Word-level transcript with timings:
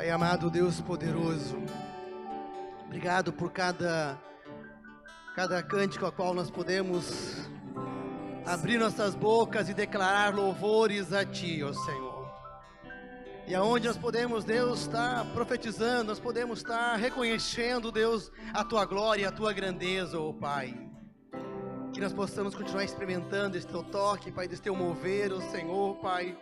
Pai 0.00 0.08
amado, 0.08 0.48
Deus 0.48 0.80
poderoso, 0.80 1.58
obrigado 2.86 3.34
por 3.34 3.52
cada, 3.52 4.18
cada 5.36 5.62
cântico 5.62 6.06
a 6.06 6.10
qual 6.10 6.32
nós 6.32 6.50
podemos 6.50 7.46
abrir 8.46 8.78
nossas 8.78 9.14
bocas 9.14 9.68
e 9.68 9.74
declarar 9.74 10.34
louvores 10.34 11.12
a 11.12 11.22
Ti, 11.22 11.62
ó 11.62 11.74
Senhor. 11.74 12.32
E 13.46 13.54
aonde 13.54 13.88
nós 13.88 13.98
podemos, 13.98 14.42
Deus, 14.42 14.80
estar 14.80 15.22
profetizando, 15.34 16.04
nós 16.04 16.18
podemos 16.18 16.60
estar 16.60 16.96
reconhecendo, 16.96 17.92
Deus, 17.92 18.32
a 18.54 18.64
Tua 18.64 18.86
glória, 18.86 19.28
a 19.28 19.32
Tua 19.32 19.52
grandeza, 19.52 20.18
ó 20.18 20.32
Pai. 20.32 20.74
Que 21.92 22.00
nós 22.00 22.14
possamos 22.14 22.54
continuar 22.54 22.84
experimentando 22.84 23.58
esse 23.58 23.66
Teu 23.66 23.82
toque, 23.82 24.32
Pai, 24.32 24.48
desse 24.48 24.62
Teu 24.62 24.74
mover, 24.74 25.30
ó 25.30 25.42
Senhor, 25.42 25.96
Pai 25.96 26.34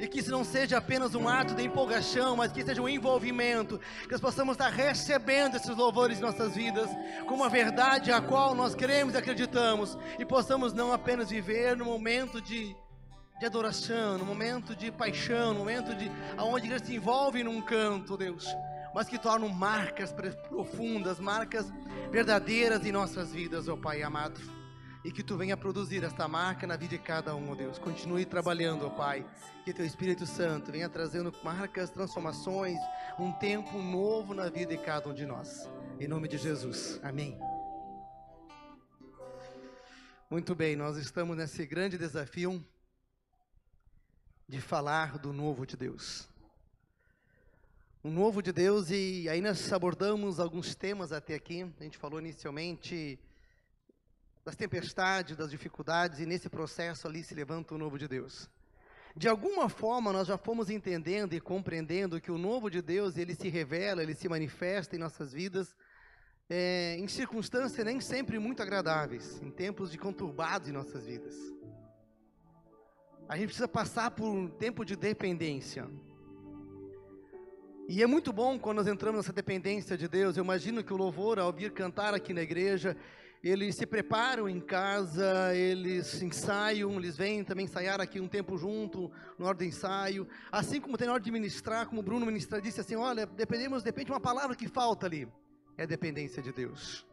e 0.00 0.08
que 0.08 0.20
isso 0.20 0.30
não 0.30 0.42
seja 0.42 0.78
apenas 0.78 1.14
um 1.14 1.28
ato 1.28 1.54
de 1.54 1.62
empolgação, 1.62 2.34
mas 2.34 2.50
que 2.50 2.64
seja 2.64 2.80
um 2.80 2.88
envolvimento, 2.88 3.78
que 4.04 4.10
nós 4.10 4.20
possamos 4.20 4.54
estar 4.54 4.70
recebendo 4.70 5.56
esses 5.56 5.76
louvores 5.76 6.18
em 6.18 6.22
nossas 6.22 6.54
vidas, 6.54 6.88
como 7.28 7.44
a 7.44 7.50
verdade 7.50 8.10
a 8.10 8.18
qual 8.18 8.54
nós 8.54 8.74
queremos 8.74 9.12
e 9.12 9.18
acreditamos, 9.18 9.98
e 10.18 10.24
possamos 10.24 10.72
não 10.72 10.90
apenas 10.90 11.28
viver 11.28 11.76
no 11.76 11.84
momento 11.84 12.40
de, 12.40 12.74
de 13.38 13.46
adoração, 13.46 14.16
no 14.16 14.24
momento 14.24 14.74
de 14.74 14.90
paixão, 14.90 15.52
no 15.52 15.58
momento 15.58 15.94
de 15.94 16.10
aonde 16.38 16.68
ele 16.68 16.82
se 16.82 16.94
envolve 16.94 17.44
num 17.44 17.60
canto, 17.60 18.16
Deus, 18.16 18.46
mas 18.94 19.06
que 19.06 19.18
tornam 19.18 19.50
marcas 19.50 20.14
profundas, 20.48 21.20
marcas 21.20 21.70
verdadeiras 22.10 22.86
em 22.86 22.90
nossas 22.90 23.32
vidas, 23.32 23.68
ó 23.68 23.76
Pai 23.76 24.02
amado 24.02 24.59
e 25.04 25.10
que 25.10 25.22
tu 25.22 25.36
venha 25.36 25.56
produzir 25.56 26.04
esta 26.04 26.28
marca 26.28 26.66
na 26.66 26.76
vida 26.76 26.96
de 26.96 27.02
cada 27.02 27.34
um, 27.34 27.50
ó 27.50 27.54
Deus. 27.54 27.78
Continue 27.78 28.26
trabalhando, 28.26 28.86
ó 28.86 28.90
Pai. 28.90 29.26
Que 29.64 29.72
teu 29.72 29.84
Espírito 29.84 30.26
Santo 30.26 30.70
venha 30.70 30.88
trazendo 30.88 31.34
marcas, 31.42 31.90
transformações, 31.90 32.78
um 33.18 33.32
tempo 33.32 33.80
novo 33.80 34.34
na 34.34 34.50
vida 34.50 34.76
de 34.76 34.82
cada 34.82 35.08
um 35.08 35.14
de 35.14 35.24
nós. 35.24 35.68
Em 35.98 36.06
nome 36.06 36.28
de 36.28 36.36
Jesus. 36.36 37.00
Amém. 37.02 37.38
Muito 40.28 40.54
bem, 40.54 40.76
nós 40.76 40.96
estamos 40.96 41.36
nesse 41.36 41.66
grande 41.66 41.98
desafio 41.98 42.64
de 44.46 44.60
falar 44.60 45.18
do 45.18 45.32
novo 45.32 45.66
de 45.66 45.76
Deus. 45.76 46.28
O 48.02 48.10
novo 48.10 48.42
de 48.42 48.52
Deus, 48.52 48.90
e 48.90 49.28
aí 49.28 49.40
nós 49.40 49.72
abordamos 49.72 50.38
alguns 50.38 50.74
temas 50.74 51.10
até 51.12 51.34
aqui. 51.34 51.62
A 51.78 51.82
gente 51.82 51.98
falou 51.98 52.20
inicialmente 52.20 53.18
das 54.44 54.56
tempestades, 54.56 55.36
das 55.36 55.50
dificuldades, 55.50 56.20
e 56.20 56.26
nesse 56.26 56.48
processo 56.48 57.06
ali 57.06 57.22
se 57.22 57.34
levanta 57.34 57.74
o 57.74 57.78
novo 57.78 57.98
de 57.98 58.08
Deus. 58.08 58.48
De 59.16 59.28
alguma 59.28 59.68
forma 59.68 60.12
nós 60.12 60.28
já 60.28 60.38
fomos 60.38 60.70
entendendo 60.70 61.34
e 61.34 61.40
compreendendo 61.40 62.20
que 62.20 62.30
o 62.30 62.38
novo 62.38 62.70
de 62.70 62.80
Deus 62.80 63.16
ele 63.16 63.34
se 63.34 63.48
revela, 63.48 64.02
ele 64.02 64.14
se 64.14 64.28
manifesta 64.28 64.96
em 64.96 64.98
nossas 64.98 65.32
vidas 65.32 65.74
é, 66.50 66.96
em 66.98 67.06
circunstâncias 67.06 67.86
nem 67.86 68.00
sempre 68.00 68.38
muito 68.38 68.60
agradáveis, 68.60 69.40
em 69.40 69.50
tempos 69.50 69.92
de 69.92 69.96
conturbados 69.96 70.68
em 70.68 70.72
nossas 70.72 71.06
vidas. 71.06 71.36
A 73.28 73.36
gente 73.36 73.46
precisa 73.46 73.68
passar 73.68 74.10
por 74.10 74.26
um 74.26 74.48
tempo 74.48 74.84
de 74.84 74.96
dependência. 74.96 75.88
E 77.88 78.02
é 78.02 78.06
muito 78.06 78.32
bom 78.32 78.58
quando 78.58 78.78
nós 78.78 78.88
entramos 78.88 79.18
nessa 79.18 79.32
dependência 79.32 79.96
de 79.96 80.08
Deus. 80.08 80.36
Eu 80.36 80.42
imagino 80.42 80.82
que 80.82 80.92
o 80.92 80.96
louvor, 80.96 81.38
ao 81.38 81.52
vir 81.52 81.70
cantar 81.70 82.12
aqui 82.12 82.34
na 82.34 82.42
igreja, 82.42 82.96
eles 83.42 83.74
se 83.74 83.86
preparam 83.86 84.48
em 84.48 84.60
casa, 84.60 85.54
eles 85.54 86.22
ensaiam, 86.22 86.92
eles 86.92 87.16
vêm 87.16 87.42
também 87.42 87.64
ensaiar 87.64 87.98
aqui 87.98 88.20
um 88.20 88.28
tempo 88.28 88.58
junto, 88.58 89.10
na 89.38 89.46
hora 89.46 89.56
do 89.56 89.64
ensaio. 89.64 90.28
Assim 90.52 90.78
como 90.78 90.98
tem 90.98 91.06
na 91.06 91.14
hora 91.14 91.22
de 91.22 91.30
ministrar, 91.30 91.86
como 91.86 92.00
o 92.00 92.04
Bruno 92.04 92.26
ministra, 92.26 92.60
disse 92.60 92.80
assim: 92.80 92.96
olha, 92.96 93.24
dependemos, 93.24 93.82
depende 93.82 94.06
de 94.06 94.12
uma 94.12 94.20
palavra 94.20 94.54
que 94.54 94.68
falta 94.68 95.06
ali. 95.06 95.26
É 95.78 95.86
dependência 95.86 96.42
de 96.42 96.52
Deus. 96.52 97.06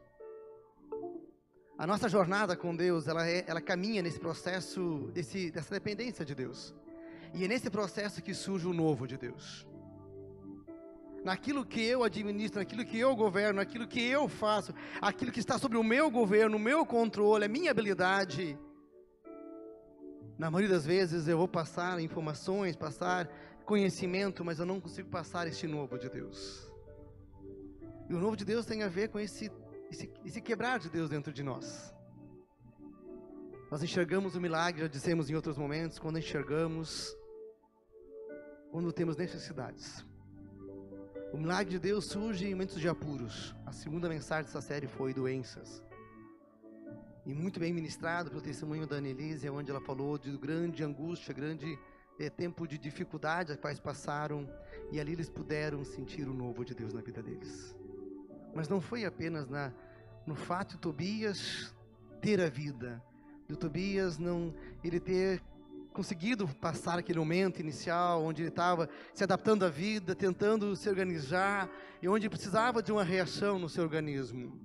A 1.77 1.85
nossa 1.85 2.09
jornada 2.09 2.57
com 2.57 2.75
Deus, 2.75 3.07
ela, 3.07 3.25
é, 3.29 3.45
ela 3.47 3.61
caminha 3.61 4.01
nesse 4.01 4.19
processo 4.19 5.09
desse, 5.13 5.51
dessa 5.51 5.73
dependência 5.73 6.25
de 6.25 6.33
Deus. 6.33 6.75
E 7.33 7.45
é 7.45 7.47
nesse 7.47 7.69
processo 7.69 8.21
que 8.21 8.33
surge 8.33 8.65
o 8.65 8.73
novo 8.73 9.05
de 9.05 9.15
Deus 9.15 9.66
naquilo 11.23 11.66
que 11.66 11.81
eu 11.81 12.03
administro, 12.03 12.59
naquilo 12.59 12.85
que 12.85 13.00
eu 13.00 13.16
governo, 13.16 13.59
naquilo 13.59 13.88
que 13.88 14.01
eu 14.01 14.28
faço, 14.28 14.73
aquilo 15.01 15.31
que 15.31 15.39
está 15.39 15.57
sobre 15.57 15.78
o 15.78 15.83
meu 15.83 16.09
governo, 16.09 16.57
o 16.57 16.59
meu 16.59 16.85
controle, 16.85 17.45
a 17.45 17.50
minha 17.50 17.72
habilidade. 17.72 18.57
Na 20.38 20.51
maioria 20.51 20.75
das 20.75 20.85
vezes 20.85 21.27
eu 21.27 21.38
vou 21.38 21.47
passar 21.47 22.00
informações, 22.00 22.75
passar 22.75 23.27
conhecimento, 23.66 24.45
mas 24.45 24.59
eu 24.59 24.66
não 24.66 24.79
consigo 24.79 25.09
passar 25.09 25.47
este 25.47 25.67
novo 25.67 25.97
de 25.97 26.09
Deus. 26.09 26.72
E 28.09 28.13
o 28.13 28.19
novo 28.19 28.38
de 28.38 28.45
Deus 28.45 28.66
tem 28.66 28.83
a 28.83 28.88
ver 28.88 29.09
com 29.09 29.19
esse, 29.19 29.51
esse, 29.91 30.09
esse 30.23 30.41
quebrar 30.41 30.79
de 30.79 30.89
Deus 30.89 31.09
dentro 31.09 31.33
de 31.33 31.44
nós. 31.44 31.94
Nós 33.69 33.83
enxergamos 33.83 34.33
o 34.35 34.39
milagre, 34.39 34.83
já 34.83 34.88
dissemos 34.88 35.29
em 35.29 35.35
outros 35.35 35.57
momentos, 35.57 36.00
quando 36.00 36.17
enxergamos, 36.17 37.13
quando 38.72 38.94
temos 38.94 39.17
necessidades. 39.17 40.06
O 41.33 41.38
milagre 41.38 41.71
de 41.71 41.79
Deus 41.79 42.05
surge 42.05 42.47
em 42.47 42.51
momentos 42.51 42.79
de 42.79 42.88
apuros. 42.88 43.53
A 43.65 43.71
segunda 43.73 44.07
mensagem 44.07 44.45
dessa 44.45 44.61
série 44.61 44.88
foi 44.88 45.13
doenças. 45.13 45.83
E 47.25 47.33
muito 47.33 47.59
bem 47.59 47.73
ministrado 47.73 48.29
pelo 48.29 48.41
testemunho 48.41 48.88
da 48.88 48.95
Annelise, 48.95 49.49
onde 49.49 49.69
ela 49.69 49.81
falou 49.81 50.17
de 50.17 50.35
grande 50.38 50.85
angústia, 50.85 51.33
grande 51.33 51.77
é, 52.17 52.29
tempo 52.29 52.65
de 52.65 52.77
dificuldade 52.77 53.51
a 53.51 53.57
quais 53.57 53.77
passaram. 53.77 54.49
E 54.89 55.01
ali 55.01 55.11
eles 55.11 55.29
puderam 55.29 55.83
sentir 55.83 56.29
o 56.29 56.33
novo 56.33 56.63
de 56.63 56.73
Deus 56.73 56.93
na 56.93 57.01
vida 57.01 57.21
deles. 57.21 57.75
Mas 58.55 58.69
não 58.69 58.79
foi 58.79 59.03
apenas 59.03 59.49
na, 59.49 59.73
no 60.25 60.33
fato 60.33 60.75
de 60.75 60.77
Tobias 60.77 61.75
ter 62.21 62.39
a 62.39 62.47
vida, 62.47 63.03
de 63.49 63.57
Tobias 63.57 64.17
não 64.17 64.55
ele 64.81 64.99
ter 64.99 65.44
conseguido 65.97 66.47
passar 66.47 66.99
aquele 66.99 67.17
momento 67.17 67.59
inicial 67.59 68.23
onde 68.23 68.43
ele 68.43 68.49
estava 68.49 68.87
se 69.15 69.23
adaptando 69.23 69.65
à 69.65 69.69
vida, 69.69 70.13
tentando 70.13 70.75
se 70.75 70.87
organizar 70.87 71.67
e 71.99 72.07
onde 72.07 72.29
precisava 72.29 72.83
de 72.83 72.91
uma 72.91 73.03
reação 73.03 73.57
no 73.57 73.67
seu 73.67 73.83
organismo. 73.83 74.61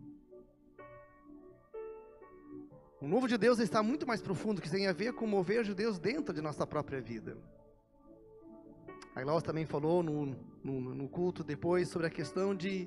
O 3.01 3.09
novo 3.09 3.27
de 3.27 3.39
Deus 3.39 3.59
está 3.61 3.83
muito 3.83 4.07
mais 4.07 4.21
profundo, 4.21 4.61
que 4.61 4.71
tem 4.71 4.87
a 4.87 4.93
ver 4.93 5.15
com 5.15 5.27
mover 5.27 5.65
de 5.65 5.75
Deus 5.75 5.99
dentro 5.99 6.35
de 6.35 6.43
nossa 6.43 6.67
própria 6.67 7.01
vida. 7.01 7.39
A 9.17 9.23
Glaucia 9.23 9.47
também 9.47 9.65
falou 9.65 10.03
no, 10.03 10.37
no, 10.63 10.95
no, 10.95 11.09
culto 11.09 11.43
depois 11.43 11.89
sobre 11.89 12.09
a 12.09 12.11
questão 12.11 12.55
de 12.55 12.87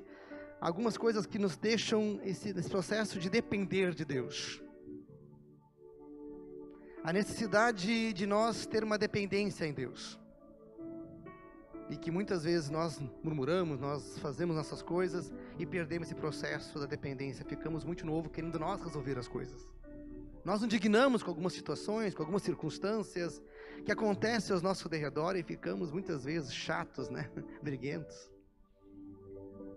algumas 0.60 0.96
coisas 0.96 1.26
que 1.26 1.38
nos 1.38 1.56
deixam 1.56 2.20
esse, 2.22 2.50
esse 2.50 2.70
processo 2.70 3.18
de 3.18 3.28
depender 3.28 3.92
de 3.92 4.04
Deus 4.04 4.62
a 7.06 7.12
necessidade 7.12 8.12
de 8.12 8.26
nós 8.26 8.66
ter 8.66 8.82
uma 8.82 8.98
dependência 8.98 9.64
em 9.64 9.72
Deus. 9.72 10.18
E 11.88 11.96
que 11.96 12.10
muitas 12.10 12.42
vezes 12.42 12.68
nós 12.68 13.00
murmuramos, 13.22 13.78
nós 13.78 14.18
fazemos 14.18 14.56
nossas 14.56 14.82
coisas 14.82 15.32
e 15.56 15.64
perdemos 15.64 16.08
esse 16.08 16.16
processo 16.16 16.80
da 16.80 16.84
dependência. 16.84 17.44
Ficamos 17.44 17.84
muito 17.84 18.04
novo 18.04 18.28
querendo 18.28 18.58
nós 18.58 18.82
resolver 18.82 19.16
as 19.16 19.28
coisas. 19.28 19.68
Nós 20.44 20.56
nos 20.60 20.64
indignamos 20.64 21.22
com 21.22 21.30
algumas 21.30 21.52
situações, 21.52 22.12
com 22.12 22.22
algumas 22.22 22.42
circunstâncias 22.42 23.40
que 23.84 23.92
acontecem 23.92 24.56
ao 24.56 24.60
nosso 24.60 24.88
derredor 24.88 25.36
e 25.36 25.44
ficamos 25.44 25.92
muitas 25.92 26.24
vezes 26.24 26.52
chatos, 26.52 27.08
né? 27.08 27.30
Briguentos. 27.62 28.28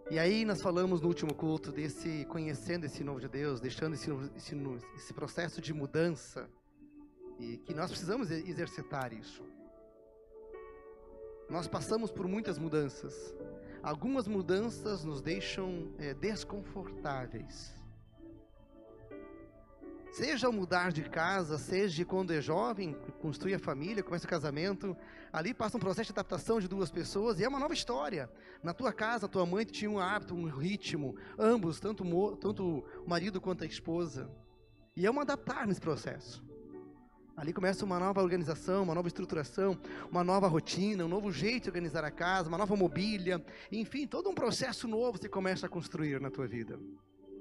E 0.10 0.18
aí 0.18 0.44
nós 0.46 0.64
falamos 0.64 1.00
no 1.00 1.08
último 1.08 1.36
culto 1.36 1.72
desse 1.72 2.26
conhecendo 2.26 2.88
esse 2.88 3.04
novo 3.04 3.20
de 3.20 3.28
Deus, 3.28 3.62
deixando 3.62 3.94
esse, 3.94 4.10
esse, 4.36 4.58
esse 4.96 5.14
processo 5.14 5.62
de 5.62 5.72
mudança 5.76 6.50
e 7.40 7.58
que 7.58 7.74
nós 7.74 7.90
precisamos 7.90 8.30
exercitar 8.30 9.14
isso. 9.14 9.44
Nós 11.50 11.68
passamos 11.68 12.12
por 12.12 12.28
muitas 12.28 12.60
mudanças. 12.60 13.34
Algumas 13.82 14.28
mudanças 14.28 15.04
nos 15.04 15.22
deixam 15.22 15.92
é, 15.98 16.14
desconfortáveis. 16.14 17.74
Seja 20.12 20.52
mudar 20.52 20.92
de 20.92 21.04
casa, 21.04 21.58
seja 21.58 22.04
quando 22.04 22.34
é 22.34 22.42
jovem, 22.42 22.94
construir 23.22 23.54
a 23.54 23.60
família, 23.60 24.04
começa 24.04 24.26
o 24.26 24.30
casamento, 24.30 24.98
ali 25.32 25.54
passa 25.54 25.78
um 25.78 25.80
processo 25.80 26.08
de 26.08 26.20
adaptação 26.20 26.60
de 26.60 26.68
duas 26.68 26.92
pessoas 26.92 27.40
e 27.40 27.44
é 27.44 27.48
uma 27.48 27.60
nova 27.60 27.74
história. 27.74 28.30
Na 28.62 28.74
tua 28.74 28.92
casa, 28.92 29.28
tua 29.28 29.46
mãe 29.46 29.64
tinha 29.66 29.90
um 29.90 30.00
hábito, 30.00 30.36
um 30.36 30.50
ritmo, 30.50 31.16
ambos, 31.38 31.80
tanto, 31.80 32.04
tanto 32.38 32.84
o 33.06 33.10
marido 33.10 33.40
quanto 33.40 33.64
a 33.64 33.68
esposa. 33.68 34.30
E 34.96 35.06
é 35.06 35.12
um 35.12 35.20
adaptar 35.20 35.66
nesse 35.66 35.80
processo. 35.80 36.44
Ali 37.40 37.54
começa 37.54 37.86
uma 37.86 37.98
nova 37.98 38.22
organização, 38.22 38.84
uma 38.84 38.94
nova 38.94 39.08
estruturação, 39.08 39.80
uma 40.12 40.26
nova 40.26 40.46
rotina, 40.46 41.06
um 41.06 41.08
novo 41.08 41.32
jeito 41.32 41.64
de 41.64 41.70
organizar 41.70 42.04
a 42.04 42.12
casa, 42.12 42.50
uma 42.50 42.58
nova 42.58 42.76
mobília, 42.76 43.42
enfim, 43.72 44.06
todo 44.06 44.30
um 44.30 44.36
processo 44.36 44.90
novo 44.90 45.18
você 45.18 45.30
começa 45.30 45.66
a 45.66 45.70
construir 45.70 46.20
na 46.20 46.30
tua 46.30 46.46
vida. 46.46 46.78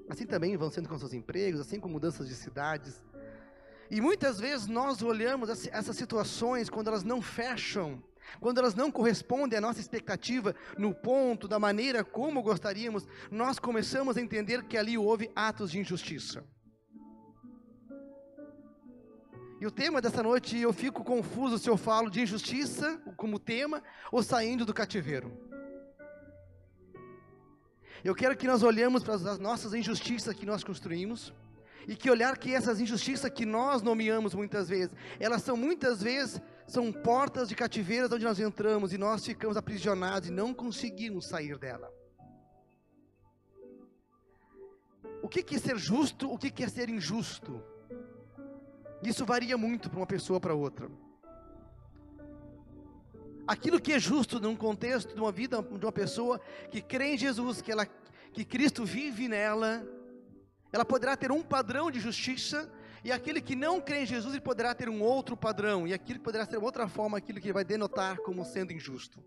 Assim 0.07 0.25
também 0.25 0.55
vão 0.55 0.71
sendo 0.71 0.87
com 0.87 0.97
seus 0.97 1.11
empregos, 1.11 1.59
assim 1.59 1.81
com 1.81 1.89
mudanças 1.89 2.29
de 2.29 2.33
cidades. 2.33 3.03
E 3.91 3.99
muitas 3.99 4.39
vezes 4.39 4.67
nós 4.67 5.01
olhamos 5.01 5.49
essas 5.67 5.97
situações 5.97 6.69
quando 6.69 6.87
elas 6.87 7.03
não 7.03 7.21
fecham, 7.21 8.01
quando 8.39 8.59
elas 8.59 8.75
não 8.75 8.89
correspondem 8.89 9.57
à 9.57 9.61
nossa 9.61 9.81
expectativa 9.81 10.55
no 10.77 10.95
ponto, 10.95 11.45
da 11.45 11.59
maneira 11.59 12.05
como 12.05 12.41
gostaríamos, 12.41 13.05
nós 13.29 13.59
começamos 13.59 14.15
a 14.15 14.21
entender 14.21 14.63
que 14.63 14.77
ali 14.77 14.97
houve 14.97 15.29
atos 15.35 15.71
de 15.71 15.79
injustiça. 15.79 16.41
E 19.59 19.65
o 19.67 19.71
tema 19.71 20.01
dessa 20.01 20.23
noite, 20.23 20.57
eu 20.57 20.71
fico 20.71 21.03
confuso 21.03 21.59
se 21.59 21.69
eu 21.69 21.75
falo 21.75 22.09
de 22.09 22.21
injustiça 22.21 22.97
como 23.17 23.37
tema 23.37 23.83
ou 24.09 24.23
saindo 24.23 24.65
do 24.65 24.73
cativeiro. 24.73 25.37
Eu 28.01 28.15
quero 28.15 28.37
que 28.37 28.47
nós 28.47 28.63
olhemos 28.63 29.03
para 29.03 29.15
as 29.15 29.37
nossas 29.37 29.73
injustiças 29.73 30.33
que 30.33 30.45
nós 30.45 30.63
construímos 30.63 31.33
e 31.85 31.93
que 31.93 32.09
olhar 32.09 32.37
que 32.37 32.53
essas 32.53 32.79
injustiças 32.79 33.29
que 33.29 33.45
nós 33.45 33.81
nomeamos 33.81 34.33
muitas 34.33 34.69
vezes, 34.69 34.95
elas 35.19 35.41
são 35.41 35.57
muitas 35.57 36.01
vezes 36.01 36.41
são 36.65 36.93
portas 36.93 37.49
de 37.49 37.55
cativeiras 37.55 38.11
onde 38.11 38.23
nós 38.23 38.39
entramos 38.39 38.93
e 38.93 38.97
nós 38.97 39.25
ficamos 39.25 39.57
aprisionados 39.57 40.29
e 40.29 40.31
não 40.31 40.53
conseguimos 40.53 41.25
sair 41.25 41.57
dela. 41.57 41.91
O 45.21 45.27
que 45.27 45.53
é 45.53 45.59
ser 45.59 45.77
justo? 45.77 46.31
O 46.31 46.37
que 46.37 46.63
é 46.63 46.67
ser 46.69 46.87
injusto? 46.87 47.61
Isso 49.01 49.25
varia 49.25 49.57
muito 49.57 49.89
para 49.89 49.99
uma 49.99 50.07
pessoa 50.07 50.39
para 50.39 50.53
outra. 50.53 50.89
Aquilo 53.47 53.79
que 53.79 53.93
é 53.93 53.99
justo 53.99 54.39
num 54.39 54.55
contexto 54.55 55.13
de 55.13 55.19
uma 55.19 55.31
vida 55.31 55.61
de 55.61 55.85
uma 55.85 55.91
pessoa 55.91 56.39
que 56.69 56.81
crê 56.81 57.13
em 57.13 57.17
Jesus, 57.17 57.61
que 57.61 57.71
ela 57.71 57.87
que 58.31 58.45
Cristo 58.45 58.85
vive 58.85 59.27
nela, 59.27 59.83
ela 60.71 60.85
poderá 60.85 61.17
ter 61.17 61.31
um 61.31 61.41
padrão 61.41 61.89
de 61.89 61.99
justiça, 61.99 62.71
e 63.03 63.11
aquele 63.11 63.41
que 63.41 63.55
não 63.55 63.81
crê 63.81 64.03
em 64.03 64.05
Jesus, 64.05 64.33
ele 64.33 64.41
poderá 64.41 64.75
ter 64.75 64.89
um 64.89 65.01
outro 65.01 65.35
padrão, 65.35 65.87
e 65.87 65.93
aquilo 65.93 66.19
poderá 66.19 66.45
ser 66.45 66.57
outra 66.57 66.87
forma, 66.87 67.17
aquilo 67.17 67.39
que 67.39 67.51
vai 67.51 67.63
denotar 67.63 68.17
como 68.17 68.45
sendo 68.45 68.71
injusto. 68.71 69.23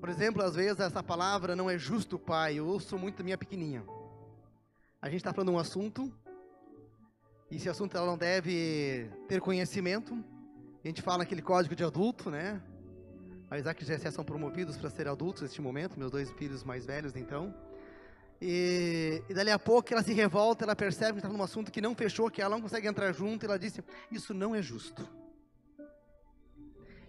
Por 0.00 0.08
exemplo, 0.08 0.42
às 0.42 0.54
vezes 0.54 0.80
essa 0.80 1.02
palavra 1.02 1.54
não 1.54 1.68
é 1.68 1.78
justo, 1.78 2.18
pai, 2.18 2.58
eu 2.58 2.66
ouço 2.66 2.98
muito 2.98 3.22
minha 3.22 3.36
pequenininha. 3.36 3.84
A 5.00 5.08
gente 5.08 5.18
está 5.18 5.32
falando 5.32 5.52
um 5.52 5.58
assunto, 5.58 6.12
esse 7.56 7.68
assunto 7.68 7.96
ela 7.96 8.06
não 8.06 8.16
deve 8.16 9.10
ter 9.28 9.40
conhecimento. 9.40 10.14
A 10.82 10.86
gente 10.88 11.02
fala 11.02 11.24
aquele 11.24 11.42
código 11.42 11.74
de 11.74 11.84
adulto, 11.84 12.30
né? 12.30 12.60
A 13.50 13.58
Isaac 13.58 13.82
e 13.82 13.86
Jessé 13.86 14.10
são 14.10 14.24
promovidos 14.24 14.76
para 14.76 14.88
ser 14.88 15.08
adultos 15.08 15.42
neste 15.42 15.60
momento, 15.60 15.98
meus 15.98 16.10
dois 16.10 16.30
filhos 16.32 16.62
mais 16.62 16.86
velhos, 16.86 17.16
então. 17.16 17.52
E, 18.40 19.22
e 19.28 19.34
dali 19.34 19.50
a 19.50 19.58
pouco 19.58 19.92
ela 19.92 20.02
se 20.02 20.14
revolta, 20.14 20.64
ela 20.64 20.76
percebe 20.76 21.14
que 21.14 21.18
está 21.18 21.28
num 21.28 21.42
assunto 21.42 21.70
que 21.70 21.80
não 21.80 21.94
fechou, 21.94 22.30
que 22.30 22.40
ela 22.40 22.54
não 22.54 22.62
consegue 22.62 22.86
entrar 22.86 23.12
junto, 23.12 23.44
e 23.44 23.46
ela 23.46 23.58
disse: 23.58 23.82
Isso 24.10 24.32
não 24.32 24.54
é 24.54 24.62
justo. 24.62 25.06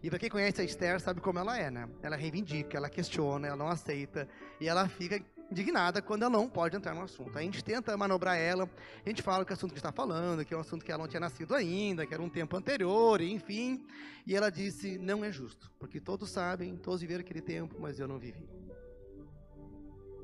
E 0.03 0.09
para 0.09 0.17
quem 0.17 0.29
conhece 0.29 0.59
a 0.59 0.63
Esther, 0.63 0.99
sabe 0.99 1.21
como 1.21 1.38
ela 1.38 1.57
é, 1.57 1.69
né? 1.69 1.88
Ela 2.01 2.15
reivindica, 2.15 2.75
ela 2.75 2.89
questiona, 2.89 3.47
ela 3.47 3.55
não 3.55 3.67
aceita, 3.67 4.27
e 4.59 4.67
ela 4.67 4.89
fica 4.89 5.23
indignada 5.51 6.01
quando 6.01 6.24
ela 6.24 6.31
não 6.31 6.48
pode 6.48 6.77
entrar 6.77 6.95
no 6.95 7.01
assunto. 7.01 7.38
A 7.38 7.42
gente 7.42 7.62
tenta 7.63 7.95
manobrar 7.98 8.38
ela, 8.38 8.69
a 9.06 9.09
gente 9.09 9.21
fala 9.21 9.44
que 9.44 9.51
o 9.51 9.53
assunto 9.53 9.74
que 9.74 9.80
está 9.80 9.92
falando, 9.92 10.45
que 10.45 10.53
é 10.53 10.57
um 10.57 10.62
assunto 10.62 10.86
que 10.86 10.92
ela 10.92 11.03
não 11.03 11.09
tinha 11.09 11.19
nascido 11.19 11.53
ainda, 11.53 12.06
que 12.07 12.13
era 12.13 12.24
um 12.24 12.30
tempo 12.30 12.56
anterior, 12.56 13.19
enfim. 13.21 13.86
E 14.25 14.36
ela 14.36 14.50
disse: 14.50 14.98
não 14.98 15.25
é 15.25 15.31
justo, 15.31 15.69
porque 15.77 16.00
todos 16.00 16.30
sabem, 16.30 16.77
todos 16.77 17.01
viveram 17.01 17.21
aquele 17.21 17.42
tempo, 17.42 17.75
mas 17.80 18.00
eu 18.00 18.07
não 18.07 18.18
vivi. 18.18 18.50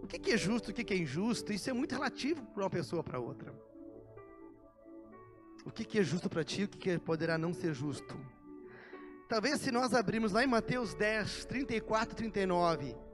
O 0.01 0.07
que, 0.07 0.31
é 0.31 0.37
justo, 0.37 0.71
o 0.71 0.73
que, 0.73 0.93
é 0.93 0.97
injusto, 0.97 1.51
isso 1.51 1.69
é 1.69 1.73
muito 1.73 1.91
relativo 1.91 2.41
para 2.53 2.63
uma 2.63 2.69
pessoa 2.69 3.03
para 3.03 3.19
outra. 3.19 3.53
O 5.65 5.71
que, 5.71 5.99
é 5.99 6.03
justo 6.03 6.29
para 6.29 6.45
ti, 6.45 6.63
o 6.63 6.69
que 6.69 6.97
poderá 6.97 7.37
não 7.37 7.53
ser 7.53 7.73
justo. 7.73 8.17
Talvez 9.27 9.59
se 9.59 9.69
nós 9.69 9.93
abrirmos 9.93 10.31
lá 10.31 10.41
em 10.41 10.47
Mateus 10.47 10.93
10, 10.93 11.43
34, 11.45 12.15
39 12.15 13.06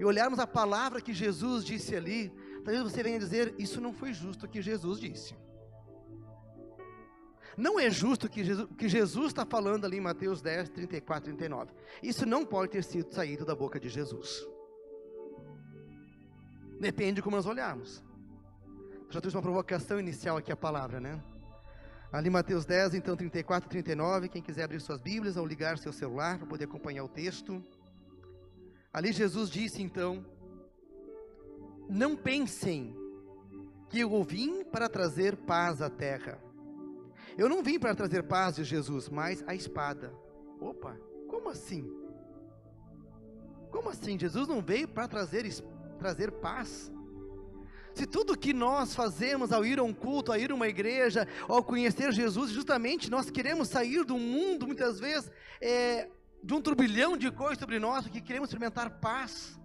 e 0.00 0.04
olharmos 0.04 0.38
a 0.38 0.46
palavra 0.46 1.02
que 1.02 1.12
Jesus 1.12 1.62
disse 1.62 1.94
ali, 1.94 2.30
talvez 2.64 2.82
você 2.82 3.02
venha 3.02 3.18
dizer: 3.18 3.54
Isso 3.58 3.82
não 3.82 3.92
foi 3.92 4.14
justo 4.14 4.46
o 4.46 4.48
que 4.48 4.62
Jesus 4.62 4.98
disse. 4.98 5.36
Não 7.54 7.78
é 7.78 7.90
justo 7.90 8.26
o 8.26 8.30
que 8.30 8.88
Jesus, 8.88 9.26
está 9.26 9.44
falando 9.44 9.84
ali 9.84 9.98
em 9.98 10.00
Mateus 10.00 10.40
10, 10.40 10.70
34, 10.70 11.24
39. 11.24 11.72
Isso 12.02 12.24
não 12.24 12.46
pode 12.46 12.72
ter 12.72 12.82
sido 12.82 13.12
saído 13.12 13.44
da 13.44 13.54
boca 13.54 13.78
de 13.78 13.90
Jesus. 13.90 14.42
Depende 16.80 17.16
de 17.16 17.22
como 17.22 17.36
nós 17.36 17.44
olharmos. 17.44 18.02
Já 19.10 19.20
trouxe 19.20 19.36
uma 19.36 19.42
provocação 19.42 20.00
inicial 20.00 20.38
aqui 20.38 20.50
a 20.50 20.56
palavra, 20.56 20.98
né? 20.98 21.22
Ali 22.10 22.30
Mateus 22.30 22.64
10, 22.64 22.94
então 22.94 23.14
34 23.14 23.68
e 23.68 23.70
39. 23.70 24.30
Quem 24.30 24.40
quiser 24.40 24.64
abrir 24.64 24.80
suas 24.80 24.98
Bíblias 24.98 25.36
ou 25.36 25.44
ligar 25.44 25.76
seu 25.76 25.92
celular 25.92 26.38
para 26.38 26.46
poder 26.46 26.64
acompanhar 26.64 27.04
o 27.04 27.08
texto. 27.08 27.62
Ali 28.92 29.12
Jesus 29.12 29.48
disse 29.48 29.82
então: 29.82 30.24
Não 31.88 32.16
pensem 32.16 32.96
que 33.88 34.00
eu 34.00 34.22
vim 34.22 34.64
para 34.64 34.88
trazer 34.88 35.36
paz 35.36 35.80
à 35.80 35.88
terra. 35.88 36.42
Eu 37.38 37.48
não 37.48 37.62
vim 37.62 37.78
para 37.78 37.94
trazer 37.94 38.24
paz 38.24 38.56
de 38.56 38.64
Jesus, 38.64 39.08
mas 39.08 39.42
a 39.46 39.54
espada. 39.54 40.12
Opa, 40.60 40.96
como 41.28 41.48
assim? 41.48 41.90
Como 43.70 43.88
assim? 43.88 44.18
Jesus 44.18 44.48
não 44.48 44.60
veio 44.60 44.88
para 44.88 45.08
trazer, 45.08 45.48
trazer 45.98 46.32
paz? 46.32 46.92
Se 47.94 48.06
tudo 48.06 48.38
que 48.38 48.52
nós 48.52 48.94
fazemos 48.94 49.52
ao 49.52 49.64
ir 49.64 49.78
a 49.78 49.82
um 49.82 49.92
culto, 49.92 50.32
ao 50.32 50.38
ir 50.38 50.50
a 50.50 50.54
uma 50.54 50.68
igreja, 50.68 51.26
ao 51.48 51.62
conhecer 51.62 52.12
Jesus, 52.12 52.50
justamente 52.50 53.10
nós 53.10 53.30
queremos 53.30 53.68
sair 53.68 54.04
do 54.04 54.16
mundo, 54.16 54.66
muitas 54.66 55.00
vezes, 55.00 55.30
é, 55.60 56.08
de 56.42 56.54
um 56.54 56.60
turbilhão 56.60 57.16
de 57.16 57.30
coisas 57.30 57.58
sobre 57.58 57.78
nós, 57.78 58.06
que 58.06 58.20
queremos 58.20 58.48
experimentar 58.48 58.90
paz. 59.00 59.58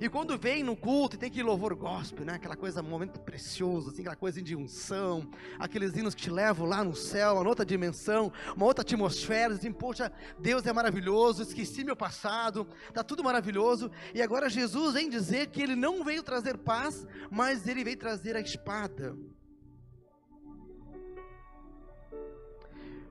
E 0.00 0.08
quando 0.08 0.36
vem 0.36 0.64
no 0.64 0.76
culto 0.76 1.14
e 1.14 1.18
tem 1.18 1.28
aquele 1.28 1.44
louvor 1.44 1.74
gospel, 1.74 2.24
né? 2.24 2.34
Aquela 2.34 2.56
coisa, 2.56 2.80
um 2.82 2.88
momento 2.88 3.20
precioso, 3.20 3.90
assim, 3.90 4.00
aquela 4.02 4.16
coisa 4.16 4.42
de 4.42 4.56
unção, 4.56 5.30
aqueles 5.58 5.94
hinos 5.96 6.14
que 6.14 6.22
te 6.22 6.30
levam 6.30 6.66
lá 6.66 6.82
no 6.82 6.96
céu, 6.96 7.34
uma 7.34 7.48
outra 7.48 7.64
dimensão, 7.64 8.32
uma 8.56 8.66
outra 8.66 8.82
atmosfera, 8.82 9.54
assim, 9.54 9.72
poxa, 9.72 10.10
Deus 10.40 10.66
é 10.66 10.72
maravilhoso, 10.72 11.42
esqueci 11.42 11.84
meu 11.84 11.94
passado, 11.94 12.66
tá 12.92 13.04
tudo 13.04 13.22
maravilhoso. 13.22 13.90
E 14.12 14.20
agora 14.20 14.48
Jesus 14.48 14.94
vem 14.94 15.08
dizer 15.08 15.48
que 15.48 15.62
ele 15.62 15.76
não 15.76 16.02
veio 16.02 16.24
trazer 16.24 16.58
paz, 16.58 17.06
mas 17.30 17.68
ele 17.68 17.84
veio 17.84 17.96
trazer 17.96 18.34
a 18.34 18.40
espada. 18.40 19.16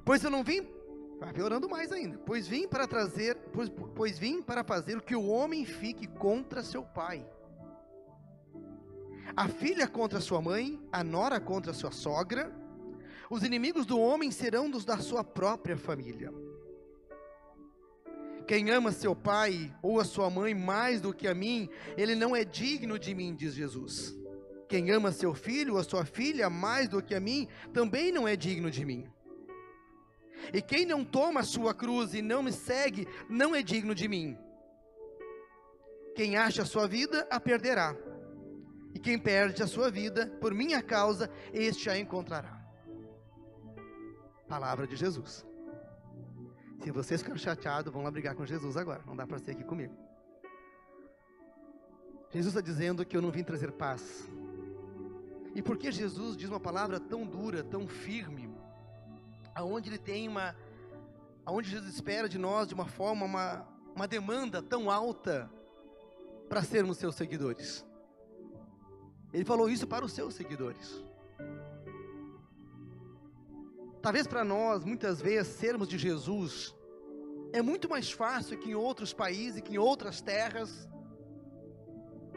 Pois 0.03 0.22
eu 0.22 0.29
não 0.29 0.44
vim 0.44 0.67
Vai 1.20 1.32
piorando 1.34 1.70
mais 1.70 1.91
ainda. 1.91 2.17
Pois 2.25 2.48
vim 2.48 2.67
para 2.67 2.88
trazer, 2.88 3.36
pois, 3.53 3.70
pois 3.96 4.20
vim 4.20 4.41
para 4.41 4.63
fazer 4.63 5.01
que 5.01 5.15
o 5.15 5.27
homem 5.27 5.65
fique 5.65 6.08
contra 6.08 6.63
seu 6.63 6.84
pai. 6.84 7.25
A 9.36 9.48
filha 9.48 9.88
contra 9.88 10.20
sua 10.20 10.41
mãe, 10.41 10.79
a 10.91 11.03
nora 11.03 11.39
contra 11.39 11.74
sua 11.74 11.91
sogra. 11.91 12.53
Os 13.29 13.43
inimigos 13.43 13.86
do 13.86 14.00
homem 14.00 14.29
serão 14.29 14.70
dos 14.70 14.86
da 14.86 14.98
sua 14.98 15.24
própria 15.24 15.77
família. 15.77 16.32
Quem 18.46 18.70
ama 18.70 18.91
seu 18.91 19.15
pai 19.15 19.74
ou 19.82 20.00
a 20.00 20.03
sua 20.03 20.29
mãe 20.29 20.53
mais 20.53 21.00
do 21.00 21.13
que 21.13 21.27
a 21.27 21.34
mim, 21.34 21.70
ele 21.96 22.13
não 22.13 22.36
é 22.36 22.43
digno 22.43 23.00
de 23.00 23.15
mim, 23.15 23.34
diz 23.34 23.53
Jesus. 23.53 24.13
Quem 24.67 24.91
ama 24.91 25.12
seu 25.12 25.34
filho 25.34 25.74
ou 25.74 25.79
a 25.79 25.84
sua 25.84 26.03
filha 26.03 26.50
mais 26.50 26.89
do 26.89 27.01
que 27.01 27.15
a 27.15 27.20
mim, 27.20 27.48
também 27.72 28.12
não 28.12 28.27
é 28.27 28.36
digno 28.36 28.70
de 28.70 28.84
mim. 28.84 29.08
E 30.51 30.62
quem 30.62 30.85
não 30.85 31.05
toma 31.05 31.41
a 31.41 31.43
sua 31.43 31.73
cruz 31.73 32.13
e 32.13 32.21
não 32.21 32.41
me 32.41 32.51
segue, 32.51 33.07
não 33.29 33.55
é 33.55 33.62
digno 33.62 33.93
de 33.93 34.07
mim. 34.07 34.38
Quem 36.15 36.38
acha 36.38 36.63
a 36.63 36.65
sua 36.65 36.88
vida, 36.88 37.27
a 37.29 37.39
perderá. 37.39 37.95
E 38.93 39.00
quem 39.00 39.17
perde 39.17 39.63
a 39.63 39.67
sua 39.67 39.89
vida, 39.89 40.27
por 40.39 40.53
minha 40.53 40.81
causa, 40.81 41.29
este 41.51 41.89
a 41.89 41.97
encontrará. 41.97 42.62
Palavra 44.47 44.85
de 44.85 44.95
Jesus. 44.95 45.45
Se 46.83 46.91
vocês 46.91 47.21
ficaram 47.21 47.39
chateados, 47.39 47.91
vão 47.91 48.03
lá 48.03 48.12
brigar 48.12 48.35
com 48.35 48.45
Jesus 48.45 48.77
agora. 48.77 49.01
Não 49.07 49.15
dá 49.15 49.25
para 49.25 49.39
ser 49.39 49.51
aqui 49.51 49.63
comigo. 49.63 49.95
Jesus 52.29 52.53
está 52.53 52.62
dizendo 52.62 53.05
que 53.05 53.15
eu 53.15 53.21
não 53.21 53.31
vim 53.31 53.43
trazer 53.43 53.71
paz. 53.71 54.29
E 55.55 55.62
por 55.62 55.77
que 55.77 55.91
Jesus 55.91 56.35
diz 56.35 56.50
uma 56.50 56.59
palavra 56.59 57.00
tão 57.00 57.25
dura, 57.25 57.63
tão 57.63 57.88
firme? 57.88 58.52
Aonde 59.55 59.89
ele 59.89 59.98
tem 59.98 60.27
uma, 60.27 60.55
aonde 61.45 61.69
Jesus 61.69 61.93
espera 61.93 62.27
de 62.27 62.38
nós 62.38 62.67
de 62.67 62.74
uma 62.74 62.86
forma, 62.86 63.25
uma, 63.25 63.67
uma 63.95 64.07
demanda 64.07 64.62
tão 64.62 64.89
alta 64.89 65.50
para 66.50 66.63
sermos 66.63 66.98
seus 66.98 67.15
seguidores. 67.15 67.86
Ele 69.31 69.45
falou 69.45 69.69
isso 69.69 69.88
para 69.88 70.05
os 70.05 70.12
seus 70.12 70.36
seguidores. 70.36 71.03
Talvez 74.01 74.27
para 74.27 74.43
nós, 74.43 74.83
muitas 74.83 75.22
vezes, 75.22 75.53
sermos 75.55 75.88
de 75.88 75.98
Jesus 75.98 76.75
é 77.53 77.62
muito 77.62 77.88
mais 77.88 78.12
fácil 78.12 78.57
que 78.57 78.72
em 78.72 78.75
outros 78.75 79.13
países, 79.13 79.62
que 79.62 79.75
em 79.75 79.77
outras 79.77 80.22
terras. 80.22 80.89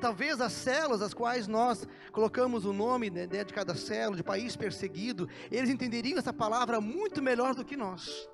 Talvez 0.01 0.41
as 0.41 0.53
células 0.53 1.03
às 1.03 1.15
quais 1.15 1.47
nós 1.47 1.87
colocamos 2.13 2.65
o 2.65 2.73
nome 2.73 3.11
né, 3.11 3.27
né, 3.27 3.45
de 3.45 3.53
cada 3.53 3.75
célula, 3.75 4.17
de 4.17 4.23
país 4.23 4.57
perseguido, 4.57 5.29
eles 5.51 5.71
entenderiam 5.71 6.19
essa 6.19 6.33
palavra 6.33 6.81
muito 6.81 7.23
melhor 7.23 7.55
do 7.55 7.65
que 7.65 7.77
nós. 7.77 8.29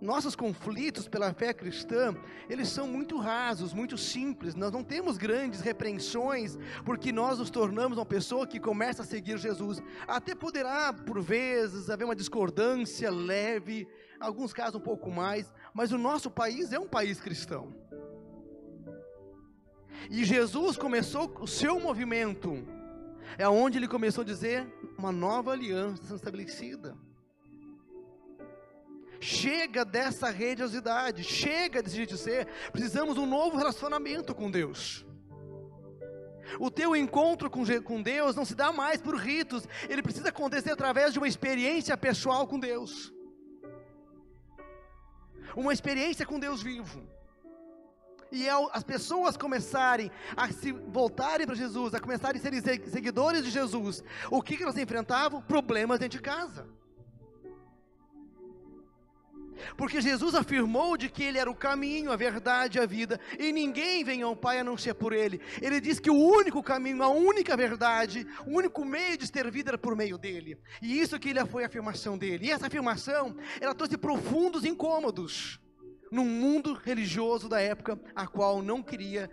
Nossos 0.00 0.34
conflitos 0.34 1.06
pela 1.06 1.34
fé 1.34 1.52
cristã, 1.52 2.16
eles 2.48 2.68
são 2.68 2.88
muito 2.88 3.18
rasos, 3.18 3.74
muito 3.74 3.98
simples. 3.98 4.54
Nós 4.54 4.72
não 4.72 4.82
temos 4.82 5.18
grandes 5.18 5.60
repreensões, 5.60 6.58
porque 6.86 7.12
nós 7.12 7.38
nos 7.38 7.50
tornamos 7.50 7.98
uma 7.98 8.06
pessoa 8.06 8.46
que 8.46 8.58
começa 8.58 9.02
a 9.02 9.04
seguir 9.04 9.36
Jesus. 9.36 9.82
Até 10.08 10.34
poderá, 10.34 10.90
por 10.90 11.20
vezes, 11.20 11.90
haver 11.90 12.04
uma 12.06 12.16
discordância 12.16 13.10
leve, 13.10 13.86
alguns 14.18 14.54
casos 14.54 14.76
um 14.76 14.80
pouco 14.80 15.10
mais, 15.10 15.52
mas 15.74 15.92
o 15.92 15.98
nosso 15.98 16.30
país 16.30 16.72
é 16.72 16.78
um 16.78 16.88
país 16.88 17.20
cristão. 17.20 17.74
E 20.10 20.24
Jesus 20.24 20.76
começou 20.76 21.32
o 21.40 21.46
seu 21.46 21.78
movimento, 21.78 22.66
é 23.36 23.48
onde 23.48 23.78
ele 23.78 23.88
começou 23.88 24.22
a 24.22 24.24
dizer 24.24 24.66
uma 24.96 25.12
nova 25.12 25.52
aliança 25.52 26.14
estabelecida. 26.14 26.96
Chega 29.20 29.84
dessa 29.84 30.30
religiosidade, 30.30 31.22
chega 31.22 31.82
desse 31.82 31.96
jeito 31.96 32.14
de 32.14 32.20
ser. 32.20 32.48
Precisamos 32.72 33.14
de 33.14 33.20
um 33.20 33.26
novo 33.26 33.58
relacionamento 33.58 34.34
com 34.34 34.50
Deus. 34.50 35.04
O 36.58 36.70
teu 36.70 36.96
encontro 36.96 37.50
com, 37.50 38.02
Deus 38.02 38.34
não 38.34 38.44
se 38.44 38.54
dá 38.54 38.72
mais 38.72 39.00
por 39.00 39.14
ritos, 39.16 39.68
ele 39.88 40.02
precisa 40.02 40.30
acontecer 40.30 40.72
através 40.72 41.12
de 41.12 41.18
uma 41.18 41.28
experiência 41.28 41.96
pessoal 41.96 42.46
com 42.46 42.58
Deus. 42.58 43.12
Uma 45.56 45.72
experiência 45.72 46.26
com 46.26 46.38
Deus 46.38 46.62
vivo. 46.62 47.02
E 48.32 48.48
ao 48.48 48.70
as 48.72 48.84
pessoas 48.84 49.36
começarem 49.36 50.10
a 50.36 50.50
se 50.52 50.72
voltarem 50.72 51.46
para 51.46 51.56
Jesus, 51.56 51.94
a 51.94 52.00
começarem 52.00 52.40
a 52.40 52.42
serem 52.42 52.60
seguidores 52.60 53.44
de 53.44 53.50
Jesus, 53.50 54.04
o 54.30 54.40
que, 54.40 54.56
que 54.56 54.62
elas 54.62 54.78
enfrentavam? 54.78 55.42
Problemas 55.42 55.98
dentro 55.98 56.18
de 56.18 56.22
casa. 56.22 56.68
Porque 59.76 60.00
Jesus 60.00 60.34
afirmou 60.34 60.96
de 60.96 61.08
que 61.08 61.22
ele 61.22 61.38
era 61.38 61.50
o 61.50 61.54
caminho, 61.54 62.12
a 62.12 62.16
verdade 62.16 62.78
e 62.78 62.80
a 62.80 62.86
vida, 62.86 63.20
e 63.38 63.52
ninguém 63.52 64.04
vem 64.04 64.22
ao 64.22 64.36
Pai 64.36 64.58
a 64.58 64.64
não 64.64 64.76
ser 64.76 64.94
por 64.94 65.12
ele. 65.12 65.40
Ele 65.60 65.80
diz 65.80 65.98
que 65.98 66.10
o 66.10 66.14
único 66.14 66.62
caminho, 66.62 67.02
a 67.02 67.08
única 67.08 67.56
verdade, 67.56 68.26
o 68.46 68.56
único 68.56 68.84
meio 68.84 69.16
de 69.16 69.30
ter 69.30 69.50
vida 69.50 69.70
era 69.70 69.78
por 69.78 69.96
meio 69.96 70.18
dele. 70.18 70.58
E 70.80 71.00
isso 71.00 71.18
que 71.18 71.30
ele 71.30 71.44
foi 71.46 71.64
a 71.64 71.66
afirmação 71.66 72.16
dele. 72.16 72.46
E 72.46 72.50
essa 72.50 72.66
afirmação, 72.66 73.36
ela 73.60 73.74
trouxe 73.74 73.96
profundos 73.96 74.64
incômodos 74.64 75.60
num 76.10 76.24
mundo 76.24 76.72
religioso 76.72 77.48
da 77.48 77.60
época, 77.60 77.98
a 78.14 78.26
qual 78.26 78.62
não 78.62 78.82
queria 78.82 79.30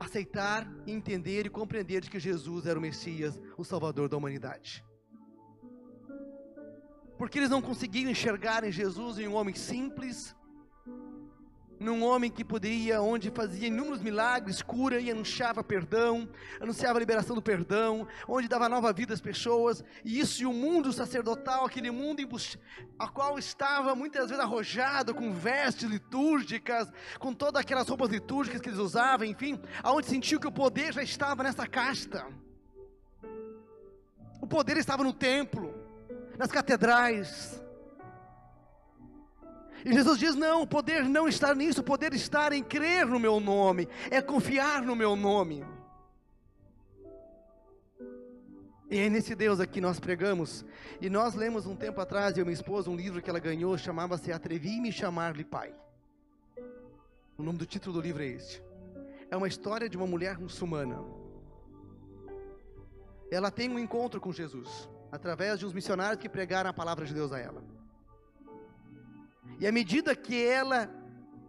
aceitar, 0.00 0.68
entender 0.86 1.46
e 1.46 1.50
compreender 1.50 2.00
de 2.00 2.10
que 2.10 2.18
Jesus 2.18 2.66
era 2.66 2.78
o 2.78 2.82
Messias, 2.82 3.40
o 3.56 3.64
Salvador 3.64 4.08
da 4.08 4.16
humanidade 4.16 4.87
porque 7.18 7.38
eles 7.38 7.50
não 7.50 7.60
conseguiam 7.60 8.10
enxergar 8.10 8.62
em 8.62 8.70
Jesus 8.70 9.18
em 9.18 9.26
um 9.26 9.34
homem 9.34 9.54
simples, 9.54 10.36
num 11.80 12.02
homem 12.04 12.30
que 12.30 12.44
poderia, 12.44 13.00
onde 13.00 13.30
fazia 13.30 13.68
inúmeros 13.68 14.00
milagres, 14.00 14.62
cura 14.62 15.00
e 15.00 15.10
anunciava 15.10 15.62
perdão, 15.62 16.28
anunciava 16.60 16.98
a 16.98 17.00
liberação 17.00 17.36
do 17.36 17.42
perdão, 17.42 18.06
onde 18.26 18.48
dava 18.48 18.68
nova 18.68 18.92
vida 18.92 19.14
às 19.14 19.20
pessoas, 19.20 19.84
e 20.04 20.18
isso 20.18 20.42
e 20.42 20.46
o 20.46 20.52
mundo 20.52 20.92
sacerdotal, 20.92 21.64
aquele 21.64 21.90
mundo 21.90 22.18
a 22.98 23.08
qual 23.08 23.38
estava 23.38 23.94
muitas 23.94 24.28
vezes 24.28 24.42
arrojado 24.42 25.14
com 25.14 25.32
vestes 25.32 25.88
litúrgicas, 25.88 26.90
com 27.18 27.32
todas 27.32 27.60
aquelas 27.60 27.88
roupas 27.88 28.10
litúrgicas 28.10 28.60
que 28.60 28.68
eles 28.68 28.78
usavam, 28.78 29.26
enfim, 29.26 29.60
aonde 29.82 30.08
sentiu 30.08 30.40
que 30.40 30.48
o 30.48 30.52
poder 30.52 30.92
já 30.92 31.02
estava 31.02 31.42
nessa 31.42 31.66
casta. 31.66 32.26
O 34.40 34.46
poder 34.46 34.76
estava 34.76 35.04
no 35.04 35.12
templo 35.12 35.87
nas 36.38 36.52
catedrais. 36.52 37.60
E 39.84 39.92
Jesus 39.92 40.18
diz: 40.18 40.34
não, 40.36 40.62
o 40.62 40.66
poder 40.66 41.04
não 41.04 41.28
está 41.28 41.54
nisso, 41.54 41.80
o 41.80 41.84
poder 41.84 42.14
está 42.14 42.54
em 42.54 42.62
crer 42.62 43.04
no 43.06 43.18
meu 43.18 43.40
nome, 43.40 43.88
é 44.10 44.22
confiar 44.22 44.82
no 44.82 44.94
meu 44.94 45.16
nome. 45.16 45.64
E 48.90 48.98
é 48.98 49.10
nesse 49.10 49.34
Deus 49.34 49.60
aqui 49.60 49.82
nós 49.82 50.00
pregamos. 50.00 50.64
E 50.98 51.10
nós 51.10 51.34
lemos 51.34 51.66
um 51.66 51.76
tempo 51.76 52.00
atrás, 52.00 52.36
eu 52.36 52.42
e 52.42 52.44
minha 52.44 52.54
esposa, 52.54 52.88
um 52.88 52.96
livro 52.96 53.20
que 53.20 53.28
ela 53.28 53.38
ganhou, 53.38 53.76
chamava-se 53.76 54.32
Atrevi-me 54.32 54.90
chamar-lhe 54.90 55.44
Pai. 55.44 55.74
O 57.36 57.42
nome 57.42 57.58
do 57.58 57.66
título 57.66 57.96
do 57.96 58.00
livro 58.00 58.22
é 58.22 58.28
este. 58.28 58.62
É 59.30 59.36
uma 59.36 59.46
história 59.46 59.90
de 59.90 59.96
uma 59.96 60.06
mulher 60.06 60.38
muçulmana. 60.38 61.04
Ela 63.30 63.50
tem 63.50 63.68
um 63.68 63.78
encontro 63.78 64.18
com 64.18 64.32
Jesus 64.32 64.88
através 65.10 65.58
de 65.58 65.66
uns 65.66 65.72
missionários 65.72 66.20
que 66.20 66.28
pregaram 66.28 66.70
a 66.70 66.72
palavra 66.72 67.04
de 67.04 67.14
Deus 67.14 67.32
a 67.32 67.38
ela. 67.38 67.62
E 69.58 69.66
à 69.66 69.72
medida 69.72 70.14
que 70.14 70.44
ela 70.44 70.90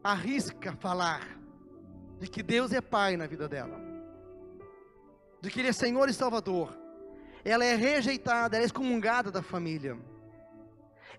arrisca 0.03 0.73
falar 0.73 1.37
de 2.19 2.27
que 2.27 2.41
Deus 2.41 2.71
é 2.73 2.81
Pai 2.81 3.15
na 3.17 3.27
vida 3.27 3.47
dela, 3.47 3.79
de 5.41 5.49
que 5.49 5.59
Ele 5.59 5.69
é 5.69 5.73
Senhor 5.73 6.09
e 6.09 6.13
Salvador, 6.13 6.77
ela 7.43 7.63
é 7.63 7.75
rejeitada, 7.75 8.55
ela 8.55 8.63
é 8.63 8.65
excomungada 8.65 9.31
da 9.31 9.41
família. 9.41 9.97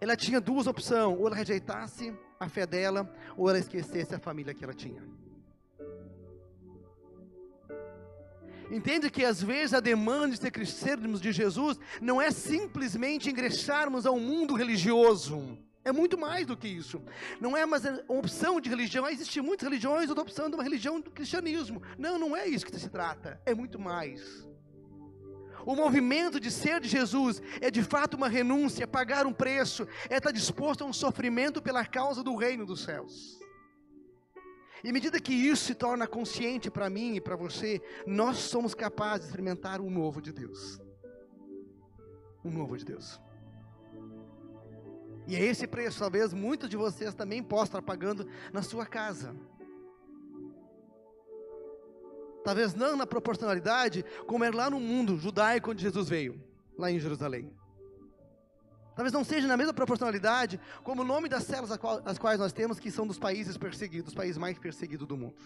Ela 0.00 0.16
tinha 0.16 0.40
duas 0.40 0.66
opções: 0.66 1.18
ou 1.18 1.26
ela 1.26 1.36
rejeitasse 1.36 2.16
a 2.38 2.48
fé 2.48 2.66
dela, 2.66 3.10
ou 3.36 3.48
ela 3.48 3.58
esquecesse 3.58 4.14
a 4.14 4.18
família 4.18 4.54
que 4.54 4.64
ela 4.64 4.74
tinha. 4.74 5.02
Entende 8.70 9.10
que 9.10 9.24
às 9.24 9.42
vezes 9.42 9.74
a 9.74 9.80
demanda 9.80 10.28
de 10.28 10.40
ser 10.40 10.50
crescermos 10.50 11.20
de 11.20 11.32
Jesus 11.32 11.78
não 12.00 12.22
é 12.22 12.30
simplesmente 12.30 13.28
ingressarmos 13.28 14.06
ao 14.06 14.18
mundo 14.18 14.54
religioso. 14.54 15.58
É 15.84 15.90
muito 15.90 16.16
mais 16.16 16.46
do 16.46 16.56
que 16.56 16.68
isso. 16.68 17.02
Não 17.40 17.56
é 17.56 17.66
mais 17.66 17.84
uma 17.84 18.18
opção 18.18 18.60
de 18.60 18.68
religião. 18.68 19.08
Existem 19.08 19.42
muitas 19.42 19.66
religiões, 19.66 20.08
outra 20.08 20.22
opção 20.22 20.48
de 20.48 20.54
uma 20.54 20.62
religião 20.62 21.00
do 21.00 21.10
cristianismo. 21.10 21.82
Não, 21.98 22.18
não 22.18 22.36
é 22.36 22.46
isso 22.46 22.66
que 22.66 22.78
se 22.78 22.88
trata. 22.88 23.40
É 23.44 23.54
muito 23.54 23.78
mais. 23.78 24.46
O 25.64 25.74
movimento 25.74 26.38
de 26.38 26.50
ser 26.50 26.80
de 26.80 26.88
Jesus 26.88 27.42
é 27.60 27.70
de 27.70 27.82
fato 27.82 28.16
uma 28.16 28.28
renúncia, 28.28 28.84
é 28.84 28.86
pagar 28.86 29.26
um 29.26 29.32
preço, 29.32 29.86
é 30.08 30.16
estar 30.16 30.30
disposto 30.30 30.82
a 30.82 30.86
um 30.86 30.92
sofrimento 30.92 31.60
pela 31.60 31.84
causa 31.84 32.22
do 32.22 32.36
reino 32.36 32.64
dos 32.64 32.82
céus. 32.82 33.39
E 34.82 34.88
à 34.88 34.92
medida 34.92 35.20
que 35.20 35.32
isso 35.32 35.64
se 35.64 35.74
torna 35.74 36.06
consciente 36.06 36.70
para 36.70 36.88
mim 36.88 37.16
e 37.16 37.20
para 37.20 37.36
você, 37.36 37.82
nós 38.06 38.38
somos 38.38 38.74
capazes 38.74 39.22
de 39.22 39.26
experimentar 39.26 39.80
um 39.80 39.90
novo 39.90 40.20
de 40.22 40.32
Deus. 40.32 40.80
Um 42.44 42.50
novo 42.50 42.76
de 42.76 42.84
Deus. 42.84 43.20
E 45.26 45.36
é 45.36 45.44
esse 45.44 45.66
preço, 45.66 46.00
talvez 46.00 46.32
muitos 46.32 46.68
de 46.68 46.76
vocês 46.76 47.14
também 47.14 47.42
possam 47.42 47.78
estar 47.78 47.82
pagando 47.82 48.26
na 48.52 48.62
sua 48.62 48.86
casa. 48.86 49.36
Talvez 52.42 52.74
não 52.74 52.96
na 52.96 53.06
proporcionalidade 53.06 54.04
como 54.26 54.44
era 54.44 54.56
lá 54.56 54.70
no 54.70 54.80
mundo 54.80 55.18
judaico 55.18 55.70
onde 55.70 55.82
Jesus 55.82 56.08
veio, 56.08 56.42
lá 56.76 56.90
em 56.90 56.98
Jerusalém. 56.98 57.52
Talvez 59.00 59.14
não 59.14 59.24
seja 59.24 59.48
na 59.48 59.56
mesma 59.56 59.72
proporcionalidade 59.72 60.60
como 60.84 61.00
o 61.00 61.04
nome 61.06 61.26
das 61.26 61.44
células 61.44 61.78
as 62.04 62.18
quais 62.18 62.38
nós 62.38 62.52
temos, 62.52 62.78
que 62.78 62.90
são 62.90 63.06
dos 63.06 63.18
países 63.18 63.56
perseguidos, 63.56 64.08
os 64.08 64.14
países 64.14 64.36
mais 64.36 64.58
perseguidos 64.58 65.06
do 65.06 65.16
mundo. 65.16 65.36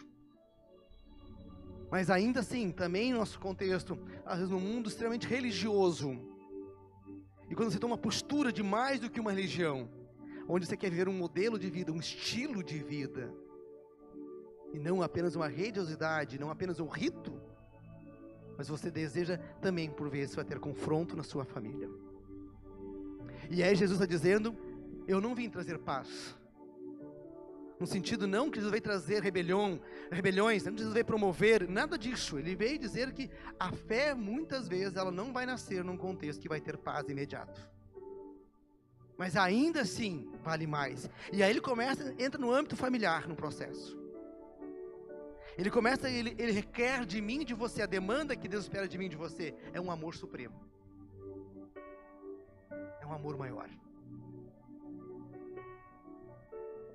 Mas 1.88 2.10
ainda 2.10 2.40
assim, 2.40 2.72
também 2.72 3.10
em 3.10 3.12
nosso 3.12 3.38
contexto, 3.38 3.96
às 4.26 4.38
vezes 4.38 4.50
no 4.50 4.58
mundo 4.58 4.88
extremamente 4.88 5.28
religioso, 5.28 6.18
e 7.48 7.54
quando 7.54 7.70
você 7.70 7.78
toma 7.78 7.94
uma 7.94 8.00
postura 8.00 8.52
de 8.52 8.60
mais 8.60 8.98
do 8.98 9.08
que 9.08 9.20
uma 9.20 9.30
religião, 9.30 9.88
onde 10.48 10.66
você 10.66 10.76
quer 10.76 10.90
viver 10.90 11.08
um 11.08 11.16
modelo 11.16 11.56
de 11.56 11.70
vida, 11.70 11.92
um 11.92 12.00
estilo 12.00 12.60
de 12.60 12.80
vida, 12.80 13.32
e 14.72 14.80
não 14.80 15.00
apenas 15.00 15.36
uma 15.36 15.46
religiosidade, 15.46 16.40
não 16.40 16.50
apenas 16.50 16.80
um 16.80 16.88
rito, 16.88 17.40
mas 18.58 18.66
você 18.66 18.90
deseja 18.90 19.38
também, 19.62 19.88
por 19.88 20.10
vezes, 20.10 20.34
vai 20.34 20.44
ter 20.44 20.58
confronto 20.58 21.14
na 21.14 21.22
sua 21.22 21.44
família. 21.44 21.88
E 23.50 23.62
aí 23.62 23.74
Jesus 23.74 24.00
está 24.00 24.06
dizendo: 24.06 24.56
Eu 25.06 25.20
não 25.20 25.34
vim 25.34 25.48
trazer 25.48 25.78
paz. 25.78 26.36
No 27.78 27.86
sentido 27.86 28.26
não 28.26 28.50
que 28.50 28.56
Jesus 28.56 28.70
veio 28.70 28.82
trazer 28.82 29.22
rebelião, 29.22 29.80
rebeliões, 30.10 30.64
não 30.64 30.72
que 30.72 30.78
Jesus 30.78 30.94
veio 30.94 31.04
promover, 31.04 31.68
nada 31.68 31.98
disso. 31.98 32.38
Ele 32.38 32.54
veio 32.54 32.78
dizer 32.78 33.12
que 33.12 33.28
a 33.58 33.72
fé, 33.72 34.14
muitas 34.14 34.68
vezes, 34.68 34.96
ela 34.96 35.10
não 35.10 35.32
vai 35.32 35.44
nascer 35.44 35.82
num 35.82 35.96
contexto 35.96 36.40
que 36.40 36.48
vai 36.48 36.60
ter 36.60 36.78
paz 36.78 37.08
imediato. 37.08 37.60
Mas 39.18 39.36
ainda 39.36 39.82
assim, 39.82 40.30
vale 40.42 40.66
mais. 40.66 41.10
E 41.32 41.42
aí 41.42 41.50
ele 41.50 41.60
começa, 41.60 42.14
entra 42.18 42.40
no 42.40 42.52
âmbito 42.52 42.76
familiar 42.76 43.28
no 43.28 43.34
processo. 43.34 43.98
Ele 45.58 45.70
começa, 45.70 46.08
ele, 46.08 46.34
ele 46.38 46.52
requer 46.52 47.04
de 47.04 47.20
mim, 47.20 47.44
de 47.44 47.54
você, 47.54 47.82
a 47.82 47.86
demanda 47.86 48.34
que 48.34 48.48
Deus 48.48 48.64
espera 48.64 48.88
de 48.88 48.98
mim, 48.98 49.08
de 49.08 49.16
você, 49.16 49.54
é 49.72 49.80
um 49.80 49.90
amor 49.90 50.14
supremo 50.14 50.73
é 53.00 53.06
um 53.06 53.12
amor 53.12 53.36
maior. 53.36 53.68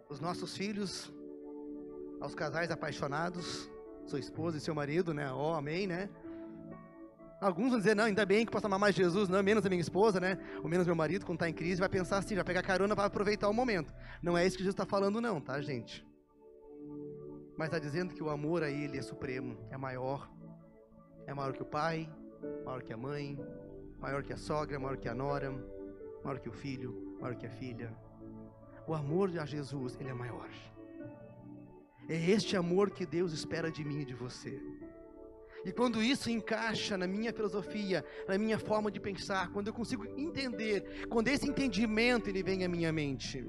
Os 0.10 0.20
nossos 0.20 0.58
filhos, 0.58 1.12
aos 2.20 2.34
casais 2.34 2.72
apaixonados, 2.72 3.70
sua 4.06 4.20
esposa 4.20 4.58
e 4.58 4.60
seu 4.60 4.74
marido, 4.74 5.14
né? 5.14 5.32
Oh, 5.32 5.54
amém, 5.54 5.86
né? 5.86 6.10
Alguns 7.40 7.70
vão 7.70 7.80
dizer, 7.80 7.96
não, 7.96 8.04
ainda 8.04 8.26
bem 8.26 8.46
que 8.46 8.52
posso 8.52 8.66
amar 8.66 8.80
mais 8.80 8.94
Jesus, 8.94 9.30
não, 9.30 9.42
menos 9.42 9.66
a 9.66 9.70
minha 9.70 9.80
esposa, 9.80 10.20
né? 10.20 10.38
Ou 10.62 10.68
menos 10.68 10.86
meu 10.86 10.96
marido, 10.96 11.26
quando 11.26 11.38
está 11.38 11.48
em 11.48 11.54
crise, 11.54 11.80
vai 11.80 11.88
pensar 11.88 12.18
assim, 12.18 12.36
vai 12.36 12.44
pegar 12.44 12.62
carona 12.62 12.96
para 12.96 13.06
aproveitar 13.06 13.48
o 13.48 13.54
momento. 13.54 13.94
Não 14.22 14.38
é 14.38 14.46
isso 14.46 14.58
que 14.58 14.64
Jesus 14.64 14.74
está 14.74 14.86
falando, 14.86 15.22
não, 15.22 15.40
tá, 15.40 15.62
gente? 15.62 16.06
Mas 17.58 17.68
está 17.68 17.80
dizendo 17.80 18.14
que 18.14 18.22
o 18.22 18.30
amor 18.30 18.64
a 18.64 18.70
Ele 18.70 18.98
é 18.98 19.02
supremo, 19.02 19.58
é 19.70 19.78
maior. 19.78 20.30
É 21.26 21.34
maior 21.34 21.54
que 21.54 21.62
o 21.62 21.66
pai, 21.66 22.10
maior 22.66 22.82
que 22.82 22.92
a 22.92 22.98
mãe, 22.98 23.38
maior 24.00 24.24
que 24.24 24.34
a 24.34 24.38
sogra, 24.38 24.80
maior 24.80 24.98
que 24.98 25.10
a 25.10 25.14
nora, 25.14 25.52
maior 26.24 26.40
que 26.40 26.50
o 26.50 26.52
filho, 26.52 27.18
maior 27.20 27.36
que 27.36 27.46
a 27.46 27.50
filha. 27.50 27.94
O 28.88 28.94
amor 28.94 29.38
a 29.38 29.46
Jesus, 29.46 29.98
ele 30.00 30.10
é 30.10 30.14
maior. 30.14 30.50
É 32.08 32.16
este 32.16 32.58
amor 32.58 32.90
que 32.90 33.06
Deus 33.06 33.34
espera 33.34 33.72
de 33.72 33.84
mim 33.84 34.02
e 34.02 34.06
de 34.06 34.16
você. 34.16 34.60
E 35.66 35.72
quando 35.72 36.02
isso 36.02 36.30
encaixa 36.30 36.98
na 36.98 37.06
minha 37.06 37.34
filosofia, 37.34 38.04
na 38.28 38.38
minha 38.38 38.58
forma 38.58 38.90
de 38.90 39.00
pensar, 39.00 39.52
quando 39.52 39.68
eu 39.68 39.74
consigo 39.74 40.06
entender, 40.18 41.06
quando 41.08 41.28
esse 41.28 41.48
entendimento 41.48 42.30
ele 42.30 42.42
vem 42.42 42.64
à 42.64 42.70
minha 42.70 42.92
mente, 42.92 43.46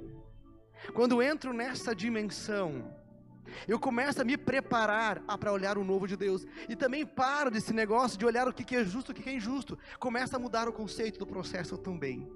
quando 0.93 1.13
eu 1.13 1.23
entro 1.23 1.53
nessa 1.53 1.95
dimensão, 1.95 2.93
eu 3.67 3.79
começo 3.79 4.21
a 4.21 4.25
me 4.25 4.37
preparar 4.37 5.21
para 5.39 5.53
olhar 5.53 5.79
o 5.79 5.85
novo 5.85 6.07
de 6.07 6.17
Deus. 6.17 6.47
E 6.69 6.77
também 6.77 7.07
paro 7.07 7.51
desse 7.51 7.73
negócio 7.73 8.19
de 8.19 8.27
olhar 8.27 8.49
o 8.49 8.53
que 8.53 8.77
é 8.77 8.85
justo 8.85 9.11
e 9.11 9.13
o 9.13 9.15
que 9.15 9.29
é 9.29 9.35
injusto. 9.35 9.79
Começa 9.99 10.37
a 10.37 10.39
mudar 10.39 10.69
o 10.69 10.73
conceito 10.73 11.19
do 11.19 11.27
processo 11.27 11.77
também. 11.77 12.29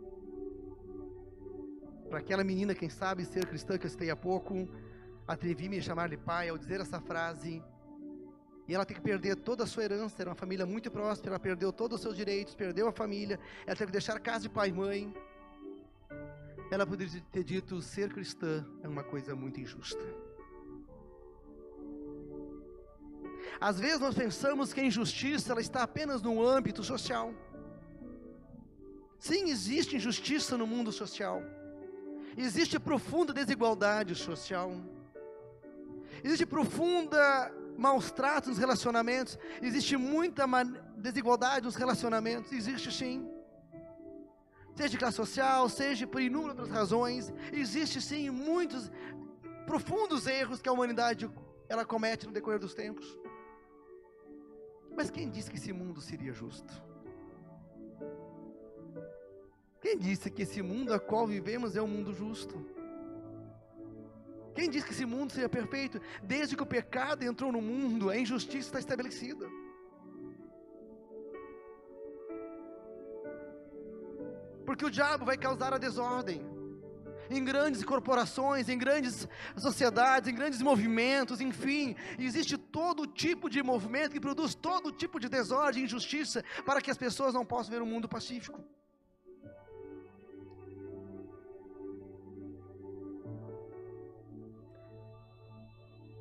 Para 2.08 2.18
aquela 2.18 2.44
menina, 2.44 2.74
quem 2.74 2.88
sabe, 2.88 3.24
ser 3.24 3.46
cristã 3.46 3.76
que 3.76 3.86
eu 3.86 3.90
citei 3.90 4.10
há 4.10 4.16
pouco, 4.16 4.68
atrevi-me 5.26 5.78
a 5.78 5.82
chamar 5.82 6.08
de 6.08 6.16
pai 6.16 6.48
ao 6.48 6.56
dizer 6.58 6.80
essa 6.80 7.00
frase. 7.00 7.62
E 8.66 8.74
ela 8.74 8.84
tem 8.84 8.96
que 8.96 9.02
perder 9.02 9.36
toda 9.36 9.64
a 9.64 9.66
sua 9.66 9.84
herança, 9.84 10.16
era 10.20 10.30
uma 10.30 10.36
família 10.36 10.64
muito 10.64 10.90
próspera, 10.90 11.32
ela 11.32 11.40
perdeu 11.40 11.72
todos 11.72 11.96
os 11.96 12.02
seus 12.02 12.16
direitos, 12.16 12.54
perdeu 12.54 12.88
a 12.88 12.92
família, 12.92 13.38
ela 13.66 13.76
teve 13.76 13.86
que 13.86 13.92
deixar 13.92 14.18
casa 14.20 14.44
de 14.44 14.48
pai 14.48 14.68
e 14.70 14.72
mãe. 14.72 15.14
Ela 16.70 16.86
poderia 16.86 17.20
ter 17.30 17.44
dito: 17.44 17.82
ser 17.82 18.12
cristã 18.12 18.64
é 18.82 18.88
uma 18.88 19.04
coisa 19.04 19.34
muito 19.34 19.60
injusta. 19.60 20.02
Às 23.60 23.78
vezes 23.78 24.00
nós 24.00 24.14
pensamos 24.14 24.72
que 24.72 24.80
a 24.80 24.84
injustiça 24.84 25.52
ela 25.52 25.60
está 25.60 25.82
apenas 25.82 26.22
no 26.22 26.46
âmbito 26.46 26.82
social. 26.82 27.32
Sim, 29.18 29.50
existe 29.50 29.96
injustiça 29.96 30.58
no 30.58 30.66
mundo 30.66 30.92
social. 30.92 31.42
Existe 32.36 32.78
profunda 32.78 33.32
desigualdade 33.32 34.14
social. 34.14 34.72
Existe 36.22 36.44
profunda 36.44 37.52
maus 37.76 38.10
tratos 38.10 38.50
nos 38.50 38.58
relacionamentos. 38.58 39.38
Existe 39.62 39.96
muita 39.96 40.46
desigualdade 40.96 41.64
nos 41.64 41.76
relacionamentos. 41.76 42.52
Existe 42.52 42.92
sim. 42.92 43.28
Seja 44.74 44.88
de 44.88 44.98
classe 44.98 45.16
social, 45.16 45.68
seja 45.68 46.06
por 46.06 46.20
inúmeras 46.20 46.68
razões. 46.68 47.32
Existe 47.52 48.00
sim 48.00 48.28
muitos 48.30 48.90
profundos 49.64 50.26
erros 50.26 50.60
que 50.60 50.68
a 50.68 50.72
humanidade 50.72 51.30
ela 51.68 51.84
comete 51.84 52.26
no 52.26 52.32
decorrer 52.32 52.58
dos 52.58 52.74
tempos. 52.74 53.06
Mas 54.96 55.10
quem 55.10 55.28
disse 55.28 55.50
que 55.50 55.56
esse 55.56 55.72
mundo 55.72 56.00
seria 56.00 56.32
justo? 56.32 56.72
Quem 59.80 59.98
disse 59.98 60.30
que 60.30 60.42
esse 60.42 60.62
mundo 60.62 60.94
a 60.94 61.00
qual 61.00 61.26
vivemos 61.26 61.76
é 61.76 61.82
um 61.82 61.88
mundo 61.88 62.12
justo? 62.12 62.64
Quem 64.54 64.70
disse 64.70 64.86
que 64.86 64.92
esse 64.92 65.04
mundo 65.04 65.32
seria 65.32 65.48
perfeito? 65.48 66.00
Desde 66.22 66.56
que 66.56 66.62
o 66.62 66.66
pecado 66.66 67.24
entrou 67.24 67.50
no 67.50 67.60
mundo, 67.60 68.08
a 68.08 68.16
injustiça 68.16 68.68
está 68.68 68.78
estabelecida. 68.78 69.46
Porque 74.64 74.84
o 74.84 74.90
diabo 74.90 75.24
vai 75.24 75.36
causar 75.36 75.74
a 75.74 75.78
desordem 75.78 76.53
em 77.30 77.44
grandes 77.44 77.84
corporações, 77.84 78.68
em 78.68 78.78
grandes 78.78 79.28
sociedades, 79.56 80.28
em 80.28 80.34
grandes 80.34 80.60
movimentos, 80.60 81.40
enfim, 81.40 81.96
existe 82.18 82.56
todo 82.56 83.06
tipo 83.06 83.48
de 83.48 83.62
movimento 83.62 84.12
que 84.12 84.20
produz 84.20 84.54
todo 84.54 84.92
tipo 84.92 85.18
de 85.18 85.28
desordem 85.28 85.84
injustiça 85.84 86.44
para 86.64 86.80
que 86.80 86.90
as 86.90 86.98
pessoas 86.98 87.34
não 87.34 87.44
possam 87.44 87.72
ver 87.72 87.82
um 87.82 87.86
mundo 87.86 88.08
pacífico. 88.08 88.60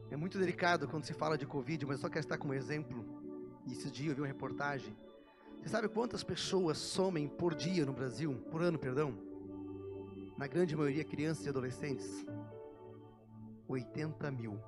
É 0.10 0.16
muito 0.16 0.38
delicado 0.38 0.88
quando 0.88 1.06
se 1.06 1.14
fala 1.14 1.36
de 1.36 1.48
Covid, 1.48 1.88
mas 1.88 2.00
só 2.00 2.08
quero 2.08 2.20
estar 2.20 2.38
como 2.38 2.54
exemplo. 2.54 3.04
Esse 3.66 3.90
dia 3.90 4.12
eu 4.12 4.16
vi 4.16 4.22
uma 4.22 4.28
reportagem. 4.28 4.96
Você 5.60 5.70
sabe 5.70 5.88
quantas 5.88 6.24
pessoas 6.24 6.78
somem 6.78 7.28
por 7.28 7.56
dia 7.56 7.84
no 7.84 7.94
Brasil? 7.94 8.36
Por 8.52 8.62
ano, 8.62 8.78
perdão? 8.78 9.33
Na 10.38 10.48
grande 10.48 10.76
maioria 10.76 11.04
crianças 11.04 11.46
e 11.46 11.50
adolescentes, 11.50 12.26
80 13.68 14.32
mil. 14.32 14.60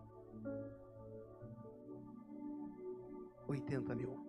80 3.48 3.96
mil. 3.96 4.26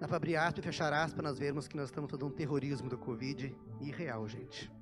Abrir 0.00 0.36
aspas 0.36 0.64
e 0.64 0.66
fechar 0.66 0.92
aspas, 0.92 1.22
nós 1.22 1.38
vemos 1.38 1.68
que 1.68 1.76
nós 1.76 1.86
estamos 1.86 2.10
fazendo 2.10 2.28
um 2.28 2.34
terrorismo 2.34 2.88
do 2.88 2.96
Covid 2.96 3.54
irreal, 3.80 4.26
gente. 4.26 4.72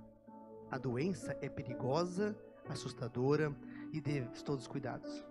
A 0.70 0.79
doença 0.79 1.37
é 1.40 1.48
perigosa, 1.48 2.38
assustadora 2.68 3.55
e 3.92 4.00
deve 4.00 4.29
todos 4.44 4.62
os 4.62 4.68
cuidados. 4.68 5.26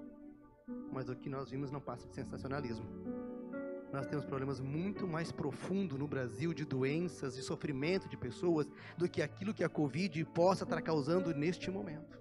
Mas 0.92 1.08
o 1.08 1.16
que 1.16 1.30
nós 1.30 1.50
vimos 1.50 1.72
não 1.72 1.80
passa 1.80 2.08
de 2.08 2.16
sensacionalismo 2.16 2.86
nós 3.96 4.08
temos 4.08 4.26
problemas 4.26 4.60
muito 4.60 5.08
mais 5.08 5.32
profundos 5.32 5.98
no 5.98 6.08
Brasil 6.08 6.54
de 6.54 6.66
doenças 6.66 7.38
e 7.38 7.42
sofrimento 7.42 8.10
de 8.10 8.18
pessoas 8.18 8.68
do 8.98 9.08
que 9.08 9.22
aquilo 9.22 9.54
que 9.54 9.64
a 9.64 9.70
Covid 9.70 10.24
possa 10.26 10.66
estar 10.66 10.82
causando 10.82 11.34
neste 11.34 11.72
momento. 11.72 12.20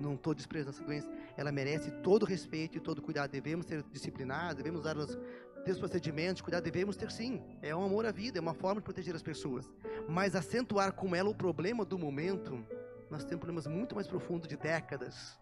Não 0.00 0.14
estou 0.14 0.34
desprezando 0.34 0.76
essa 0.76 0.84
doença, 0.84 1.08
ela 1.36 1.52
merece 1.52 1.90
todo 2.02 2.26
respeito 2.26 2.76
e 2.76 2.80
todo 2.80 3.00
cuidado. 3.00 3.30
Devemos 3.30 3.66
ser 3.66 3.84
disciplinados, 3.84 4.56
devemos 4.56 4.80
usar 4.80 4.96
os, 4.96 5.16
ter 5.64 5.70
os 5.70 5.78
procedimentos, 5.78 6.42
cuidar, 6.42 6.60
devemos 6.60 6.96
ter 6.96 7.10
sim. 7.12 7.40
É 7.62 7.74
um 7.74 7.84
amor 7.84 8.04
à 8.04 8.10
vida, 8.10 8.38
é 8.38 8.40
uma 8.40 8.54
forma 8.54 8.80
de 8.80 8.84
proteger 8.84 9.14
as 9.14 9.22
pessoas. 9.22 9.70
Mas 10.08 10.34
acentuar 10.34 10.92
com 10.92 11.14
ela 11.14 11.30
o 11.30 11.34
problema 11.34 11.84
do 11.84 11.96
momento, 11.96 12.66
nós 13.08 13.24
temos 13.24 13.38
problemas 13.38 13.68
muito 13.68 13.94
mais 13.94 14.08
profundos 14.08 14.48
de 14.48 14.56
décadas 14.56 15.38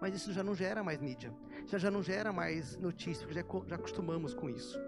mas 0.00 0.14
isso 0.14 0.32
já 0.32 0.42
não 0.42 0.54
gera 0.54 0.82
mais 0.82 1.00
mídia, 1.00 1.32
já, 1.66 1.78
já 1.78 1.90
não 1.90 2.02
gera 2.02 2.32
mais 2.32 2.76
notícia, 2.76 3.26
porque 3.26 3.40
já, 3.40 3.46
já 3.66 3.76
acostumamos 3.76 4.34
com 4.34 4.48
isso. 4.48 4.78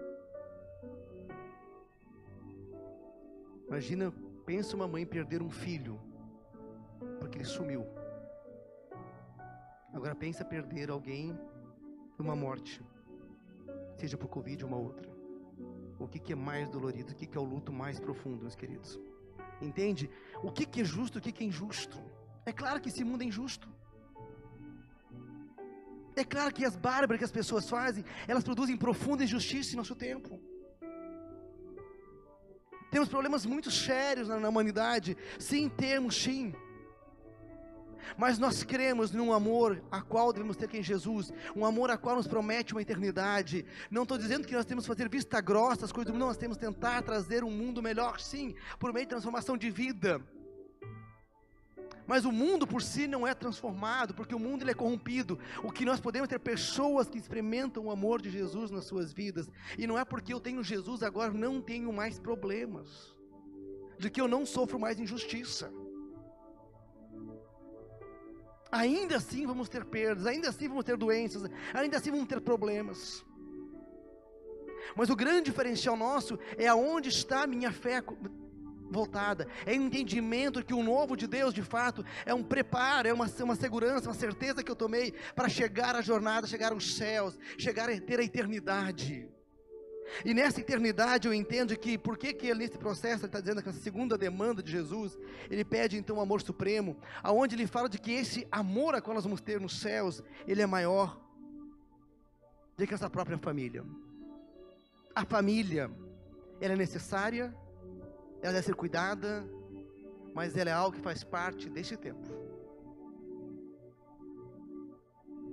Imagina, 3.67 4.13
pensa 4.45 4.75
uma 4.75 4.87
mãe 4.87 5.05
perder 5.05 5.41
um 5.41 5.49
filho, 5.49 5.99
porque 7.19 7.37
ele 7.37 7.45
sumiu. 7.45 7.85
Agora 9.93 10.15
pensa 10.15 10.43
perder 10.43 10.89
alguém 10.89 11.37
numa 12.17 12.35
morte, 12.35 12.81
seja 13.97 14.17
por 14.17 14.27
Covid 14.27 14.63
ou 14.63 14.69
uma 14.69 14.77
outra. 14.77 15.09
O 15.99 16.07
que, 16.07 16.19
que 16.19 16.33
é 16.33 16.35
mais 16.35 16.69
dolorido? 16.69 17.11
O 17.11 17.15
que, 17.15 17.27
que 17.27 17.37
é 17.37 17.41
o 17.41 17.43
luto 17.43 17.71
mais 17.71 17.99
profundo, 17.99 18.41
meus 18.41 18.55
queridos? 18.55 18.99
Entende? 19.61 20.09
O 20.41 20.51
que, 20.51 20.65
que 20.65 20.81
é 20.81 20.83
justo? 20.83 21.19
O 21.19 21.21
que, 21.21 21.31
que 21.31 21.43
é 21.43 21.47
injusto? 21.47 22.01
É 22.45 22.51
claro 22.51 22.81
que 22.81 22.89
esse 22.89 23.03
mundo 23.03 23.21
é 23.21 23.25
injusto. 23.25 23.69
É 26.15 26.23
claro 26.23 26.53
que 26.53 26.65
as 26.65 26.75
bárbaras 26.75 27.19
que 27.19 27.25
as 27.25 27.31
pessoas 27.31 27.69
fazem, 27.69 28.03
elas 28.27 28.43
produzem 28.43 28.75
profunda 28.77 29.23
injustiça 29.23 29.73
em 29.73 29.77
nosso 29.77 29.95
tempo. 29.95 30.39
Temos 32.89 33.07
problemas 33.07 33.45
muito 33.45 33.71
sérios 33.71 34.27
na, 34.27 34.37
na 34.39 34.49
humanidade, 34.49 35.17
sim, 35.39 35.69
temos 35.69 36.21
sim. 36.21 36.53
Mas 38.17 38.37
nós 38.37 38.63
cremos 38.63 39.11
num 39.11 39.31
amor 39.31 39.81
a 39.89 40.01
qual 40.01 40.33
devemos 40.33 40.57
ter 40.57 40.73
em 40.75 40.83
Jesus, 40.83 41.31
um 41.55 41.65
amor 41.65 41.89
a 41.89 41.97
qual 41.97 42.17
nos 42.17 42.27
promete 42.27 42.73
uma 42.73 42.81
eternidade. 42.81 43.65
Não 43.89 44.03
estou 44.03 44.17
dizendo 44.17 44.45
que 44.45 44.53
nós 44.53 44.65
temos 44.65 44.83
que 44.83 44.89
fazer 44.89 45.07
vista 45.07 45.39
grossa 45.39 45.85
as 45.85 45.91
coisas 45.91 46.11
do 46.11 46.13
mundo, 46.13 46.27
nós 46.27 46.37
temos 46.37 46.57
que 46.57 46.65
tentar 46.65 47.01
trazer 47.03 47.43
um 47.43 47.51
mundo 47.51 47.81
melhor, 47.81 48.19
sim, 48.19 48.53
por 48.77 48.91
meio 48.91 49.05
de 49.05 49.11
transformação 49.11 49.57
de 49.57 49.69
vida. 49.69 50.21
Mas 52.11 52.25
o 52.25 52.31
mundo 52.31 52.67
por 52.67 52.81
si 52.81 53.07
não 53.07 53.25
é 53.25 53.33
transformado, 53.33 54.13
porque 54.13 54.35
o 54.35 54.39
mundo 54.39 54.63
ele 54.63 54.71
é 54.71 54.73
corrompido. 54.73 55.39
O 55.63 55.71
que 55.71 55.85
nós 55.85 56.01
podemos 56.01 56.27
ter 56.27 56.39
pessoas 56.39 57.07
que 57.07 57.17
experimentam 57.17 57.85
o 57.85 57.89
amor 57.89 58.21
de 58.21 58.29
Jesus 58.29 58.69
nas 58.69 58.83
suas 58.83 59.13
vidas. 59.13 59.49
E 59.77 59.87
não 59.87 59.97
é 59.97 60.03
porque 60.03 60.33
eu 60.33 60.41
tenho 60.41 60.61
Jesus 60.61 61.03
agora 61.03 61.31
não 61.31 61.61
tenho 61.61 61.93
mais 61.93 62.19
problemas. 62.19 63.15
De 63.97 64.09
que 64.09 64.19
eu 64.19 64.27
não 64.27 64.45
sofro 64.45 64.77
mais 64.77 64.99
injustiça. 64.99 65.71
Ainda 68.69 69.15
assim 69.15 69.47
vamos 69.47 69.69
ter 69.69 69.85
perdas, 69.85 70.25
ainda 70.25 70.49
assim 70.49 70.67
vamos 70.67 70.83
ter 70.83 70.97
doenças, 70.97 71.49
ainda 71.73 71.95
assim 71.95 72.11
vamos 72.11 72.27
ter 72.27 72.41
problemas. 72.41 73.25
Mas 74.97 75.09
o 75.09 75.15
grande 75.15 75.45
diferencial 75.45 75.95
nosso 75.95 76.37
é 76.57 76.67
aonde 76.67 77.07
está 77.07 77.43
a 77.43 77.47
minha 77.47 77.71
fé 77.71 78.03
voltada. 78.91 79.47
É 79.65 79.73
entendimento 79.73 80.63
que 80.63 80.73
o 80.73 80.83
novo 80.83 81.15
de 81.15 81.25
Deus, 81.25 81.53
de 81.53 81.63
fato, 81.63 82.05
é 82.25 82.33
um 82.33 82.43
preparo, 82.43 83.07
é 83.07 83.13
uma, 83.13 83.25
uma 83.43 83.55
segurança, 83.55 84.09
uma 84.09 84.13
certeza 84.13 84.63
que 84.63 84.69
eu 84.69 84.75
tomei 84.75 85.13
para 85.33 85.49
chegar 85.49 85.95
à 85.95 86.01
jornada, 86.01 86.45
chegar 86.45 86.73
aos 86.73 86.95
céus, 86.95 87.39
chegar 87.57 87.89
a 87.89 87.99
ter 87.99 88.19
a 88.19 88.23
eternidade. 88.23 89.27
E 90.25 90.33
nessa 90.33 90.59
eternidade 90.59 91.27
eu 91.27 91.33
entendo 91.33 91.77
que, 91.77 91.97
por 91.97 92.17
que, 92.17 92.33
que 92.33 92.47
ele, 92.47 92.59
nesse 92.59 92.77
processo, 92.77 93.21
ele 93.21 93.27
está 93.27 93.39
dizendo 93.39 93.63
que 93.63 93.69
a 93.69 93.73
segunda 93.73 94.17
demanda 94.17 94.61
de 94.61 94.69
Jesus, 94.69 95.17
ele 95.49 95.63
pede 95.63 95.97
então 95.97 96.17
o 96.17 96.21
amor 96.21 96.41
supremo, 96.41 96.97
aonde 97.23 97.55
ele 97.55 97.65
fala 97.65 97.87
de 97.87 97.97
que 97.97 98.11
esse 98.11 98.45
amor 98.51 98.93
a 98.93 99.01
qual 99.01 99.15
nós 99.15 99.23
vamos 99.23 99.39
ter 99.39 99.61
nos 99.61 99.79
céus, 99.79 100.21
ele 100.45 100.61
é 100.61 100.65
maior 100.65 101.17
do 102.77 102.85
que 102.85 102.93
essa 102.93 103.09
própria 103.09 103.37
família. 103.37 103.85
A 105.15 105.23
família, 105.23 105.89
ela 106.59 106.73
é 106.73 106.77
necessária, 106.77 107.55
ela 108.41 108.53
deve 108.53 108.65
ser 108.65 108.75
cuidada, 108.75 109.45
mas 110.33 110.57
ela 110.57 110.69
é 110.69 110.73
algo 110.73 110.95
que 110.95 111.01
faz 111.01 111.23
parte 111.23 111.69
deste 111.69 111.95
tempo. 111.95 112.27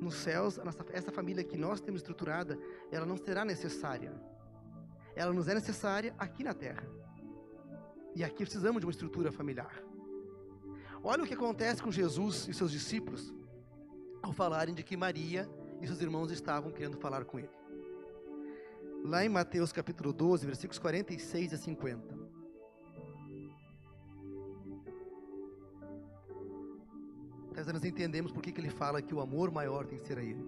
Nos 0.00 0.14
céus, 0.14 0.58
essa 0.92 1.10
família 1.10 1.44
que 1.44 1.56
nós 1.56 1.80
temos 1.80 2.00
estruturada, 2.00 2.58
ela 2.90 3.04
não 3.04 3.16
será 3.16 3.44
necessária. 3.44 4.12
Ela 5.14 5.32
nos 5.32 5.48
é 5.48 5.54
necessária 5.54 6.14
aqui 6.18 6.44
na 6.44 6.54
terra. 6.54 6.86
E 8.14 8.22
aqui 8.24 8.44
precisamos 8.44 8.80
de 8.80 8.86
uma 8.86 8.92
estrutura 8.92 9.32
familiar. 9.32 9.82
Olha 11.02 11.24
o 11.24 11.26
que 11.26 11.34
acontece 11.34 11.82
com 11.82 11.90
Jesus 11.90 12.48
e 12.48 12.54
seus 12.54 12.70
discípulos 12.70 13.34
ao 14.22 14.32
falarem 14.32 14.74
de 14.74 14.82
que 14.82 14.96
Maria 14.96 15.48
e 15.80 15.86
seus 15.86 16.00
irmãos 16.00 16.30
estavam 16.30 16.72
querendo 16.72 16.96
falar 16.96 17.24
com 17.24 17.38
ele. 17.38 17.50
Lá 19.04 19.24
em 19.24 19.28
Mateus 19.28 19.72
capítulo 19.72 20.12
12, 20.12 20.46
versículos 20.46 20.78
46 20.78 21.54
a 21.54 21.56
50. 21.56 22.27
Nós 27.72 27.84
entendemos 27.84 28.32
por 28.32 28.42
que 28.42 28.58
ele 28.58 28.70
fala 28.70 29.02
que 29.02 29.14
o 29.14 29.20
amor 29.20 29.50
maior 29.50 29.86
tem 29.86 29.98
que 29.98 30.06
ser 30.06 30.18
a 30.18 30.22
ele. 30.22 30.44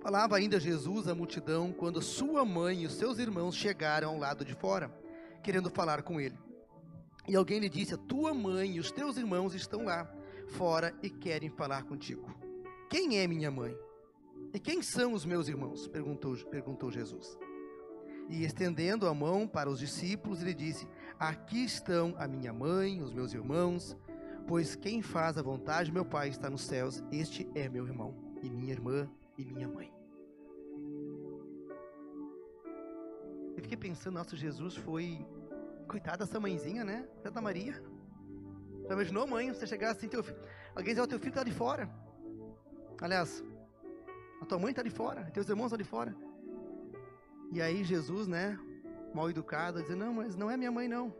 Falava 0.00 0.36
ainda 0.36 0.58
Jesus 0.58 1.06
à 1.06 1.14
multidão 1.14 1.72
quando 1.72 2.02
sua 2.02 2.44
mãe 2.44 2.82
e 2.82 2.86
os 2.86 2.94
seus 2.94 3.18
irmãos 3.18 3.54
chegaram 3.54 4.10
ao 4.10 4.18
lado 4.18 4.44
de 4.44 4.54
fora, 4.54 4.92
querendo 5.42 5.70
falar 5.70 6.02
com 6.02 6.20
ele. 6.20 6.36
E 7.28 7.36
alguém 7.36 7.60
lhe 7.60 7.68
disse: 7.68 7.94
A 7.94 7.98
tua 7.98 8.34
mãe 8.34 8.72
e 8.72 8.80
os 8.80 8.90
teus 8.90 9.16
irmãos 9.16 9.54
estão 9.54 9.84
lá 9.84 10.12
fora 10.48 10.92
e 11.02 11.08
querem 11.08 11.48
falar 11.50 11.84
contigo. 11.84 12.28
Quem 12.90 13.18
é 13.18 13.26
minha 13.28 13.50
mãe? 13.50 13.76
E 14.52 14.58
quem 14.58 14.82
são 14.82 15.12
os 15.12 15.24
meus 15.24 15.46
irmãos? 15.48 15.86
perguntou, 15.86 16.36
perguntou 16.50 16.90
Jesus. 16.90 17.38
E 18.28 18.44
estendendo 18.44 19.06
a 19.06 19.14
mão 19.14 19.46
para 19.46 19.70
os 19.70 19.78
discípulos, 19.78 20.42
ele 20.42 20.52
disse: 20.52 20.88
Aqui 21.18 21.64
estão 21.64 22.14
a 22.18 22.26
minha 22.26 22.52
mãe, 22.52 23.00
os 23.00 23.12
meus 23.12 23.32
irmãos 23.32 23.96
Pois 24.46 24.74
quem 24.74 25.00
faz 25.02 25.38
a 25.38 25.42
vontade 25.42 25.92
meu 25.92 26.04
Pai 26.04 26.28
está 26.28 26.50
nos 26.50 26.62
céus, 26.62 27.02
este 27.10 27.48
é 27.54 27.68
meu 27.68 27.86
irmão, 27.86 28.14
e 28.42 28.50
minha 28.50 28.72
irmã, 28.72 29.08
e 29.38 29.44
minha 29.44 29.68
mãe. 29.68 29.92
Eu 33.56 33.62
fiquei 33.62 33.76
pensando, 33.76 34.14
nosso 34.14 34.36
Jesus 34.36 34.76
foi. 34.76 35.24
Coitada 35.88 36.24
dessa 36.24 36.40
mãezinha, 36.40 36.84
né? 36.84 37.06
Santa 37.22 37.40
Maria. 37.40 37.72
Já 38.88 38.94
imaginou, 38.94 39.26
mãe, 39.26 39.52
você 39.52 39.66
chegar 39.66 39.90
assim, 39.90 40.08
teu 40.08 40.22
filho. 40.22 40.38
Alguém 40.74 40.94
dizer, 40.94 41.02
o 41.02 41.06
teu 41.06 41.18
filho 41.18 41.30
está 41.30 41.40
ali 41.42 41.52
fora. 41.52 41.88
Aliás, 43.00 43.44
a 44.40 44.44
tua 44.44 44.58
mãe 44.58 44.70
está 44.70 44.80
ali 44.80 44.90
fora, 44.90 45.24
teus 45.32 45.48
irmãos 45.48 45.66
estão 45.66 45.76
ali 45.76 45.84
fora. 45.84 46.16
E 47.52 47.60
aí 47.60 47.84
Jesus, 47.84 48.26
né, 48.26 48.58
mal 49.14 49.28
educado, 49.28 49.82
diz, 49.82 49.96
não, 49.96 50.14
mas 50.14 50.34
não 50.34 50.50
é 50.50 50.56
minha 50.56 50.70
mãe 50.70 50.88
não. 50.88 51.14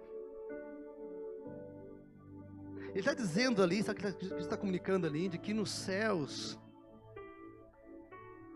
Ele 2.92 3.00
está 3.00 3.14
dizendo 3.14 3.62
ali, 3.62 3.82
sabe 3.82 4.06
o 4.06 4.14
que 4.14 4.24
ele 4.26 4.40
está 4.40 4.56
comunicando 4.56 5.06
ali? 5.06 5.28
De 5.28 5.38
que 5.38 5.52
nos 5.52 5.70
céus, 5.70 6.58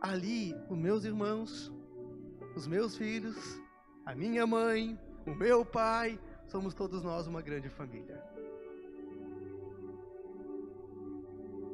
ali, 0.01 0.55
os 0.69 0.77
meus 0.77 1.05
irmãos, 1.05 1.73
os 2.55 2.67
meus 2.67 2.97
filhos, 2.97 3.37
a 4.05 4.15
minha 4.15 4.47
mãe, 4.47 4.99
o 5.27 5.35
meu 5.35 5.65
pai, 5.65 6.21
somos 6.47 6.75
todos 6.75 7.03
nós 7.03 7.27
uma 7.27 7.43
grande 7.43 7.69
família. 7.69 8.23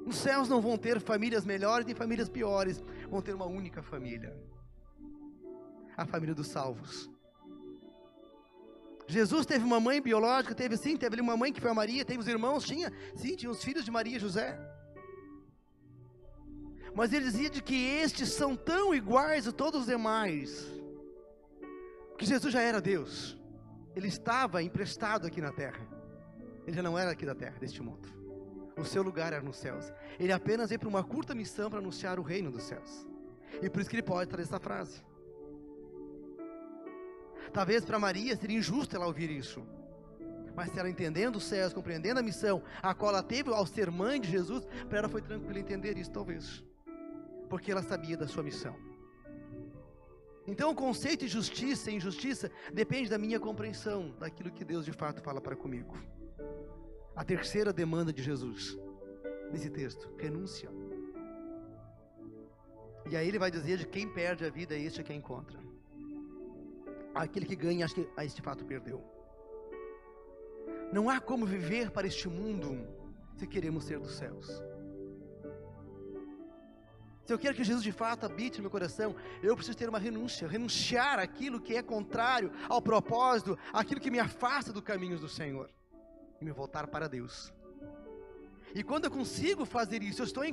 Nos 0.06 0.16
céus 0.16 0.48
não 0.48 0.60
vão 0.60 0.76
ter 0.78 1.00
famílias 1.00 1.44
melhores 1.44 1.86
nem 1.86 1.94
famílias 1.94 2.28
piores, 2.28 2.82
vão 3.08 3.20
ter 3.20 3.34
uma 3.34 3.46
única 3.46 3.82
família 3.82 4.34
a 5.96 6.06
família 6.06 6.34
dos 6.34 6.48
salvos. 6.48 7.10
Jesus 9.12 9.44
teve 9.44 9.62
uma 9.62 9.78
mãe 9.78 10.00
biológica, 10.00 10.54
teve 10.54 10.74
sim, 10.76 10.96
teve 10.96 11.20
uma 11.20 11.36
mãe 11.36 11.52
que 11.52 11.60
foi 11.60 11.70
a 11.70 11.74
Maria, 11.74 12.02
teve 12.02 12.20
os 12.20 12.26
irmãos, 12.26 12.64
tinha, 12.64 12.90
sim, 13.14 13.36
tinha 13.36 13.50
os 13.50 13.62
filhos 13.62 13.84
de 13.84 13.90
Maria 13.90 14.16
e 14.16 14.18
José. 14.18 14.58
Mas 16.94 17.12
ele 17.12 17.26
dizia 17.26 17.50
de 17.50 17.62
que 17.62 17.74
estes 17.74 18.30
são 18.30 18.56
tão 18.56 18.94
iguais 18.94 19.46
a 19.46 19.52
todos 19.52 19.82
os 19.82 19.86
demais, 19.86 20.66
que 22.16 22.24
Jesus 22.24 22.50
já 22.52 22.62
era 22.62 22.80
Deus, 22.80 23.38
ele 23.94 24.08
estava 24.08 24.62
emprestado 24.62 25.26
aqui 25.26 25.42
na 25.42 25.52
terra, 25.52 25.86
ele 26.66 26.74
já 26.74 26.82
não 26.82 26.98
era 26.98 27.10
aqui 27.10 27.26
da 27.26 27.34
terra, 27.34 27.58
deste 27.58 27.82
mundo, 27.82 28.08
o 28.78 28.84
seu 28.84 29.02
lugar 29.02 29.34
era 29.34 29.42
nos 29.42 29.56
céus, 29.56 29.92
ele 30.18 30.32
apenas 30.32 30.70
veio 30.70 30.80
para 30.80 30.88
uma 30.88 31.04
curta 31.04 31.34
missão 31.34 31.68
para 31.68 31.80
anunciar 31.80 32.18
o 32.18 32.22
reino 32.22 32.50
dos 32.50 32.62
céus, 32.62 33.06
e 33.60 33.68
por 33.68 33.82
isso 33.82 33.90
que 33.90 33.96
ele 33.96 34.02
pode 34.02 34.30
trazer 34.30 34.48
essa 34.48 34.58
frase. 34.58 35.02
Talvez 37.52 37.84
para 37.84 37.98
Maria 37.98 38.34
seria 38.34 38.58
injusto 38.58 38.96
ela 38.96 39.06
ouvir 39.06 39.30
isso. 39.30 39.62
Mas 40.54 40.70
se 40.70 40.78
ela 40.78 40.88
entendendo 40.88 41.36
os 41.36 41.44
céus, 41.44 41.72
compreendendo 41.72 42.20
a 42.20 42.22
missão 42.22 42.62
a 42.82 42.94
qual 42.94 43.10
ela 43.10 43.22
teve 43.22 43.50
ao 43.50 43.66
ser 43.66 43.90
mãe 43.90 44.20
de 44.20 44.30
Jesus, 44.30 44.66
para 44.88 44.98
ela 44.98 45.08
foi 45.08 45.20
tranquilo 45.20 45.58
entender 45.58 45.96
isso, 45.96 46.10
talvez. 46.10 46.64
Porque 47.48 47.70
ela 47.70 47.82
sabia 47.82 48.16
da 48.16 48.26
sua 48.26 48.42
missão. 48.42 48.74
Então 50.46 50.70
o 50.70 50.74
conceito 50.74 51.20
de 51.20 51.28
justiça 51.28 51.90
e 51.90 51.94
injustiça 51.94 52.50
depende 52.72 53.08
da 53.08 53.18
minha 53.18 53.38
compreensão 53.38 54.14
daquilo 54.18 54.50
que 54.50 54.64
Deus 54.64 54.84
de 54.84 54.92
fato 54.92 55.22
fala 55.22 55.40
para 55.40 55.54
comigo. 55.54 55.96
A 57.14 57.24
terceira 57.24 57.72
demanda 57.72 58.12
de 58.12 58.22
Jesus 58.22 58.78
nesse 59.50 59.68
texto, 59.68 60.10
renúncia. 60.18 60.70
E 63.10 63.16
aí 63.16 63.28
ele 63.28 63.38
vai 63.38 63.50
dizer 63.50 63.76
de 63.76 63.86
quem 63.86 64.08
perde 64.08 64.44
a 64.44 64.50
vida, 64.50 64.74
este 64.74 65.02
é 65.02 65.04
quem 65.04 65.18
encontra 65.18 65.71
aquele 67.14 67.46
que 67.46 67.56
ganha, 67.56 67.86
a 68.16 68.24
este 68.24 68.42
fato 68.42 68.64
perdeu. 68.64 69.02
Não 70.92 71.08
há 71.08 71.20
como 71.20 71.46
viver 71.46 71.90
para 71.90 72.06
este 72.06 72.28
mundo 72.28 72.86
se 73.36 73.46
queremos 73.46 73.84
ser 73.84 73.98
dos 73.98 74.12
céus. 74.12 74.62
Se 77.24 77.32
eu 77.32 77.38
quero 77.38 77.54
que 77.54 77.64
Jesus 77.64 77.82
de 77.82 77.92
fato 77.92 78.26
habite 78.26 78.58
no 78.58 78.62
meu 78.62 78.70
coração, 78.70 79.14
eu 79.42 79.54
preciso 79.54 79.78
ter 79.78 79.88
uma 79.88 79.98
renúncia, 79.98 80.48
renunciar 80.48 81.18
aquilo 81.18 81.60
que 81.60 81.76
é 81.76 81.82
contrário 81.82 82.52
ao 82.68 82.82
propósito, 82.82 83.58
aquilo 83.72 84.00
que 84.00 84.10
me 84.10 84.18
afasta 84.18 84.72
dos 84.72 84.82
caminhos 84.82 85.20
do 85.20 85.28
Senhor 85.28 85.70
e 86.40 86.44
me 86.44 86.50
voltar 86.50 86.88
para 86.88 87.08
Deus. 87.08 87.52
E 88.74 88.82
quando 88.82 89.04
eu 89.04 89.10
consigo 89.10 89.64
fazer 89.64 90.02
isso, 90.02 90.22
eu 90.22 90.26
estou 90.26 90.44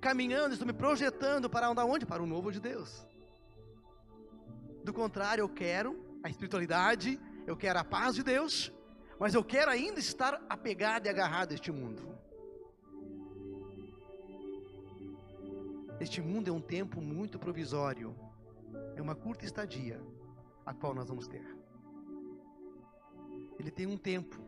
caminhando, 0.00 0.52
estou 0.52 0.66
me 0.66 0.72
projetando 0.72 1.50
para 1.50 1.70
onde? 1.70 2.06
Para 2.06 2.22
o 2.22 2.26
novo 2.26 2.50
de 2.50 2.60
Deus. 2.60 3.06
Do 4.82 4.92
contrário, 4.92 5.42
eu 5.42 5.48
quero 5.48 6.03
a 6.24 6.30
espiritualidade, 6.30 7.20
eu 7.46 7.54
quero 7.54 7.78
a 7.78 7.84
paz 7.84 8.14
de 8.14 8.22
Deus, 8.22 8.72
mas 9.20 9.34
eu 9.34 9.44
quero 9.44 9.70
ainda 9.70 10.00
estar 10.00 10.42
apegado 10.48 11.04
e 11.04 11.10
agarrado 11.10 11.52
a 11.52 11.54
este 11.54 11.70
mundo. 11.70 12.02
Este 16.00 16.22
mundo 16.22 16.48
é 16.48 16.52
um 16.52 16.62
tempo 16.62 16.98
muito 17.02 17.38
provisório, 17.38 18.16
é 18.96 19.02
uma 19.02 19.14
curta 19.14 19.44
estadia 19.44 20.00
a 20.64 20.72
qual 20.72 20.94
nós 20.94 21.08
vamos 21.10 21.28
ter. 21.28 21.44
Ele 23.58 23.70
tem 23.70 23.86
um 23.86 23.98
tempo, 23.98 24.40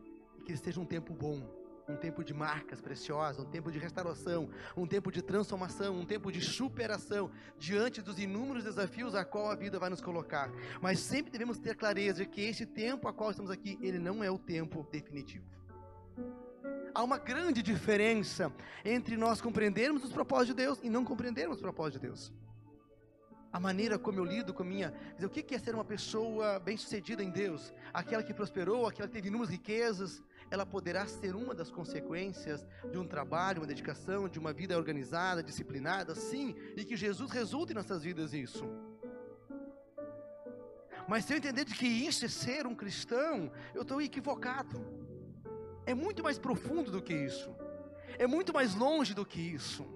que 0.46 0.52
ele 0.52 0.58
seja 0.58 0.80
um 0.80 0.86
tempo 0.86 1.12
bom, 1.12 1.46
um 1.88 1.96
tempo 1.96 2.24
de 2.24 2.34
marcas 2.34 2.80
preciosas, 2.80 3.44
um 3.44 3.48
tempo 3.48 3.70
de 3.70 3.78
restauração, 3.78 4.48
um 4.76 4.86
tempo 4.86 5.10
de 5.10 5.22
transformação, 5.22 5.94
um 5.94 6.04
tempo 6.04 6.32
de 6.32 6.40
superação 6.40 7.30
diante 7.58 8.02
dos 8.02 8.18
inúmeros 8.18 8.64
desafios 8.64 9.14
a 9.14 9.24
qual 9.24 9.50
a 9.50 9.54
vida 9.54 9.78
vai 9.78 9.88
nos 9.88 10.00
colocar. 10.00 10.50
Mas 10.80 10.98
sempre 10.98 11.30
devemos 11.30 11.58
ter 11.58 11.76
clareza 11.76 12.24
de 12.24 12.26
que 12.26 12.40
este 12.40 12.66
tempo 12.66 13.06
a 13.06 13.12
qual 13.12 13.30
estamos 13.30 13.50
aqui, 13.50 13.78
ele 13.80 13.98
não 13.98 14.22
é 14.22 14.30
o 14.30 14.38
tempo 14.38 14.86
definitivo. 14.90 15.44
Há 16.94 17.04
uma 17.04 17.18
grande 17.18 17.62
diferença 17.62 18.52
entre 18.84 19.16
nós 19.16 19.40
compreendermos 19.40 20.02
os 20.02 20.12
propósitos 20.12 20.56
de 20.56 20.62
Deus 20.62 20.80
e 20.82 20.88
não 20.88 21.04
compreendermos 21.04 21.56
os 21.56 21.62
propósitos 21.62 22.00
de 22.00 22.06
Deus. 22.06 22.32
A 23.52 23.60
maneira 23.60 23.98
como 23.98 24.18
eu 24.18 24.24
lido 24.24 24.52
com 24.52 24.62
a 24.62 24.66
minha. 24.66 24.92
O 25.22 25.28
que 25.28 25.54
é 25.54 25.58
ser 25.58 25.74
uma 25.74 25.84
pessoa 25.84 26.58
bem-sucedida 26.58 27.22
em 27.22 27.30
Deus? 27.30 27.72
Aquela 27.92 28.22
que 28.22 28.34
prosperou, 28.34 28.86
aquela 28.86 29.08
que 29.08 29.14
teve 29.14 29.28
inúmeras 29.28 29.50
riquezas, 29.50 30.22
ela 30.50 30.64
poderá 30.64 31.06
ser 31.06 31.34
uma 31.34 31.54
das 31.54 31.70
consequências 31.70 32.66
de 32.90 32.98
um 32.98 33.06
trabalho, 33.06 33.60
uma 33.60 33.66
dedicação, 33.66 34.28
de 34.28 34.38
uma 34.38 34.52
vida 34.52 34.76
organizada, 34.76 35.42
disciplinada, 35.42 36.14
sim, 36.14 36.54
e 36.76 36.84
que 36.84 36.96
Jesus 36.96 37.30
resulte 37.30 37.72
em 37.72 37.74
nossas 37.74 38.02
vidas 38.02 38.32
isso. 38.32 38.64
Mas 41.08 41.24
se 41.24 41.32
eu 41.32 41.36
entender 41.36 41.64
de 41.64 41.74
que 41.74 41.86
isso 41.86 42.24
é 42.24 42.28
ser 42.28 42.66
um 42.66 42.74
cristão, 42.74 43.50
eu 43.74 43.82
estou 43.82 44.00
equivocado. 44.00 44.84
É 45.84 45.94
muito 45.94 46.22
mais 46.22 46.38
profundo 46.38 46.90
do 46.90 47.00
que 47.00 47.14
isso. 47.14 47.54
É 48.18 48.26
muito 48.26 48.52
mais 48.52 48.74
longe 48.74 49.14
do 49.14 49.24
que 49.24 49.40
isso. 49.40 49.86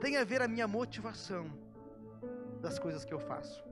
Tem 0.00 0.16
a 0.16 0.24
ver 0.24 0.42
a 0.42 0.48
minha 0.48 0.68
motivação 0.68 1.52
das 2.60 2.78
coisas 2.78 3.04
que 3.04 3.12
eu 3.12 3.18
faço. 3.18 3.71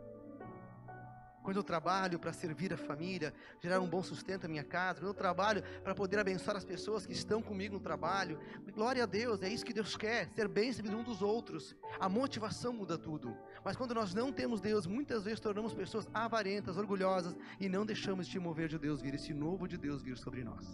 Quando 1.43 1.57
eu 1.57 1.63
trabalho 1.63 2.19
para 2.19 2.33
servir 2.33 2.73
a 2.73 2.77
família, 2.77 3.33
gerar 3.61 3.81
um 3.81 3.89
bom 3.89 4.03
sustento 4.03 4.45
à 4.45 4.49
minha 4.49 4.63
casa, 4.63 5.01
quando 5.01 5.09
eu 5.09 5.15
trabalho 5.15 5.63
para 5.83 5.95
poder 5.95 6.19
abençoar 6.19 6.57
as 6.57 6.65
pessoas 6.65 7.07
que 7.07 7.13
estão 7.13 7.41
comigo 7.41 7.75
no 7.75 7.81
trabalho, 7.81 8.39
glória 8.75 9.03
a 9.03 9.07
Deus, 9.07 9.43
é 9.43 9.49
isso 9.49 9.65
que 9.65 9.73
Deus 9.73 9.97
quer, 9.97 10.29
ser 10.35 10.49
bênção 10.49 10.85
um 10.91 11.03
dos 11.03 11.23
outros. 11.23 11.75
A 11.99 12.09
motivação 12.09 12.73
muda 12.73 12.99
tudo. 12.99 13.37
Mas 13.65 13.77
quando 13.77 13.95
nós 13.95 14.13
não 14.15 14.33
temos 14.33 14.61
Deus, 14.61 14.87
muitas 14.87 15.25
vezes 15.25 15.41
tornamos 15.41 15.73
pessoas 15.73 16.09
avarentas, 16.13 16.77
orgulhosas 16.77 17.35
e 17.59 17.69
não 17.69 17.87
deixamos 17.87 18.27
de 18.27 18.39
mover 18.39 18.69
de 18.69 18.79
Deus 18.79 19.01
vir, 19.01 19.15
esse 19.15 19.33
novo 19.33 19.67
de 19.67 19.79
Deus 19.79 20.03
vir 20.03 20.17
sobre 20.19 20.45
nós. 20.45 20.67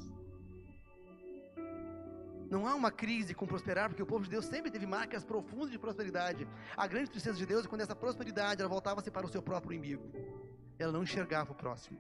Não 2.50 2.66
há 2.66 2.74
uma 2.74 2.90
crise 2.90 3.34
com 3.34 3.46
prosperar, 3.46 3.88
porque 3.88 4.02
o 4.02 4.06
povo 4.06 4.24
de 4.24 4.30
Deus 4.30 4.44
sempre 4.44 4.70
teve 4.70 4.86
marcas 4.86 5.24
profundas 5.24 5.70
de 5.70 5.78
prosperidade. 5.78 6.46
A 6.76 6.86
grande 6.86 7.10
tristeza 7.10 7.36
de 7.36 7.46
Deus 7.46 7.64
é 7.64 7.68
quando 7.68 7.80
essa 7.80 7.96
prosperidade 7.96 8.62
voltava-se 8.64 9.10
para 9.10 9.26
o 9.26 9.28
seu 9.28 9.42
próprio 9.42 9.72
inimigo 9.72 10.45
ela 10.78 10.92
não 10.92 11.02
enxergava 11.02 11.52
o 11.52 11.54
próximo. 11.54 11.98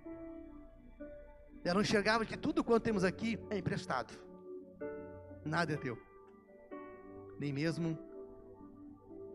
Ela 1.64 1.74
não 1.74 1.80
enxergava 1.80 2.24
que 2.24 2.36
tudo 2.36 2.62
quanto 2.62 2.84
temos 2.84 3.04
aqui 3.04 3.38
é 3.50 3.58
emprestado. 3.58 4.12
Nada 5.44 5.72
é 5.72 5.76
teu. 5.76 5.98
Nem 7.38 7.52
mesmo 7.52 7.98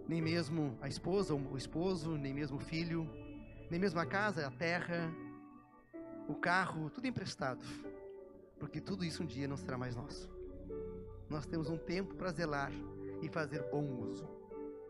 nem 0.08 0.22
mesmo 0.22 0.78
a 0.82 0.90
esposa, 0.90 1.34
o 1.34 1.56
esposo, 1.56 2.18
nem 2.18 2.34
mesmo 2.34 2.58
o 2.58 2.60
filho, 2.60 3.08
nem 3.70 3.80
mesmo 3.80 4.00
a 4.00 4.06
casa, 4.06 4.46
a 4.46 4.52
terra, 4.52 5.14
o 6.28 6.36
carro, 6.36 6.90
tudo 6.90 7.08
emprestado. 7.08 7.64
Porque 8.60 8.82
tudo 8.82 9.06
isso 9.06 9.24
um 9.24 9.26
dia 9.26 9.48
não 9.48 9.56
será 9.56 9.78
mais 9.78 9.96
nosso. 9.96 10.30
Nós 11.30 11.46
temos 11.46 11.70
um 11.70 11.78
tempo 11.78 12.14
para 12.16 12.32
zelar 12.32 12.72
e 13.22 13.30
fazer 13.30 13.64
bom 13.72 13.86
uso 14.02 14.41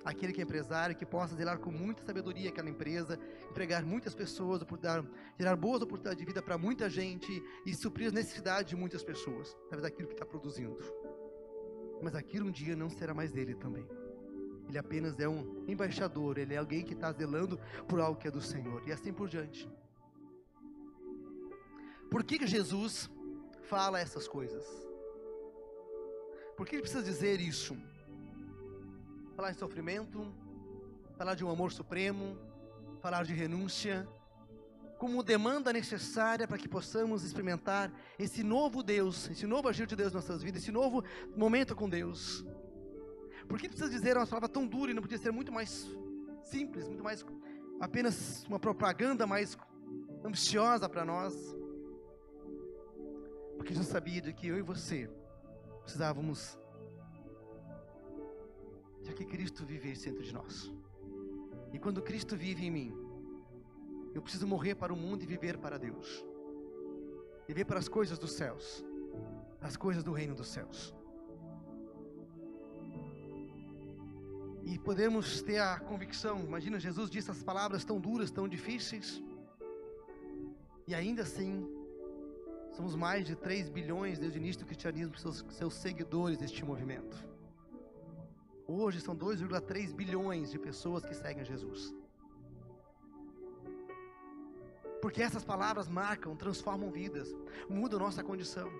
aquele 0.04 0.34
que 0.34 0.42
é 0.42 0.44
empresário, 0.44 0.96
que 0.96 1.06
possa 1.06 1.36
zelar 1.36 1.60
com 1.60 1.72
muita 1.72 2.04
sabedoria 2.04 2.50
aquela 2.50 2.70
empresa, 2.70 3.20
empregar 3.50 3.86
muitas 3.86 4.16
pessoas, 4.16 4.62
gerar 5.38 5.56
boas 5.56 5.82
oportunidades 5.82 6.20
de 6.20 6.26
vida 6.26 6.42
para 6.42 6.58
muita 6.58 6.90
gente 6.90 7.32
e 7.66 7.74
suprir 7.74 8.08
as 8.08 8.14
necessidades 8.14 8.70
de 8.70 8.76
muitas 8.76 9.04
pessoas, 9.04 9.56
através 9.66 9.84
daquilo 9.84 10.08
que 10.08 10.14
está 10.14 10.26
produzindo. 10.26 10.78
Mas 12.02 12.16
aquilo 12.16 12.48
um 12.48 12.52
dia 12.52 12.76
não 12.76 12.90
será 12.90 13.14
mais 13.14 13.32
dele 13.32 13.56
também. 13.56 13.88
Ele 14.68 14.78
apenas 14.78 15.20
é 15.20 15.28
um 15.28 15.66
embaixador, 15.68 16.38
ele 16.38 16.54
é 16.54 16.58
alguém 16.58 16.84
que 16.84 16.94
está 16.94 17.12
zelando 17.12 17.60
por 17.88 18.00
algo 18.00 18.20
que 18.20 18.28
é 18.28 18.32
do 18.32 18.42
Senhor, 18.42 18.82
e 18.88 18.92
assim 18.92 19.14
por 19.14 19.28
diante. 19.28 19.70
Por 22.10 22.24
que, 22.24 22.40
que 22.40 22.48
Jesus 22.48 23.10
fala 23.64 24.00
essas 24.00 24.28
coisas? 24.28 24.66
Por 26.58 26.66
que 26.68 26.76
ele 26.76 26.82
precisa 26.82 27.04
dizer 27.04 27.40
isso? 27.40 27.76
Falar 29.36 29.52
em 29.52 29.54
sofrimento, 29.54 30.34
falar 31.17 31.36
de 31.36 31.44
um 31.44 31.50
amor 31.50 31.72
supremo, 31.72 32.38
falar 33.00 33.24
de 33.24 33.34
renúncia, 33.34 34.08
como 34.98 35.24
demanda 35.24 35.74
necessária 35.74 36.48
para 36.48 36.60
que 36.60 36.70
possamos 36.70 37.24
experimentar 37.24 37.91
esse 38.20 38.44
novo 38.44 38.84
Deus, 38.84 39.30
esse 39.32 39.48
novo 39.48 39.67
agir 39.67 39.88
de 39.88 39.96
Deus 39.96 40.12
em 40.12 40.15
nossas 40.15 40.44
vidas, 40.44 40.62
esse 40.62 40.72
novo 40.72 41.04
momento 41.36 41.76
com 41.76 41.89
Deus. 41.89 42.46
Por 43.48 43.58
que 43.58 43.67
precisa 43.67 43.89
dizer 43.89 44.15
uma 44.15 44.28
palavra 44.28 44.48
tão 44.48 44.67
dura 44.67 44.91
e 44.91 44.94
não 44.94 45.02
podia 45.02 45.17
ser 45.17 45.32
muito 45.32 45.52
mais 45.52 45.89
simples, 46.44 46.88
muito 46.88 47.04
mais 47.04 47.26
apenas 47.80 48.46
uma 48.48 48.60
propaganda 48.60 49.26
mais 49.26 49.58
ambiciosa 50.24 50.88
para 50.88 51.04
nós? 51.04 51.34
Porque 53.58 53.74
Jesus 53.74 53.88
sabia 53.88 54.22
de 54.22 54.34
que 54.34 54.48
eu 54.48 54.58
e 54.60 54.62
você 54.62 55.10
precisávamos 55.82 56.61
de 59.04 59.14
que 59.14 59.26
Cristo 59.26 59.66
vivesse 59.66 60.10
dentro 60.10 60.24
de 60.24 60.34
nós. 60.34 60.72
E 61.74 61.80
quando 61.80 62.02
Cristo 62.02 62.36
vive 62.36 62.66
em 62.66 62.72
mim, 62.72 62.94
eu 64.14 64.22
preciso 64.22 64.46
morrer 64.46 64.76
para 64.76 64.94
o 64.94 64.98
mundo 64.98 65.24
e 65.24 65.26
viver 65.26 65.58
para 65.58 65.78
Deus. 65.78 66.26
Viver 67.48 67.66
para 67.66 67.80
as 67.80 67.88
coisas 67.88 68.20
dos 68.20 68.34
céus, 68.34 68.84
as 69.62 69.76
coisas 69.78 70.04
do 70.04 70.12
reino 70.12 70.36
dos 70.36 70.48
céus. 70.48 70.94
E 74.64 74.78
podemos 74.80 75.42
ter 75.42 75.60
a 75.60 75.80
convicção, 75.80 76.40
imagina, 76.42 76.80
Jesus 76.80 77.10
disse 77.10 77.32
as 77.32 77.42
palavras 77.44 77.84
tão 77.84 78.00
duras, 78.00 78.32
tão 78.32 78.48
difíceis, 78.48 79.22
e 80.88 80.94
ainda 80.94 81.24
assim, 81.24 81.68
somos 82.74 82.96
mais 82.96 83.26
de 83.26 83.36
3 83.36 83.70
bilhões 83.70 84.20
desde 84.20 84.38
o 84.38 84.42
início 84.42 84.62
do 84.62 84.66
cristianismo, 84.66 85.18
seus, 85.18 85.46
seus 85.52 85.74
seguidores 85.74 86.38
deste 86.38 86.64
movimento. 86.64 87.31
Hoje 88.74 89.02
são 89.02 89.14
2,3 89.14 89.94
bilhões 89.94 90.50
de 90.50 90.58
pessoas 90.58 91.04
que 91.06 91.14
seguem 91.14 91.44
Jesus. 91.44 91.94
Porque 95.02 95.22
essas 95.22 95.44
palavras 95.44 95.90
marcam, 95.90 96.38
transformam 96.38 96.90
vidas, 96.90 97.36
mudam 97.70 98.00
nossa 98.00 98.24
condição. 98.24 98.72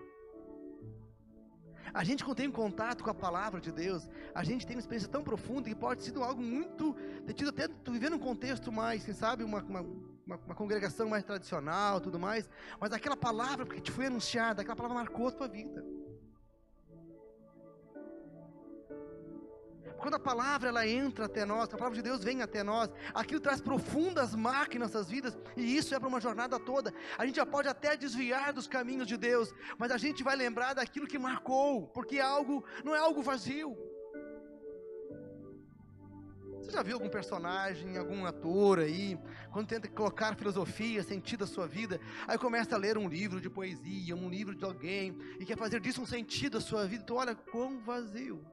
A 1.94 2.06
gente, 2.06 2.24
quando 2.24 2.38
tem 2.38 2.50
contato 2.50 3.04
com 3.04 3.10
a 3.10 3.14
palavra 3.14 3.60
de 3.60 3.70
Deus, 3.70 4.08
a 4.34 4.46
gente 4.46 4.66
tem 4.66 4.78
uma 4.78 4.80
experiência 4.80 5.10
tão 5.10 5.24
profunda 5.24 5.68
que 5.68 5.76
pode 5.76 6.02
ser 6.04 6.16
algo 6.18 6.42
muito. 6.42 6.96
ter 7.26 7.34
tido 7.34 7.50
até 7.50 7.68
vivendo 7.92 8.16
um 8.16 8.20
contexto 8.20 8.72
mais, 8.72 9.04
quem 9.04 9.14
sabe, 9.14 9.44
uma, 9.44 9.62
uma, 9.62 9.82
uma, 10.26 10.56
congregação 10.56 11.10
mais 11.10 11.26
tradicional 11.26 12.00
tudo 12.00 12.18
mais, 12.18 12.50
mas 12.80 12.94
aquela 12.94 13.18
palavra 13.18 13.66
que 13.66 13.82
te 13.82 13.92
foi 13.92 14.06
anunciada, 14.06 14.62
aquela 14.62 14.78
palavra 14.78 14.96
marcou 14.96 15.28
a 15.28 15.32
tua 15.32 15.50
vida. 15.50 15.86
Quando 20.02 20.16
a 20.16 20.20
palavra 20.20 20.70
ela 20.70 20.88
entra 20.88 21.26
até 21.26 21.46
nós, 21.46 21.72
a 21.72 21.78
palavra 21.78 21.96
de 21.96 22.02
Deus 22.02 22.24
vem 22.24 22.42
até 22.42 22.64
nós, 22.64 22.90
aquilo 23.14 23.40
traz 23.40 23.62
profundas 23.62 24.34
marcas 24.34 24.76
em 24.76 24.80
nossas 24.80 25.08
vidas, 25.08 25.38
e 25.56 25.78
isso 25.78 25.94
é 25.94 26.00
para 26.00 26.10
uma 26.10 26.20
jornada 26.20 26.60
toda. 26.60 26.92
A 27.20 27.26
gente 27.26 27.36
já 27.36 27.46
pode 27.46 27.68
até 27.68 27.96
desviar 27.96 28.52
dos 28.52 28.68
caminhos 28.68 29.08
de 29.08 29.16
Deus, 29.16 29.54
mas 29.78 29.92
a 29.92 29.98
gente 29.98 30.24
vai 30.24 30.36
lembrar 30.36 30.74
daquilo 30.74 31.06
que 31.06 31.20
marcou, 31.20 31.88
porque 31.90 32.18
é 32.18 32.22
algo 32.22 32.66
não 32.84 32.96
é 32.96 32.98
algo 32.98 33.22
vazio. 33.22 33.78
Você 36.58 36.72
já 36.72 36.82
viu 36.82 36.96
algum 36.96 37.10
personagem, 37.10 37.98
algum 37.98 38.26
ator 38.26 38.80
aí, 38.80 39.20
quando 39.52 39.68
tenta 39.68 39.88
colocar 39.88 40.36
filosofia, 40.36 41.04
sentido 41.04 41.44
à 41.44 41.48
sua 41.48 41.68
vida, 41.68 42.00
aí 42.28 42.40
começa 42.40 42.74
a 42.76 42.78
ler 42.78 42.98
um 42.98 43.08
livro 43.08 43.40
de 43.40 43.50
poesia, 43.50 44.16
um 44.16 44.30
livro 44.30 44.56
de 44.56 44.66
alguém, 44.66 45.16
e 45.40 45.46
quer 45.46 45.58
fazer 45.58 45.80
disso 45.80 46.02
um 46.02 46.08
sentido 46.08 46.58
à 46.58 46.62
sua 46.62 46.88
vida, 46.88 47.04
então 47.04 47.18
olha 47.18 47.36
quão 47.36 47.80
vazio. 47.80 48.44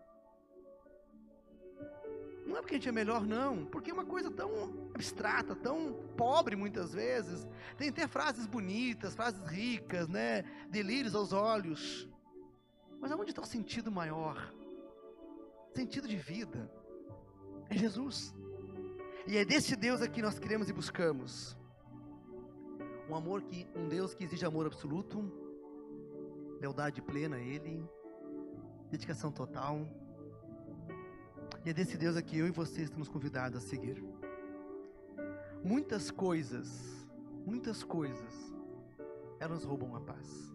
Não 2.59 2.61
é 2.61 2.63
porque 2.63 2.75
a 2.75 2.79
gente 2.79 2.89
é 2.89 2.93
melhor, 2.93 3.25
não, 3.25 3.65
porque 3.67 3.93
é 3.93 3.95
uma 3.95 4.05
coisa 4.05 4.33
tão 4.33 4.91
abstrata, 4.93 5.55
tão 5.55 5.93
pobre 6.17 6.57
muitas 6.57 6.93
vezes. 6.93 7.47
Tem 7.77 7.89
até 7.89 8.09
frases 8.09 8.49
bonitas, 8.49 9.15
frases 9.15 9.41
ricas, 9.47 10.09
né? 10.09 10.43
Delírios 10.69 11.15
aos 11.15 11.33
olhos. 11.33 12.09
Mas 13.01 13.13
aonde 13.13 13.31
está 13.31 13.43
o 13.43 13.47
sentido 13.47 13.93
maior? 13.93 14.53
Sentido 15.73 16.09
de 16.09 16.17
vida. 16.17 16.69
É 17.71 17.77
Jesus. 17.77 18.35
E 19.25 19.37
é 19.37 19.45
desse 19.45 19.77
Deus 19.77 20.03
aqui 20.03 20.21
nós 20.21 20.41
queremos 20.41 20.69
e 20.69 20.73
buscamos. 20.73 21.57
Um 23.09 23.15
amor 23.15 23.43
que, 23.43 23.69
um 23.77 23.87
Deus 23.87 24.15
que 24.15 24.25
exige 24.25 24.45
amor 24.45 24.67
absoluto, 24.67 25.33
lealdade 26.61 27.01
plena 27.01 27.37
a 27.37 27.41
Ele, 27.41 27.89
dedicação 28.91 29.31
total 29.31 29.87
e 31.65 31.71
é 31.71 31.73
desse 31.73 31.97
Deus 31.97 32.17
aqui 32.17 32.39
eu 32.39 32.47
e 32.47 32.51
você 32.51 32.83
estamos 32.83 33.09
convidados 33.09 33.59
a 33.59 33.61
seguir. 33.61 34.03
Muitas 35.63 36.11
coisas, 36.11 37.07
muitas 37.45 37.83
coisas, 37.83 38.53
elas 39.41 39.65
roubam 39.65 39.95
a 39.97 40.01
paz. 40.01 40.55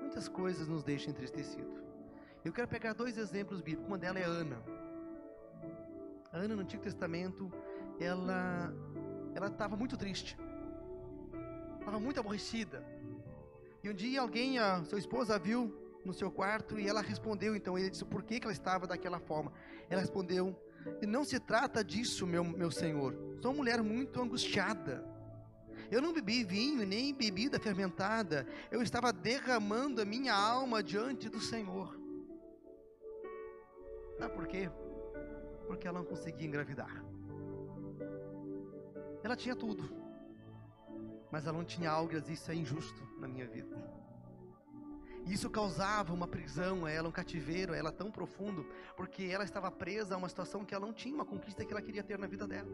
Muitas 0.00 0.28
coisas 0.28 0.68
nos 0.68 0.84
deixam 0.84 1.10
entristecidos. 1.10 1.82
Eu 2.44 2.52
quero 2.52 2.68
pegar 2.68 2.92
dois 2.92 3.16
exemplos 3.16 3.60
bíblicos. 3.60 3.88
Uma 3.88 3.98
delas 3.98 4.22
é 4.22 4.26
Ana. 4.26 4.62
A 6.30 6.36
Ana 6.36 6.54
no 6.54 6.62
Antigo 6.62 6.82
Testamento, 6.82 7.50
ela 7.98 8.72
ela 9.34 9.48
estava 9.48 9.76
muito 9.76 9.96
triste. 9.96 10.38
Estava 11.80 11.98
muito 11.98 12.20
aborrecida. 12.20 12.84
E 13.82 13.90
um 13.90 13.94
dia 13.94 14.20
alguém, 14.20 14.58
a 14.58 14.84
sua 14.84 14.98
esposa, 14.98 15.34
a 15.34 15.38
viu 15.38 15.83
no 16.04 16.12
seu 16.12 16.30
quarto 16.30 16.78
e 16.78 16.86
ela 16.86 17.00
respondeu, 17.00 17.56
então 17.56 17.78
ele 17.78 17.90
disse 17.90 18.04
por 18.04 18.22
que, 18.22 18.38
que 18.38 18.46
ela 18.46 18.52
estava 18.52 18.86
daquela 18.86 19.18
forma. 19.18 19.52
Ela 19.88 20.00
respondeu: 20.00 20.56
não 21.06 21.24
se 21.24 21.40
trata 21.40 21.82
disso, 21.82 22.26
meu, 22.26 22.44
meu 22.44 22.70
senhor. 22.70 23.14
Sou 23.40 23.50
uma 23.50 23.58
mulher 23.58 23.82
muito 23.82 24.20
angustiada. 24.20 25.04
Eu 25.90 26.00
não 26.00 26.12
bebi 26.12 26.44
vinho 26.44 26.86
nem 26.86 27.14
bebida 27.14 27.58
fermentada. 27.58 28.46
Eu 28.70 28.82
estava 28.82 29.12
derramando 29.12 30.00
a 30.00 30.04
minha 30.04 30.34
alma 30.34 30.82
diante 30.82 31.28
do 31.28 31.40
Senhor. 31.40 31.98
Sabe 34.18 34.34
por 34.34 34.46
quê? 34.46 34.70
Porque 35.66 35.86
ela 35.86 35.98
não 35.98 36.06
conseguia 36.06 36.46
engravidar. 36.46 37.04
Ela 39.22 39.36
tinha 39.36 39.54
tudo. 39.54 39.90
Mas 41.30 41.46
ela 41.46 41.56
não 41.58 41.64
tinha 41.64 41.90
algo 41.90 42.16
isso 42.16 42.50
é 42.50 42.54
injusto 42.54 43.02
na 43.18 43.26
minha 43.26 43.46
vida. 43.46 43.76
Isso 45.26 45.48
causava 45.48 46.12
uma 46.12 46.28
prisão 46.28 46.84
a 46.84 46.90
ela, 46.90 47.08
um 47.08 47.12
cativeiro 47.12 47.72
a 47.72 47.76
ela 47.76 47.90
tão 47.90 48.10
profundo, 48.10 48.66
porque 48.96 49.24
ela 49.24 49.44
estava 49.44 49.70
presa 49.70 50.14
a 50.14 50.18
uma 50.18 50.28
situação 50.28 50.64
que 50.64 50.74
ela 50.74 50.84
não 50.84 50.92
tinha 50.92 51.14
uma 51.14 51.24
conquista 51.24 51.64
que 51.64 51.72
ela 51.72 51.80
queria 51.80 52.02
ter 52.02 52.18
na 52.18 52.26
vida 52.26 52.46
dela. 52.46 52.68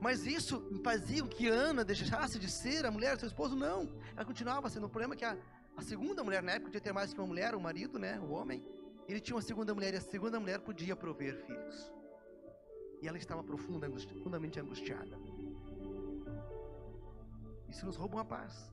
Mas 0.00 0.26
isso 0.26 0.62
fazia 0.82 1.22
que 1.26 1.48
Ana 1.48 1.84
deixasse 1.84 2.38
de 2.38 2.50
ser 2.50 2.86
a 2.86 2.90
mulher 2.90 3.14
do 3.14 3.20
seu 3.20 3.28
esposo? 3.28 3.54
Não. 3.54 3.92
Ela 4.16 4.24
continuava 4.24 4.68
sendo. 4.70 4.86
O 4.86 4.88
problema 4.88 5.14
é 5.14 5.16
que 5.16 5.24
a, 5.24 5.36
a 5.76 5.82
segunda 5.82 6.24
mulher, 6.24 6.42
na 6.42 6.52
época, 6.52 6.66
podia 6.66 6.80
ter 6.80 6.92
mais 6.92 7.12
que 7.12 7.20
uma 7.20 7.26
mulher, 7.26 7.54
o 7.54 7.60
marido, 7.60 7.98
né, 7.98 8.18
o 8.18 8.30
homem. 8.30 8.64
Ele 9.08 9.20
tinha 9.20 9.36
uma 9.36 9.42
segunda 9.42 9.74
mulher 9.74 9.92
e 9.94 9.98
a 9.98 10.00
segunda 10.00 10.40
mulher 10.40 10.60
podia 10.60 10.96
prover 10.96 11.36
filhos. 11.46 11.92
E 13.02 13.08
ela 13.08 13.18
estava 13.18 13.42
profunda, 13.42 13.86
angusti 13.86 14.12
profundamente 14.14 14.58
angustiada. 14.58 15.18
Isso 17.68 17.84
nos 17.84 17.96
rouba 17.96 18.16
uma 18.16 18.24
paz. 18.24 18.70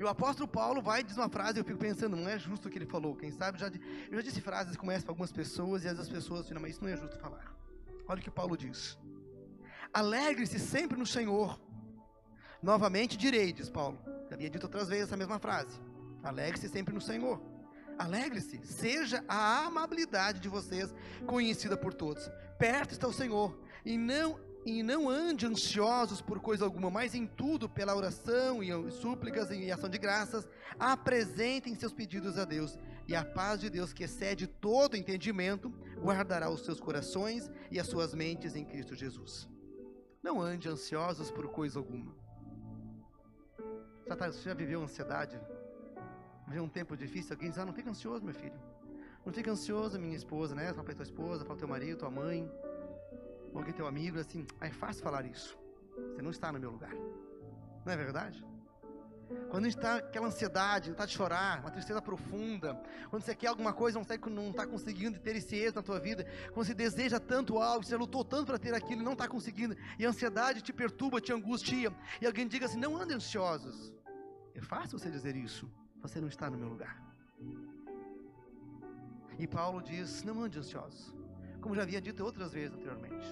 E 0.00 0.02
o 0.02 0.08
apóstolo 0.08 0.48
Paulo 0.48 0.80
vai 0.80 1.04
diz 1.04 1.18
uma 1.18 1.28
frase, 1.28 1.60
eu 1.60 1.64
fico 1.64 1.78
pensando, 1.78 2.16
não 2.16 2.26
é 2.26 2.38
justo 2.38 2.68
o 2.68 2.70
que 2.70 2.78
ele 2.78 2.86
falou. 2.86 3.14
Quem 3.14 3.30
sabe, 3.30 3.58
já, 3.58 3.66
eu 4.10 4.16
já 4.16 4.22
disse 4.22 4.40
frases 4.40 4.74
como 4.74 4.90
essa 4.90 5.04
para 5.04 5.12
algumas 5.12 5.30
pessoas, 5.30 5.84
e 5.84 5.88
as 5.88 6.08
pessoas 6.08 6.50
mas 6.52 6.70
isso 6.70 6.82
não 6.82 6.88
é 6.88 6.96
justo 6.96 7.18
falar. 7.18 7.54
Olha 8.08 8.18
o 8.18 8.22
que 8.22 8.30
Paulo 8.30 8.56
diz. 8.56 8.98
Alegre-se 9.92 10.58
sempre 10.58 10.98
no 10.98 11.04
Senhor. 11.04 11.60
Novamente 12.62 13.14
direi, 13.14 13.52
diz 13.52 13.68
Paulo. 13.68 13.98
Já 14.30 14.36
havia 14.36 14.48
dito 14.48 14.64
outras 14.64 14.88
vezes 14.88 15.04
essa 15.04 15.18
mesma 15.18 15.38
frase. 15.38 15.78
Alegre-se 16.22 16.70
sempre 16.70 16.94
no 16.94 17.00
Senhor. 17.02 17.38
Alegre-se, 17.98 18.58
seja 18.64 19.22
a 19.28 19.66
amabilidade 19.66 20.40
de 20.40 20.48
vocês 20.48 20.94
conhecida 21.26 21.76
por 21.76 21.92
todos. 21.92 22.26
Perto 22.58 22.92
está 22.92 23.06
o 23.06 23.12
Senhor, 23.12 23.54
e 23.84 23.98
não 23.98 24.40
e 24.64 24.82
não 24.82 25.08
ande 25.08 25.46
ansiosos 25.46 26.20
por 26.20 26.40
coisa 26.40 26.64
alguma, 26.64 26.90
mas 26.90 27.14
em 27.14 27.26
tudo, 27.26 27.68
pela 27.68 27.94
oração 27.94 28.62
e 28.62 28.90
súplicas 28.90 29.50
e 29.50 29.70
ação 29.70 29.88
de 29.88 29.98
graças, 29.98 30.46
apresentem 30.78 31.74
seus 31.74 31.92
pedidos 31.92 32.38
a 32.38 32.44
Deus, 32.44 32.78
e 33.08 33.14
a 33.14 33.24
paz 33.24 33.60
de 33.60 33.70
Deus, 33.70 33.92
que 33.92 34.04
excede 34.04 34.46
todo 34.46 34.96
entendimento, 34.96 35.70
guardará 35.96 36.50
os 36.50 36.64
seus 36.64 36.78
corações 36.78 37.50
e 37.70 37.80
as 37.80 37.86
suas 37.86 38.14
mentes 38.14 38.54
em 38.54 38.64
Cristo 38.64 38.94
Jesus. 38.94 39.48
Não 40.22 40.40
ande 40.40 40.68
ansiosos 40.68 41.30
por 41.30 41.48
coisa 41.48 41.78
alguma. 41.78 42.14
Você 44.06 44.42
já 44.42 44.54
viveu 44.54 44.82
ansiedade? 44.82 45.40
Viveu 46.46 46.64
um 46.64 46.68
tempo 46.68 46.96
difícil? 46.96 47.32
Alguém 47.32 47.48
diz, 47.48 47.58
ah, 47.58 47.64
não 47.64 47.72
fica 47.72 47.90
ansioso, 47.90 48.24
meu 48.24 48.34
filho. 48.34 48.60
Não 49.24 49.32
fica 49.32 49.50
ansioso, 49.50 49.98
minha 49.98 50.16
esposa, 50.16 50.54
né? 50.54 50.72
Fala 50.72 50.84
para 50.84 50.94
tua 50.94 51.02
esposa, 51.02 51.44
fala 51.44 51.58
teu 51.58 51.68
marido, 51.68 51.98
tua 51.98 52.10
mãe, 52.10 52.50
alguém 53.58 53.74
teu 53.74 53.86
amigo, 53.86 54.18
assim, 54.18 54.46
ah, 54.60 54.66
é 54.66 54.70
fácil 54.70 55.02
falar 55.02 55.24
isso. 55.24 55.58
Você 56.12 56.22
não 56.22 56.30
está 56.30 56.52
no 56.52 56.58
meu 56.58 56.70
lugar. 56.70 56.94
Não 57.84 57.92
é 57.92 57.96
verdade? 57.96 58.44
Quando 59.48 59.64
a 59.64 59.68
gente 59.68 59.76
está 59.76 59.96
aquela 59.96 60.26
ansiedade, 60.26 60.90
vontade 60.90 61.12
de 61.12 61.16
chorar, 61.16 61.60
uma 61.60 61.70
tristeza 61.70 62.02
profunda, 62.02 62.74
quando 63.08 63.22
você 63.22 63.34
quer 63.34 63.46
alguma 63.46 63.72
coisa, 63.72 64.00
não 64.28 64.50
está 64.50 64.66
conseguindo 64.66 65.18
ter 65.20 65.36
esse 65.36 65.54
êxito 65.54 65.76
na 65.76 65.82
tua 65.82 66.00
vida, 66.00 66.26
quando 66.52 66.66
você 66.66 66.74
deseja 66.74 67.20
tanto 67.20 67.58
algo, 67.58 67.84
você 67.84 67.96
lutou 67.96 68.24
tanto 68.24 68.46
para 68.46 68.58
ter 68.58 68.74
aquilo 68.74 69.02
e 69.02 69.04
não 69.04 69.12
está 69.12 69.28
conseguindo, 69.28 69.76
e 69.98 70.04
a 70.04 70.08
ansiedade 70.08 70.62
te 70.62 70.72
perturba, 70.72 71.20
te 71.20 71.32
angustia, 71.32 71.94
e 72.20 72.26
alguém 72.26 72.46
diga 72.46 72.66
assim: 72.66 72.78
não 72.78 72.96
andem 72.96 73.16
ansiosos. 73.16 73.92
É 74.54 74.60
fácil 74.60 74.98
você 74.98 75.10
dizer 75.10 75.36
isso, 75.36 75.70
você 76.02 76.20
não 76.20 76.28
está 76.28 76.50
no 76.50 76.58
meu 76.58 76.68
lugar. 76.68 77.00
E 79.38 79.46
Paulo 79.46 79.80
diz: 79.80 80.24
não 80.24 80.42
ande 80.42 80.58
ansiosos, 80.58 81.14
como 81.60 81.74
já 81.74 81.82
havia 81.82 82.00
dito 82.00 82.24
outras 82.24 82.52
vezes 82.52 82.74
anteriormente. 82.74 83.26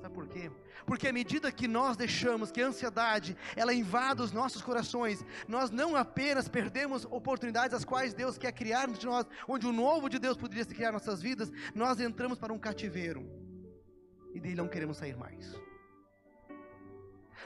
Sabe 0.00 0.14
por 0.14 0.28
quê? 0.28 0.50
Porque 0.84 1.08
à 1.08 1.12
medida 1.12 1.50
que 1.50 1.66
nós 1.66 1.96
deixamos 1.96 2.50
que 2.50 2.60
a 2.60 2.66
ansiedade 2.66 3.36
ela 3.56 3.72
invada 3.72 4.22
os 4.22 4.32
nossos 4.32 4.60
corações, 4.60 5.24
nós 5.48 5.70
não 5.70 5.96
apenas 5.96 6.46
perdemos 6.46 7.06
oportunidades 7.06 7.74
as 7.74 7.86
quais 7.86 8.12
Deus 8.12 8.36
quer 8.36 8.52
criar 8.52 8.86
de 8.88 9.06
nós, 9.06 9.24
onde 9.48 9.66
o 9.66 9.72
novo 9.72 10.10
de 10.10 10.18
Deus 10.18 10.36
poderia 10.36 10.64
se 10.64 10.74
criar 10.74 10.92
nossas 10.92 11.22
vidas, 11.22 11.50
nós 11.74 12.00
entramos 12.00 12.38
para 12.38 12.52
um 12.52 12.58
cativeiro 12.58 13.26
e 14.34 14.40
dele 14.40 14.56
não 14.56 14.68
queremos 14.68 14.98
sair 14.98 15.16
mais. 15.16 15.54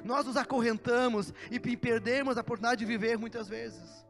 Nós 0.02 0.26
nos 0.26 0.36
acorrentamos 0.36 1.32
e 1.50 1.60
perdemos 1.76 2.36
a 2.36 2.40
oportunidade 2.40 2.80
de 2.80 2.86
viver 2.86 3.18
muitas 3.18 3.48
vezes. 3.48 4.04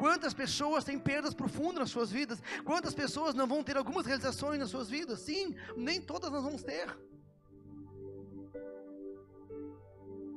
Quantas 0.00 0.32
pessoas 0.32 0.82
têm 0.82 0.98
perdas 0.98 1.34
profundas 1.34 1.80
nas 1.80 1.90
suas 1.90 2.10
vidas? 2.10 2.42
Quantas 2.64 2.94
pessoas 2.94 3.34
não 3.34 3.46
vão 3.46 3.62
ter 3.62 3.76
algumas 3.76 4.06
realizações 4.06 4.58
nas 4.58 4.70
suas 4.70 4.88
vidas? 4.88 5.20
Sim, 5.20 5.54
nem 5.76 6.00
todas 6.00 6.30
nós 6.32 6.42
vamos 6.42 6.62
ter. 6.62 6.86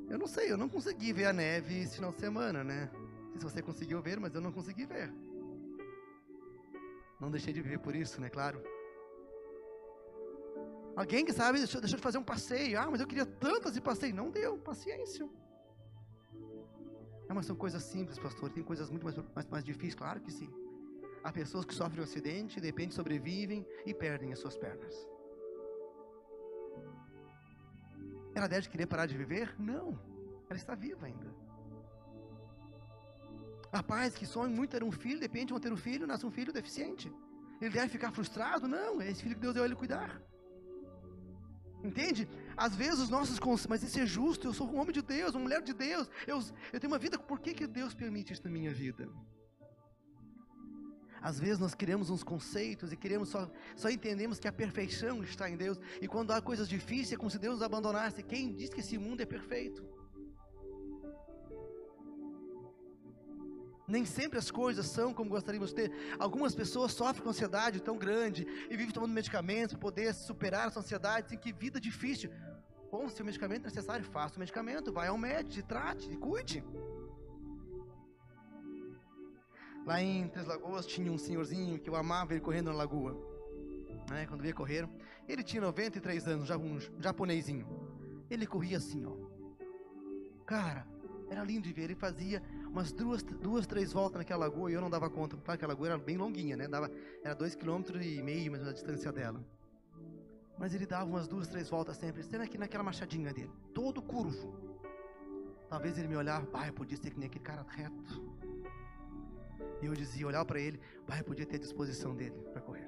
Eu 0.10 0.18
não 0.18 0.28
sei, 0.28 0.52
eu 0.52 0.58
não 0.58 0.68
consegui 0.68 1.14
ver 1.14 1.28
a 1.28 1.34
neve 1.34 1.80
esse 1.80 1.96
final 1.96 2.12
de 2.12 2.20
semana, 2.20 2.62
né? 2.62 2.90
Não 2.94 3.40
sei 3.40 3.40
se 3.40 3.56
você 3.56 3.62
conseguiu 3.62 4.02
ver, 4.02 4.20
mas 4.20 4.36
eu 4.36 4.42
não 4.42 4.52
consegui 4.52 4.86
ver. 4.86 5.14
Não 7.22 7.32
deixei 7.32 7.54
de 7.54 7.62
viver 7.62 7.80
por 7.80 7.96
isso, 7.96 8.20
né? 8.20 8.30
Claro. 8.30 8.62
Alguém 10.94 11.24
que 11.24 11.32
sabe 11.32 11.60
deixou, 11.60 11.80
deixou 11.80 11.98
de 11.98 12.04
fazer 12.04 12.18
um 12.18 12.24
passeio. 12.24 12.78
Ah, 12.78 12.92
mas 12.92 13.00
eu 13.00 13.08
queria 13.08 13.26
tanto 13.26 13.64
fazer 13.64 13.80
passeio. 13.80 14.14
Não 14.14 14.30
deu, 14.30 14.58
paciência. 14.58 15.26
Ah, 17.34 17.38
mas 17.38 17.48
são 17.48 17.56
coisas 17.56 17.82
simples, 17.82 18.20
pastor. 18.20 18.52
Tem 18.52 18.64
coisas 18.64 18.92
muito 18.92 19.06
mais, 19.06 19.18
mais, 19.36 19.48
mais 19.54 19.64
difíceis, 19.66 19.96
claro 19.96 20.22
que 20.22 20.32
sim. 20.32 20.48
Há 21.24 21.32
pessoas 21.32 21.66
que 21.66 21.74
sofrem 21.74 22.00
um 22.02 22.04
acidente, 22.04 22.62
de 22.62 22.68
repente 22.68 22.94
sobrevivem 22.94 23.66
e 23.88 23.92
perdem 23.92 24.32
as 24.32 24.38
suas 24.38 24.56
pernas. 24.56 24.96
Ela 28.36 28.48
deve 28.48 28.70
querer 28.70 28.86
parar 28.86 29.08
de 29.08 29.18
viver? 29.18 29.56
Não. 29.60 30.00
Ela 30.48 30.60
está 30.60 30.76
viva 30.76 31.08
ainda. 31.08 31.34
Pais 33.88 34.16
que 34.16 34.28
sonham 34.28 34.52
muito 34.52 34.70
ter 34.70 34.84
um 34.84 34.92
filho, 34.92 35.20
de 35.22 35.26
repente 35.26 35.54
vão 35.54 35.60
ter 35.60 35.74
um 35.74 35.82
filho, 35.88 36.06
nasce 36.06 36.28
um 36.28 36.32
filho 36.38 36.54
deficiente. 36.54 37.12
Ele 37.60 37.72
deve 37.72 37.90
ficar 37.90 38.12
frustrado? 38.12 38.68
Não, 38.68 39.02
é 39.02 39.10
esse 39.10 39.24
filho 39.24 39.34
que 39.34 39.42
Deus 39.42 39.56
deu 39.56 39.64
a 39.64 39.66
ele 39.66 39.76
cuidar. 39.76 40.22
Entende? 41.84 42.30
Às 42.56 42.76
vezes 42.76 43.00
os 43.00 43.10
nossos 43.10 43.40
conceitos, 43.40 43.68
mas 43.68 43.84
isso 43.84 44.00
é 44.00 44.06
justo, 44.06 44.48
eu 44.48 44.54
sou 44.54 44.70
um 44.70 44.80
homem 44.80 44.94
de 44.94 45.02
Deus, 45.02 45.36
uma 45.36 45.42
mulher 45.42 45.62
de 45.62 45.74
Deus, 45.74 46.10
eu, 46.28 46.42
eu 46.72 46.80
tenho 46.80 46.92
uma 46.92 47.00
vida, 47.00 47.18
por 47.18 47.40
que, 47.40 47.54
que 47.54 47.68
Deus 47.68 47.94
permite 47.94 48.34
isso 48.34 48.44
na 48.44 48.52
minha 48.52 48.74
vida? 48.74 49.10
Às 51.22 51.40
vezes 51.40 51.58
nós 51.58 51.74
queremos 51.74 52.10
uns 52.10 52.22
conceitos 52.22 52.92
e 52.92 52.98
queremos 52.98 53.30
só, 53.30 53.50
só 53.78 53.90
entendemos 53.90 54.40
que 54.40 54.48
a 54.48 54.52
perfeição 54.52 55.24
está 55.24 55.50
em 55.50 55.56
Deus, 55.56 55.80
e 56.02 56.08
quando 56.08 56.32
há 56.32 56.42
coisas 56.42 56.68
difíceis 56.68 57.14
é 57.14 57.16
como 57.16 57.32
se 57.32 57.40
Deus 57.40 57.56
nos 57.56 57.64
abandonasse. 57.64 58.22
Quem 58.22 58.54
diz 58.54 58.70
que 58.70 58.82
esse 58.82 58.98
mundo 58.98 59.22
é 59.22 59.26
perfeito? 59.26 60.03
Nem 63.88 64.06
sempre 64.06 64.40
as 64.40 64.50
coisas 64.50 64.86
são 64.86 65.14
como 65.14 65.30
gostaríamos 65.30 65.70
de 65.70 65.76
ter. 65.76 65.92
Algumas 66.18 66.56
pessoas 66.56 66.94
sofrem 66.94 67.22
com 67.22 67.30
ansiedade 67.30 67.82
tão 67.82 67.98
grande 67.98 68.48
e 68.70 68.78
vivem 68.78 68.94
tomando 68.94 69.12
medicamentos 69.12 69.74
para 69.74 69.82
poder 69.82 70.14
superar 70.14 70.68
essa 70.68 70.80
ansiedade. 70.80 71.30
Tem 71.30 71.38
que 71.38 71.52
vida 71.52 71.80
difícil. 71.80 72.32
Bom, 72.90 73.10
se 73.10 73.22
o 73.22 73.26
medicamento 73.26 73.64
é 73.64 73.66
necessário, 73.66 74.06
faça 74.06 74.38
o 74.38 74.40
medicamento, 74.40 74.94
vai 74.94 75.08
ao 75.08 75.18
médico, 75.18 75.68
trate, 75.68 76.16
cuide. 76.18 76.64
Lá 79.86 80.02
em 80.02 80.30
Três 80.30 80.48
Lagoas 80.48 80.86
tinha 80.86 81.12
um 81.12 81.18
senhorzinho 81.18 81.78
que 81.78 81.90
eu 81.90 81.96
amava 81.96 82.34
ele 82.34 82.40
correndo 82.40 82.68
na 82.68 82.78
lagoa. 82.78 83.18
Né, 84.10 84.26
quando 84.28 84.46
ia 84.46 84.54
correr, 84.54 84.88
ele 85.28 85.44
tinha 85.44 85.62
93 85.62 86.28
anos, 86.28 86.48
já 86.48 86.58
um 86.58 86.80
japonesinho. 87.00 87.68
Ele 88.30 88.46
corria 88.46 88.78
assim, 88.78 89.06
ó. 89.06 89.14
Cara, 90.46 90.88
era 91.34 91.44
lindo 91.44 91.68
de 91.68 91.74
ver. 91.74 91.84
Ele 91.84 91.96
fazia 91.96 92.42
umas 92.68 92.92
duas, 92.92 93.22
duas, 93.24 93.68
três 93.68 93.92
voltas 93.92 94.18
naquela 94.18 94.46
lagoa 94.46 94.72
e 94.72 94.74
eu 94.74 94.82
não 94.82 94.90
dava 94.90 95.10
conta, 95.10 95.36
porque 95.36 95.52
aquela 95.52 95.74
lagoa 95.74 95.88
era 95.88 95.98
bem 95.98 96.18
longuinha, 96.18 96.56
né? 96.56 96.68
Dava, 96.68 96.90
era 97.24 97.34
dois 97.34 97.56
quilômetros 97.56 98.06
e 98.06 98.22
meio, 98.22 98.52
mais 98.52 98.68
a 98.68 98.72
distância 98.72 99.12
dela. 99.12 99.44
Mas 100.58 100.74
ele 100.74 100.86
dava 100.86 101.06
umas 101.06 101.28
duas, 101.28 101.48
três 101.48 101.70
voltas 101.70 101.98
sempre, 101.98 102.24
sendo 102.24 102.44
aqui 102.44 102.58
naquela 102.58 102.84
machadinha 102.84 103.34
dele, 103.34 103.52
todo 103.74 104.02
curvo. 104.02 104.54
Talvez 105.70 105.98
ele 105.98 106.08
me 106.08 106.16
olhava, 106.16 106.46
pai, 106.46 106.72
podia 106.72 106.96
ser 106.96 107.10
que 107.10 107.20
nem 107.20 107.28
aquele 107.28 107.44
cara 107.44 107.66
reto. 107.68 108.22
E 109.82 109.86
eu 109.86 109.94
dizia, 109.94 110.28
olhar 110.28 110.46
para 110.46 110.60
ele, 110.60 110.80
pai, 111.08 111.24
podia 111.24 111.46
ter 111.46 111.56
a 111.56 111.60
disposição 111.60 112.16
dele 112.16 112.36
para 112.54 112.62
correr. 112.62 112.88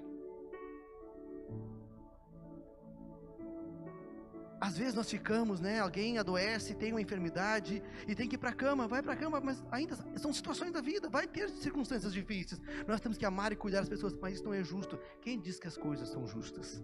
Às 4.60 4.78
vezes 4.78 4.94
nós 4.94 5.10
ficamos, 5.10 5.60
né? 5.60 5.80
Alguém 5.80 6.18
adoece, 6.18 6.74
tem 6.74 6.92
uma 6.92 7.02
enfermidade 7.02 7.84
e 8.08 8.16
tem 8.16 8.28
que 8.28 8.36
ir 8.36 8.38
para 8.38 8.52
a 8.52 8.54
cama, 8.54 8.88
vai 8.88 9.02
para 9.02 9.14
a 9.14 9.16
cama, 9.16 9.40
mas 9.42 9.64
ainda 9.70 9.96
são 10.18 10.32
situações 10.32 10.72
da 10.72 10.82
vida, 10.82 11.10
vai 11.10 11.28
ter 11.28 11.50
circunstâncias 11.50 12.14
difíceis. 12.14 12.62
Nós 12.88 13.02
temos 13.02 13.18
que 13.18 13.26
amar 13.26 13.52
e 13.52 13.56
cuidar 13.56 13.80
das 13.80 13.90
pessoas, 13.90 14.14
mas 14.14 14.36
isso 14.36 14.44
não 14.46 14.54
é 14.54 14.64
justo. 14.64 14.98
Quem 15.22 15.40
diz 15.40 15.60
que 15.60 15.68
as 15.68 15.78
coisas 15.78 16.10
são 16.10 16.26
justas? 16.26 16.82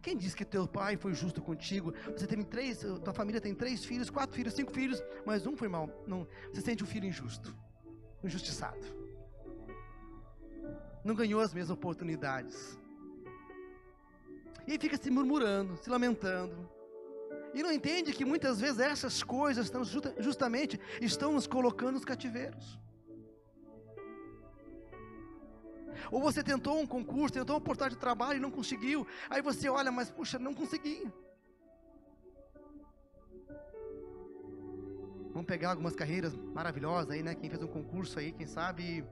Quem 0.00 0.16
diz 0.16 0.34
que 0.34 0.44
teu 0.44 0.66
pai 0.66 0.96
foi 0.96 1.14
justo 1.14 1.42
contigo? 1.42 1.94
Você 2.16 2.26
tem 2.26 2.42
três, 2.42 2.80
tua 3.02 3.14
família 3.14 3.40
tem 3.40 3.54
três 3.54 3.84
filhos, 3.84 4.10
quatro 4.10 4.34
filhos, 4.34 4.54
cinco 4.54 4.72
filhos, 4.72 5.02
mas 5.24 5.46
um 5.46 5.56
foi 5.56 5.68
mal. 5.68 5.88
Não, 6.06 6.26
você 6.52 6.60
sente 6.60 6.82
um 6.82 6.86
filho 6.86 7.06
injusto, 7.06 7.54
injustiçado. 8.22 8.84
Não 11.02 11.14
ganhou 11.14 11.40
as 11.40 11.52
mesmas 11.52 11.70
oportunidades. 11.70 12.78
E 14.66 14.78
fica 14.78 14.96
se 14.96 15.10
murmurando, 15.10 15.76
se 15.76 15.90
lamentando 15.90 16.73
E 17.54 17.62
não 17.62 17.72
entende 17.72 18.12
que 18.12 18.24
muitas 18.24 18.60
vezes 18.60 18.80
essas 18.80 19.22
coisas 19.22 19.66
estão 19.66 19.82
justamente 20.18 20.80
estão 21.00 21.32
nos 21.32 21.46
colocando 21.46 21.92
nos 21.92 22.04
cativeiros. 22.04 22.78
Ou 26.10 26.20
você 26.20 26.42
tentou 26.42 26.80
um 26.80 26.86
concurso, 26.86 27.34
tentou 27.34 27.54
uma 27.54 27.60
oportunidade 27.60 27.94
de 27.94 28.00
trabalho 28.00 28.38
e 28.38 28.40
não 28.40 28.50
conseguiu. 28.50 29.06
Aí 29.30 29.40
você 29.40 29.68
olha, 29.68 29.90
mas 29.90 30.10
puxa, 30.10 30.38
não 30.38 30.52
consegui. 30.52 31.10
Vamos 35.32 35.46
pegar 35.46 35.70
algumas 35.70 35.96
carreiras 35.96 36.34
maravilhosas 36.36 37.10
aí, 37.10 37.22
né? 37.22 37.34
Quem 37.34 37.50
fez 37.50 37.62
um 37.62 37.66
concurso 37.66 38.18
aí, 38.18 38.32
quem 38.32 38.46
sabe, 38.46 39.04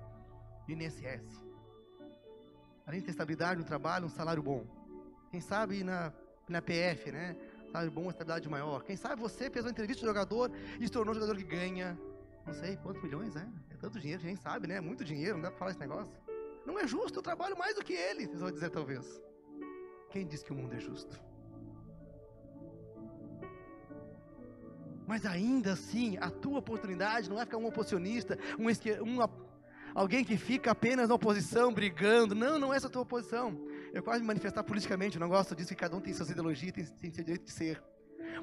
INSS. 0.68 1.44
Além 2.86 3.00
de 3.00 3.06
ter 3.06 3.10
estabilidade 3.10 3.58
no 3.58 3.66
trabalho, 3.66 4.06
um 4.06 4.08
salário 4.08 4.42
bom. 4.42 4.64
Quem 5.30 5.40
sabe 5.40 5.82
na, 5.82 6.12
na 6.48 6.62
PF, 6.62 7.10
né? 7.10 7.36
Salário 7.72 7.90
bom, 7.90 8.02
uma 8.02 8.10
estabilidade 8.10 8.50
maior. 8.50 8.84
Quem 8.84 8.96
sabe 8.96 9.22
você 9.22 9.48
fez 9.48 9.64
uma 9.64 9.70
entrevista 9.70 10.02
de 10.02 10.06
jogador 10.06 10.52
e 10.78 10.84
se 10.84 10.92
tornou 10.92 11.12
um 11.12 11.14
jogador 11.14 11.34
que 11.34 11.42
ganha, 11.42 11.98
não 12.46 12.52
sei 12.52 12.76
quantos 12.76 13.02
milhões, 13.02 13.34
é? 13.34 13.48
É 13.70 13.76
tanto 13.76 13.98
dinheiro, 13.98 14.22
a 14.22 14.26
gente 14.26 14.42
sabe, 14.42 14.66
né? 14.66 14.76
É 14.76 14.80
muito 14.80 15.02
dinheiro, 15.02 15.36
não 15.36 15.42
dá 15.44 15.48
pra 15.48 15.58
falar 15.58 15.70
esse 15.70 15.80
negócio. 15.80 16.12
Não 16.66 16.78
é 16.78 16.86
justo, 16.86 17.18
eu 17.18 17.22
trabalho 17.22 17.56
mais 17.56 17.74
do 17.74 17.82
que 17.82 17.94
ele, 17.94 18.26
vocês 18.26 18.40
vão 18.40 18.50
dizer 18.52 18.68
talvez. 18.68 19.22
Quem 20.10 20.26
diz 20.26 20.42
que 20.42 20.52
o 20.52 20.54
mundo 20.54 20.74
é 20.74 20.80
justo? 20.80 21.18
Mas 25.06 25.24
ainda 25.24 25.72
assim, 25.72 26.18
a 26.18 26.30
tua 26.30 26.58
oportunidade 26.58 27.30
não 27.30 27.40
é 27.40 27.46
ficar 27.46 27.56
um 27.56 27.66
oposicionista, 27.66 28.38
um, 28.58 28.66
um 29.02 29.22
alguém 29.94 30.22
que 30.22 30.36
fica 30.36 30.72
apenas 30.72 31.08
na 31.08 31.14
oposição, 31.14 31.72
brigando. 31.72 32.34
Não, 32.34 32.58
não 32.58 32.72
é 32.72 32.76
essa 32.76 32.88
a 32.88 32.90
tua 32.90 33.02
oposição. 33.02 33.58
Eu 33.92 34.02
quase 34.02 34.20
me 34.20 34.26
manifestar 34.26 34.64
politicamente, 34.64 35.16
eu 35.16 35.20
não 35.20 35.28
gosto 35.28 35.54
disso, 35.54 35.68
que 35.68 35.74
cada 35.74 35.96
um 35.96 36.00
tem 36.00 36.14
suas 36.14 36.30
ideologias, 36.30 36.72
tem, 36.72 36.84
tem 36.84 37.12
seu 37.12 37.24
direito 37.24 37.44
de 37.44 37.52
ser. 37.52 37.82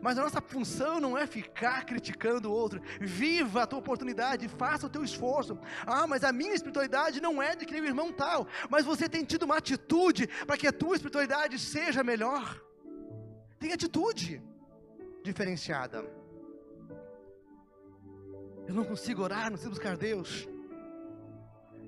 Mas 0.01 0.17
a 0.17 0.23
nossa 0.23 0.39
função 0.39 0.99
não 0.99 1.17
é 1.17 1.25
ficar 1.25 1.85
criticando 1.85 2.49
o 2.49 2.53
outro. 2.53 2.81
Viva 3.01 3.63
a 3.63 3.67
tua 3.67 3.79
oportunidade, 3.79 4.47
faça 4.47 4.85
o 4.85 4.89
teu 4.89 5.03
esforço. 5.03 5.57
Ah, 5.85 6.05
mas 6.05 6.23
a 6.23 6.31
minha 6.31 6.53
espiritualidade 6.53 7.19
não 7.19 7.41
é 7.41 7.55
de 7.55 7.65
que 7.65 7.73
nem 7.73 7.81
o 7.81 7.85
irmão 7.85 8.11
tal. 8.11 8.47
Mas 8.69 8.85
você 8.85 9.09
tem 9.09 9.23
tido 9.23 9.43
uma 9.43 9.57
atitude 9.57 10.27
para 10.45 10.57
que 10.57 10.67
a 10.67 10.71
tua 10.71 10.95
espiritualidade 10.95 11.57
seja 11.57 12.03
melhor. 12.03 12.61
Tem 13.57 13.73
atitude 13.73 14.41
diferenciada. 15.23 16.05
Eu 18.67 18.73
não 18.73 18.85
consigo 18.85 19.23
orar, 19.23 19.45
não 19.45 19.51
consigo 19.51 19.71
buscar 19.71 19.97
Deus. 19.97 20.47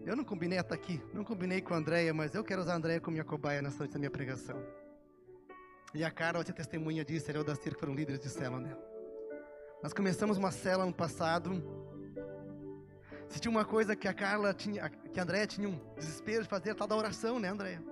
Eu 0.06 0.16
não 0.16 0.24
combinei 0.24 0.60
estar 0.60 0.74
aqui, 0.74 1.00
não 1.14 1.24
combinei 1.24 1.62
com 1.62 1.74
a 1.74 1.78
Andréia, 1.78 2.14
mas 2.14 2.34
eu 2.34 2.44
quero 2.44 2.62
usar 2.62 2.74
a 2.74 2.78
Andréia 2.78 3.00
como 3.00 3.14
minha 3.14 3.24
cobaia 3.24 3.62
nessa 3.62 3.80
noite 3.80 3.94
da 3.94 4.00
minha 4.00 4.10
pregação. 4.10 4.58
E 5.94 6.04
a 6.04 6.10
Carol 6.10 6.44
ser 6.44 6.54
testemunha 6.54 7.06
disso, 7.06 7.30
ela 7.30 7.40
e 7.40 7.42
o 7.42 7.44
Dacir 7.44 7.78
foram 7.78 7.94
líderes 7.94 8.20
de 8.20 8.30
célula 8.30 8.62
né? 8.62 8.76
Nós 9.84 9.94
começamos 9.94 10.38
uma 10.38 10.52
célula 10.52 10.86
no 10.86 10.94
passado. 10.94 11.52
Se 13.28 13.40
tinha 13.40 13.52
uma 13.52 13.66
coisa 13.66 13.96
que 13.96 14.08
a 14.08 14.14
Carla 14.14 14.54
tinha, 14.54 14.90
que 14.90 15.20
a 15.20 15.24
Andréia 15.24 15.48
tinha 15.48 15.68
um 15.68 15.80
desespero 15.96 16.44
de 16.44 16.50
fazer, 16.50 16.72
a 16.72 16.76
tal 16.76 16.88
da 16.88 16.96
oração, 16.96 17.40
né, 17.40 17.50
Andréia? 17.50 17.84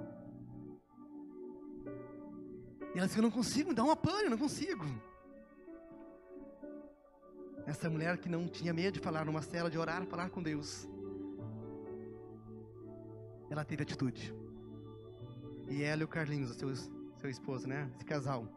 E 2.94 2.98
ela 2.98 3.06
disse: 3.08 3.20
Eu 3.20 3.24
não 3.24 3.32
consigo, 3.32 3.70
me 3.70 3.76
dá 3.76 3.84
uma 3.84 3.96
pane, 3.96 4.26
eu 4.26 4.30
não 4.32 4.38
consigo. 4.38 4.86
Essa 7.66 7.90
mulher 7.90 8.18
que 8.18 8.30
não 8.30 8.48
tinha 8.48 8.74
medo 8.74 8.96
de 8.96 9.00
falar 9.00 9.26
numa 9.26 9.42
cela, 9.42 9.70
de 9.70 9.78
orar, 9.78 10.06
falar 10.06 10.30
com 10.30 10.42
Deus. 10.42 10.88
Ela 13.50 13.66
teve 13.66 13.84
atitude. 13.84 14.34
E 15.68 15.84
ela 15.84 16.02
e 16.02 16.06
o 16.06 16.08
Carlinhos, 16.08 16.56
seu, 16.56 16.74
seu 16.76 17.30
esposo, 17.30 17.68
né? 17.68 17.90
Esse 17.96 18.06
casal. 18.06 18.48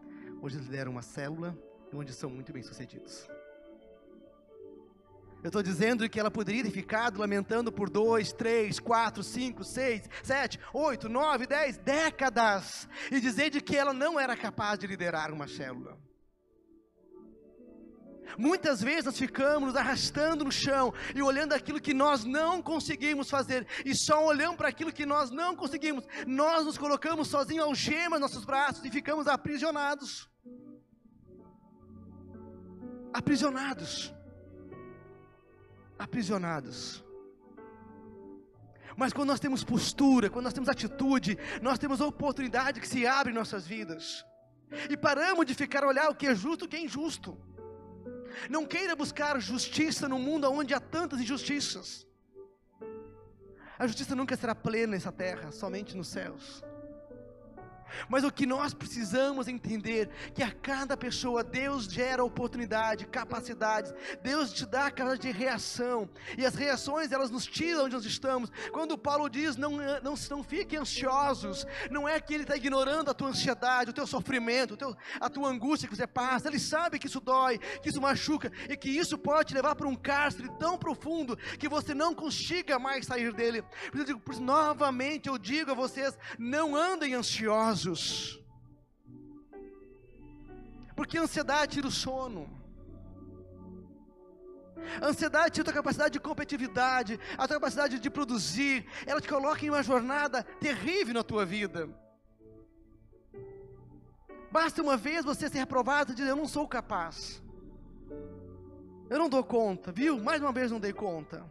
Hoje 0.40 0.56
eles 0.56 0.66
lideram 0.66 0.92
uma 0.92 1.02
célula 1.02 1.56
onde 1.92 2.12
são 2.12 2.30
muito 2.30 2.52
bem 2.52 2.62
sucedidos. 2.62 3.28
Eu 5.42 5.48
estou 5.48 5.62
dizendo 5.62 6.08
que 6.08 6.20
ela 6.20 6.30
poderia 6.30 6.62
ter 6.62 6.70
ficado 6.70 7.18
lamentando 7.18 7.72
por 7.72 7.90
dois, 7.90 8.32
três, 8.32 8.78
quatro, 8.78 9.24
cinco, 9.24 9.64
seis, 9.64 10.08
sete, 10.22 10.58
oito, 10.72 11.08
nove, 11.08 11.46
dez 11.46 11.76
décadas 11.78 12.88
e 13.10 13.20
dizer 13.20 13.50
de 13.50 13.60
que 13.60 13.76
ela 13.76 13.92
não 13.92 14.20
era 14.20 14.36
capaz 14.36 14.78
de 14.78 14.86
liderar 14.86 15.32
uma 15.32 15.48
célula. 15.48 15.98
Muitas 18.38 18.82
vezes 18.82 19.04
nós 19.04 19.18
ficamos 19.18 19.68
nos 19.68 19.76
arrastando 19.76 20.44
no 20.44 20.52
chão 20.52 20.92
e 21.14 21.22
olhando 21.22 21.52
aquilo 21.52 21.80
que 21.80 21.94
nós 21.94 22.24
não 22.24 22.62
conseguimos 22.62 23.28
fazer, 23.28 23.66
e 23.84 23.94
só 23.94 24.24
olhando 24.24 24.56
para 24.56 24.68
aquilo 24.68 24.92
que 24.92 25.06
nós 25.06 25.30
não 25.30 25.54
conseguimos, 25.54 26.04
nós 26.26 26.64
nos 26.64 26.78
colocamos 26.78 27.28
sozinhos 27.28 27.66
algemas 27.66 28.20
nos 28.20 28.30
nossos 28.30 28.44
braços 28.44 28.84
e 28.84 28.90
ficamos 28.90 29.26
aprisionados. 29.26 30.28
Aprisionados. 33.12 34.14
Aprisionados. 35.98 37.04
Mas 38.96 39.12
quando 39.12 39.28
nós 39.28 39.40
temos 39.40 39.64
postura, 39.64 40.28
quando 40.28 40.44
nós 40.44 40.52
temos 40.52 40.68
atitude, 40.68 41.38
nós 41.60 41.78
temos 41.78 42.00
a 42.00 42.06
oportunidade 42.06 42.80
que 42.80 42.88
se 42.88 43.06
abre 43.06 43.32
em 43.32 43.34
nossas 43.34 43.66
vidas. 43.66 44.24
E 44.90 44.96
paramos 44.96 45.46
de 45.46 45.54
ficar 45.54 45.84
a 45.84 45.88
olhar 45.88 46.08
o 46.10 46.14
que 46.14 46.26
é 46.26 46.34
justo 46.34 46.64
e 46.64 46.66
o 46.66 46.68
que 46.68 46.76
é 46.76 46.80
injusto. 46.80 47.38
Não 48.48 48.66
queira 48.66 48.94
buscar 48.96 49.40
justiça 49.40 50.08
no 50.08 50.18
mundo 50.18 50.50
onde 50.50 50.74
há 50.74 50.80
tantas 50.80 51.20
injustiças. 51.20 52.06
A 53.78 53.86
justiça 53.86 54.14
nunca 54.14 54.36
será 54.36 54.54
plena 54.54 54.92
nessa 54.92 55.10
terra, 55.10 55.50
somente 55.50 55.96
nos 55.96 56.08
céus. 56.08 56.62
Mas 58.08 58.24
o 58.24 58.32
que 58.32 58.46
nós 58.46 58.74
precisamos 58.74 59.48
entender 59.48 60.10
que 60.34 60.42
a 60.42 60.50
cada 60.50 60.96
pessoa 60.96 61.44
Deus 61.44 61.84
gera 61.84 62.24
oportunidade, 62.24 63.06
capacidades. 63.06 63.92
Deus 64.22 64.52
te 64.52 64.66
dá 64.66 64.86
a 64.86 65.16
de 65.16 65.30
reação. 65.30 66.08
E 66.36 66.46
as 66.46 66.54
reações 66.54 67.12
elas 67.12 67.30
nos 67.30 67.46
tiram 67.46 67.84
onde 67.84 67.94
nós 67.94 68.04
estamos. 68.04 68.50
Quando 68.70 68.96
Paulo 68.96 69.28
diz 69.28 69.56
não 69.56 69.72
não, 70.02 70.14
não 70.30 70.42
fiquem 70.42 70.78
ansiosos, 70.78 71.66
não 71.90 72.08
é 72.08 72.20
que 72.20 72.34
ele 72.34 72.44
está 72.44 72.56
ignorando 72.56 73.10
a 73.10 73.14
tua 73.14 73.28
ansiedade, 73.28 73.90
o 73.90 73.94
teu 73.94 74.06
sofrimento, 74.06 74.74
o 74.74 74.76
teu, 74.76 74.96
a 75.20 75.28
tua 75.28 75.48
angústia 75.48 75.88
que 75.88 75.96
você 75.96 76.06
passa. 76.06 76.48
Ele 76.48 76.58
sabe 76.58 76.98
que 76.98 77.06
isso 77.06 77.20
dói, 77.20 77.58
que 77.58 77.88
isso 77.88 78.00
machuca 78.00 78.52
e 78.68 78.76
que 78.76 78.90
isso 78.90 79.18
pode 79.18 79.48
te 79.48 79.54
levar 79.54 79.74
para 79.74 79.88
um 79.88 79.96
cárcere 79.96 80.48
tão 80.58 80.78
profundo 80.78 81.36
que 81.58 81.68
você 81.68 81.94
não 81.94 82.14
consiga 82.14 82.78
mais 82.78 83.06
sair 83.06 83.32
dele. 83.32 83.62
Por 83.90 84.32
isso 84.32 84.42
novamente 84.42 85.28
eu 85.28 85.38
digo 85.38 85.72
a 85.72 85.74
vocês: 85.74 86.16
não 86.38 86.76
andem 86.76 87.14
ansiosos 87.14 87.81
ansiosos. 87.82 88.40
Porque 90.94 91.18
a 91.18 91.22
ansiedade 91.22 91.72
tira 91.72 91.86
o 91.86 91.90
sono. 91.90 92.48
A 95.00 95.06
ansiedade 95.06 95.52
tira 95.52 95.62
a 95.62 95.64
tua 95.64 95.74
capacidade 95.74 96.12
de 96.12 96.20
competitividade, 96.20 97.18
a 97.36 97.46
tua 97.46 97.56
capacidade 97.56 97.98
de 97.98 98.10
produzir. 98.10 98.86
Ela 99.06 99.20
te 99.20 99.28
coloca 99.28 99.64
em 99.64 99.70
uma 99.70 99.82
jornada 99.82 100.42
terrível 100.60 101.14
na 101.14 101.24
tua 101.24 101.44
vida. 101.44 101.88
Basta 104.50 104.82
uma 104.82 104.96
vez 104.96 105.24
você 105.24 105.48
ser 105.48 105.58
reprovado 105.58 106.12
e 106.12 106.14
dizer: 106.14 106.30
Eu 106.30 106.36
não 106.36 106.46
sou 106.46 106.68
capaz. 106.68 107.42
Eu 109.08 109.18
não 109.18 109.28
dou 109.28 109.42
conta, 109.44 109.92
viu? 109.92 110.18
Mais 110.20 110.40
uma 110.40 110.52
vez 110.52 110.70
não 110.70 110.80
dei 110.80 110.92
conta. 110.92 111.50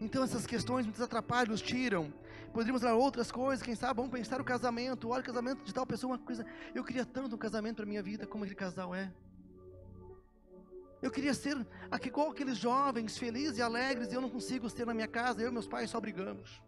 Então 0.00 0.24
essas 0.24 0.46
questões 0.46 0.86
nos 0.86 1.00
atrapalham, 1.00 1.52
nos 1.52 1.62
tiram. 1.62 2.12
Poderíamos 2.52 2.82
falar 2.82 2.94
outras 2.94 3.32
coisas, 3.32 3.64
quem 3.64 3.74
sabe, 3.74 3.96
vamos 3.96 4.12
pensar 4.12 4.40
o 4.40 4.44
casamento. 4.44 5.08
Olha 5.08 5.22
o 5.22 5.24
casamento 5.24 5.64
de 5.64 5.72
tal 5.72 5.86
pessoa, 5.86 6.12
uma 6.12 6.18
coisa. 6.18 6.44
Eu 6.74 6.84
queria 6.84 7.04
tanto 7.04 7.34
um 7.34 7.38
casamento 7.38 7.76
para 7.76 7.86
minha 7.86 8.02
vida 8.02 8.26
como 8.26 8.44
aquele 8.44 8.58
casal 8.58 8.94
é. 8.94 9.12
Eu 11.00 11.10
queria 11.10 11.34
ser 11.34 11.56
igual 12.04 12.30
aqueles 12.30 12.56
jovens 12.56 13.18
felizes 13.18 13.58
e 13.58 13.62
alegres, 13.62 14.12
e 14.12 14.14
eu 14.14 14.20
não 14.20 14.30
consigo 14.30 14.68
ser 14.70 14.86
na 14.86 14.94
minha 14.94 15.08
casa, 15.08 15.42
eu 15.42 15.48
e 15.48 15.52
meus 15.52 15.66
pais 15.66 15.90
só 15.90 15.98
brigamos. 15.98 16.62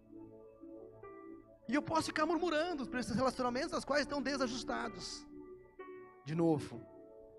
E 1.68 1.74
eu 1.74 1.82
posso 1.82 2.06
ficar 2.06 2.26
murmurando 2.26 2.86
por 2.86 2.98
esses 2.98 3.14
relacionamentos, 3.14 3.74
as 3.74 3.84
quais 3.84 4.02
estão 4.02 4.20
desajustados. 4.20 5.26
De 6.24 6.34
novo, 6.34 6.84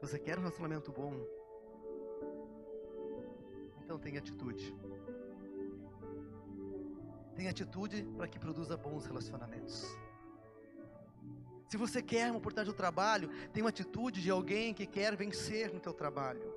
você 0.01 0.17
quer 0.17 0.37
um 0.37 0.41
relacionamento 0.41 0.91
bom? 0.91 1.13
Então 3.83 3.99
tenha 3.99 4.19
atitude. 4.19 4.75
Tenha 7.35 7.49
atitude 7.49 8.03
para 8.17 8.27
que 8.27 8.39
produza 8.39 8.77
bons 8.77 9.05
relacionamentos. 9.05 9.85
Se 11.67 11.77
você 11.77 12.01
quer 12.01 12.29
uma 12.29 12.37
oportunidade 12.37 12.69
de 12.69 12.75
trabalho, 12.75 13.29
tenha 13.51 13.63
uma 13.63 13.69
atitude 13.69 14.21
de 14.21 14.29
alguém 14.29 14.73
que 14.73 14.85
quer 14.85 15.15
vencer 15.15 15.73
no 15.73 15.79
teu 15.79 15.93
trabalho. 15.93 16.53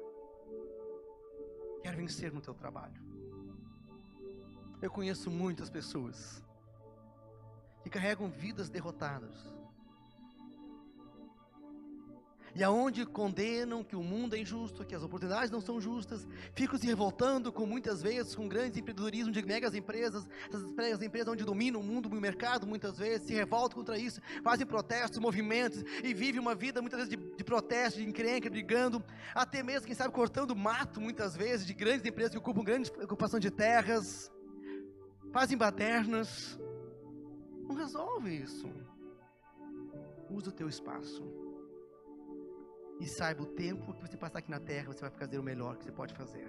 Quer 1.82 1.96
vencer 1.96 2.32
no 2.32 2.40
teu 2.40 2.54
trabalho. 2.54 3.02
Eu 4.80 4.90
conheço 4.90 5.30
muitas 5.30 5.68
pessoas 5.68 6.44
que 7.82 7.90
carregam 7.90 8.28
vidas 8.28 8.68
derrotadas. 8.68 9.57
E 12.58 12.64
aonde 12.64 13.06
condenam 13.06 13.84
que 13.84 13.94
o 13.94 14.02
mundo 14.02 14.34
é 14.34 14.40
injusto, 14.40 14.84
que 14.84 14.92
as 14.92 15.04
oportunidades 15.04 15.48
não 15.48 15.60
são 15.60 15.80
justas, 15.80 16.26
ficam 16.54 16.76
se 16.76 16.88
revoltando 16.88 17.52
com 17.52 17.64
muitas 17.64 18.02
vezes 18.02 18.34
com 18.34 18.48
grandes 18.48 18.76
empreendedorismo 18.76 19.30
de 19.30 19.40
megas 19.46 19.76
empresas, 19.76 20.26
essas 20.48 20.72
megas 20.72 21.00
empresas 21.00 21.28
onde 21.28 21.44
dominam 21.44 21.80
o 21.80 21.84
mundo, 21.84 22.08
o 22.08 22.20
mercado 22.20 22.66
muitas 22.66 22.98
vezes, 22.98 23.28
se 23.28 23.32
revoltam 23.32 23.78
contra 23.78 23.96
isso, 23.96 24.20
fazem 24.42 24.66
protestos, 24.66 25.20
movimentos 25.20 25.84
e 26.02 26.12
vivem 26.12 26.40
uma 26.40 26.52
vida 26.52 26.82
muitas 26.82 26.98
vezes 26.98 27.16
de, 27.16 27.36
de 27.36 27.44
protesto, 27.44 28.00
de 28.00 28.08
encrenca, 28.08 28.50
brigando, 28.50 29.04
até 29.32 29.62
mesmo, 29.62 29.86
quem 29.86 29.94
sabe, 29.94 30.12
cortando 30.12 30.56
mato 30.56 31.00
muitas 31.00 31.36
vezes 31.36 31.64
de 31.64 31.74
grandes 31.74 32.04
empresas 32.04 32.32
que 32.32 32.38
ocupam 32.38 32.64
grande 32.64 32.90
ocupação 33.00 33.38
de 33.38 33.52
terras, 33.52 34.32
fazem 35.32 35.56
badernas. 35.56 36.58
Não 37.68 37.76
resolve 37.76 38.34
isso. 38.34 38.68
Usa 40.28 40.48
o 40.48 40.52
teu 40.52 40.68
espaço 40.68 41.47
e 43.00 43.06
saiba 43.06 43.42
o 43.42 43.46
tempo 43.46 43.92
que 43.94 44.02
você 44.02 44.16
passar 44.16 44.40
aqui 44.40 44.50
na 44.50 44.60
terra, 44.60 44.92
você 44.92 45.00
vai 45.00 45.10
fazer 45.10 45.38
o 45.38 45.42
melhor 45.42 45.76
que 45.76 45.84
você 45.84 45.92
pode 45.92 46.14
fazer. 46.14 46.48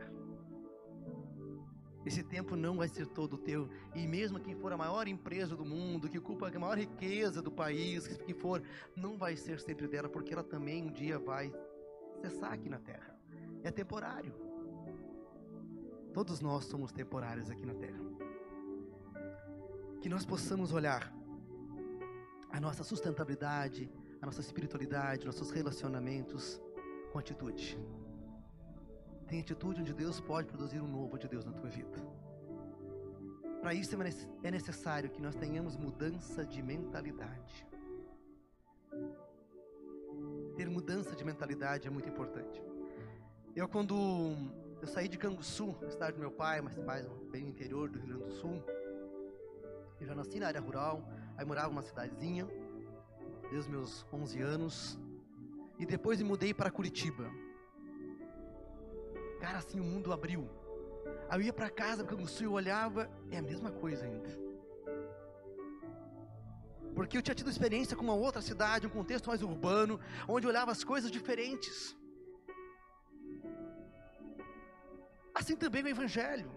Esse 2.06 2.24
tempo 2.24 2.56
não 2.56 2.78
vai 2.78 2.88
ser 2.88 3.06
todo 3.08 3.38
teu, 3.38 3.70
e 3.93 4.08
mesmo 4.08 4.39
quem 4.39 4.56
for 4.56 4.72
a 4.72 4.78
maior 4.78 5.08
empresa 5.08 5.56
do 5.56 5.66
mundo, 5.66 6.10
que 6.10 6.18
ocupa 6.18 6.47
a 6.47 6.60
maior 6.60 6.78
riqueza 6.78 7.41
do 7.41 7.52
país, 7.52 8.08
que 8.08 8.34
for, 8.34 8.64
não 8.95 9.18
vai 9.18 9.36
ser 9.36 9.60
sempre 9.60 9.88
dela, 9.88 10.10
porque 10.10 10.34
ela 10.34 10.43
também 10.43 10.84
um 10.84 10.91
dia 10.91 11.20
vai 11.20 11.54
cessar 12.22 12.54
aqui 12.54 12.70
na 12.70 12.80
terra. 12.80 13.16
É 13.64 13.70
temporário. 13.70 14.34
Todos 16.14 16.39
nós 16.39 16.66
somos 16.66 16.91
temporários 16.91 17.50
aqui 17.50 17.66
na 17.66 17.76
terra. 17.76 18.00
Que 20.02 20.10
nós 20.10 20.26
possamos 20.26 20.72
olhar 20.72 21.14
a 22.50 22.60
nossa 22.60 22.84
sustentabilidade, 22.84 23.91
a 24.22 24.26
nossa 24.26 24.42
espiritualidade, 24.42 25.26
nossos 25.26 25.52
relacionamentos 25.52 26.62
com 27.12 27.20
atitude. 27.20 27.80
Tem 29.28 29.40
atitude 29.40 29.82
onde 29.82 29.94
Deus 29.94 30.20
pode 30.20 30.48
produzir 30.48 30.80
um 30.82 30.88
novo 30.88 31.18
de 31.18 31.28
Deus 31.28 31.46
na 31.46 31.54
tua 31.54 31.70
vida. 31.70 31.98
Para 33.62 33.74
isso 33.74 33.96
é 34.44 34.52
necessário 34.52 35.10
que 35.10 35.22
nós 35.22 35.36
tenhamos 35.36 35.76
mudança 35.76 36.46
de 36.46 36.62
mentalidade. 36.62 37.68
Ter 40.56 40.70
mudança 40.70 41.16
de 41.16 41.24
mentalidade 41.24 41.88
é 41.88 41.92
muito 41.92 42.10
importante. 42.10 42.62
Eu 43.56 43.68
quando 43.68 43.96
eu 44.82 44.88
saí 44.88 45.08
de 45.08 45.18
Canguçu, 45.18 45.76
cidade 45.90 46.14
do 46.14 46.20
meu 46.20 46.32
pai, 46.32 46.62
mas 46.62 46.78
mais 46.78 47.06
bem 47.32 47.44
no 47.44 47.50
interior 47.50 47.90
do 47.90 48.00
Rio 48.00 48.08
Grande 48.08 48.24
do 48.26 48.32
Sul, 48.32 48.64
eu 50.00 50.08
já 50.08 50.16
nasci 50.16 50.40
na 50.40 50.48
área 50.48 50.62
rural, 50.62 51.04
aí 51.38 51.46
morava 51.46 51.68
numa 51.68 51.82
cidadezinha, 51.82 52.48
desde 53.50 53.58
os 53.58 53.68
meus 53.68 54.06
11 54.14 54.41
anos. 54.41 55.00
E 55.78 55.86
depois 55.86 56.22
me 56.22 56.28
mudei 56.28 56.54
para 56.54 56.72
Curitiba. 56.72 57.30
Cara, 59.39 59.60
assim 59.60 59.80
o 59.80 59.84
mundo 59.84 60.12
abriu. 60.12 60.50
Aí 61.30 61.39
eu 61.39 61.45
ia 61.45 61.54
para 61.54 61.70
casa, 61.70 62.04
porque 62.04 62.22
eu 62.22 62.45
eu 62.45 62.52
olhava, 62.52 63.10
é 63.32 63.38
a 63.38 63.41
mesma 63.41 63.72
coisa 63.72 64.06
ainda. 64.06 64.30
Porque 66.93 67.18
eu 67.18 67.22
tinha 67.22 67.36
tido 67.36 67.50
experiência 67.50 67.95
com 67.95 68.04
uma 68.04 68.14
outra 68.14 68.41
cidade, 68.41 68.88
um 68.88 68.89
contexto 68.89 69.28
mais 69.28 69.41
urbano, 69.41 70.00
onde 70.28 70.45
eu 70.45 70.50
olhava 70.50 70.72
as 70.72 70.84
coisas 70.84 71.10
diferentes. 71.10 71.95
Assim 75.34 75.56
também 75.56 75.82
no 75.84 75.89
Evangelho. 75.89 76.52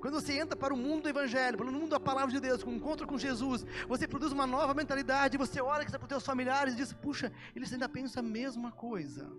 Quando 0.00 0.14
você 0.14 0.38
entra 0.38 0.56
para 0.56 0.72
o 0.72 0.76
mundo 0.76 1.02
do 1.02 1.08
Evangelho, 1.08 1.56
para 1.56 1.66
o 1.66 1.72
mundo 1.72 1.90
da 1.90 2.00
palavra 2.00 2.32
de 2.32 2.40
Deus, 2.40 2.62
com 2.62 2.70
um 2.70 2.76
encontro 2.76 3.06
com 3.06 3.18
Jesus, 3.18 3.64
você 3.86 4.06
produz 4.06 4.32
uma 4.32 4.46
nova 4.46 4.74
mentalidade, 4.74 5.36
você 5.36 5.60
olha 5.60 5.84
para 5.84 6.02
os 6.02 6.08
seus 6.08 6.24
familiares 6.24 6.74
e 6.74 6.76
diz, 6.76 6.92
puxa, 6.92 7.32
eles 7.54 7.72
ainda 7.72 7.88
pensam 7.88 8.20
a 8.20 8.26
mesma 8.26 8.70
coisa. 8.72 9.30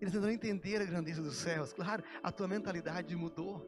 Eles 0.00 0.14
ainda 0.14 0.26
não 0.26 0.34
entenderam 0.34 0.84
a 0.84 0.88
grandeza 0.88 1.22
dos 1.22 1.36
céus. 1.36 1.72
Claro, 1.72 2.02
a 2.22 2.32
tua 2.32 2.48
mentalidade 2.48 3.14
mudou. 3.14 3.64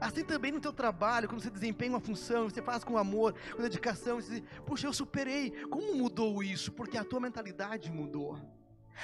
Assim 0.00 0.24
também 0.24 0.52
no 0.52 0.60
teu 0.60 0.72
trabalho, 0.72 1.28
quando 1.28 1.42
você 1.42 1.50
desempenha 1.50 1.92
uma 1.92 2.00
função, 2.00 2.48
você 2.48 2.62
faz 2.62 2.84
com 2.84 2.96
amor, 2.96 3.34
com 3.54 3.62
dedicação, 3.62 4.20
você 4.20 4.40
diz, 4.40 4.50
puxa, 4.64 4.86
eu 4.86 4.92
superei. 4.92 5.50
Como 5.66 5.94
mudou 5.94 6.42
isso? 6.42 6.70
Porque 6.70 6.96
a 6.96 7.04
tua 7.04 7.20
mentalidade 7.20 7.90
mudou. 7.90 8.38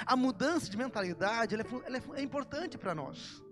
A 0.07 0.17
mudança 0.17 0.71
de 0.71 0.77
mentalidade 0.77 1.55
ela 1.55 1.63
é, 1.63 1.87
ela 1.87 1.97
é, 1.99 2.21
é 2.21 2.23
importante 2.23 2.77
para 2.77 2.95
nós. 2.95 3.43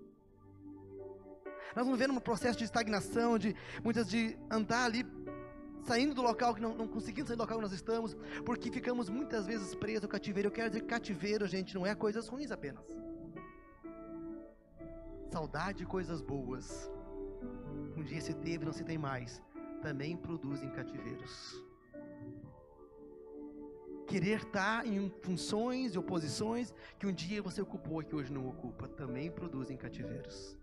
Nós 1.74 1.84
vamos 1.84 1.98
vendo 1.98 2.12
um 2.12 2.20
processo 2.20 2.58
de 2.58 2.64
estagnação, 2.64 3.38
de 3.38 3.54
muitas 3.82 4.08
de 4.08 4.36
andar 4.50 4.84
ali, 4.84 5.06
saindo 5.84 6.14
do 6.14 6.22
local 6.22 6.54
que 6.54 6.60
não, 6.60 6.74
não 6.74 6.86
conseguimos 6.86 7.28
sair 7.28 7.36
do 7.36 7.40
local 7.40 7.56
que 7.56 7.62
nós 7.62 7.72
estamos, 7.72 8.14
porque 8.44 8.70
ficamos 8.70 9.08
muitas 9.08 9.46
vezes 9.46 9.74
presos 9.74 10.04
ao 10.04 10.10
cativeiro. 10.10 10.48
Eu 10.48 10.52
quero 10.52 10.68
dizer 10.68 10.82
cativeiro, 10.82 11.46
gente, 11.46 11.74
não 11.74 11.86
é 11.86 11.94
coisas 11.94 12.28
ruins 12.28 12.50
apenas. 12.50 12.84
Saudade 15.30 15.82
e 15.82 15.86
coisas 15.86 16.20
boas. 16.20 16.90
Um 17.96 18.02
dia 18.02 18.20
se 18.20 18.34
teve, 18.34 18.66
não 18.66 18.72
se 18.72 18.84
tem 18.84 18.98
mais. 18.98 19.40
Também 19.80 20.16
produzem 20.16 20.70
cativeiros 20.70 21.71
querer 24.06 24.38
estar 24.38 24.86
em 24.86 25.10
funções 25.22 25.94
e 25.94 25.98
oposições 25.98 26.72
que 26.98 27.06
um 27.06 27.12
dia 27.12 27.42
você 27.42 27.60
ocupou 27.60 28.02
e 28.02 28.04
que 28.04 28.14
hoje 28.14 28.32
não 28.32 28.48
ocupa, 28.48 28.88
também 28.88 29.30
produzem 29.30 29.76
cativeiros. 29.76 30.56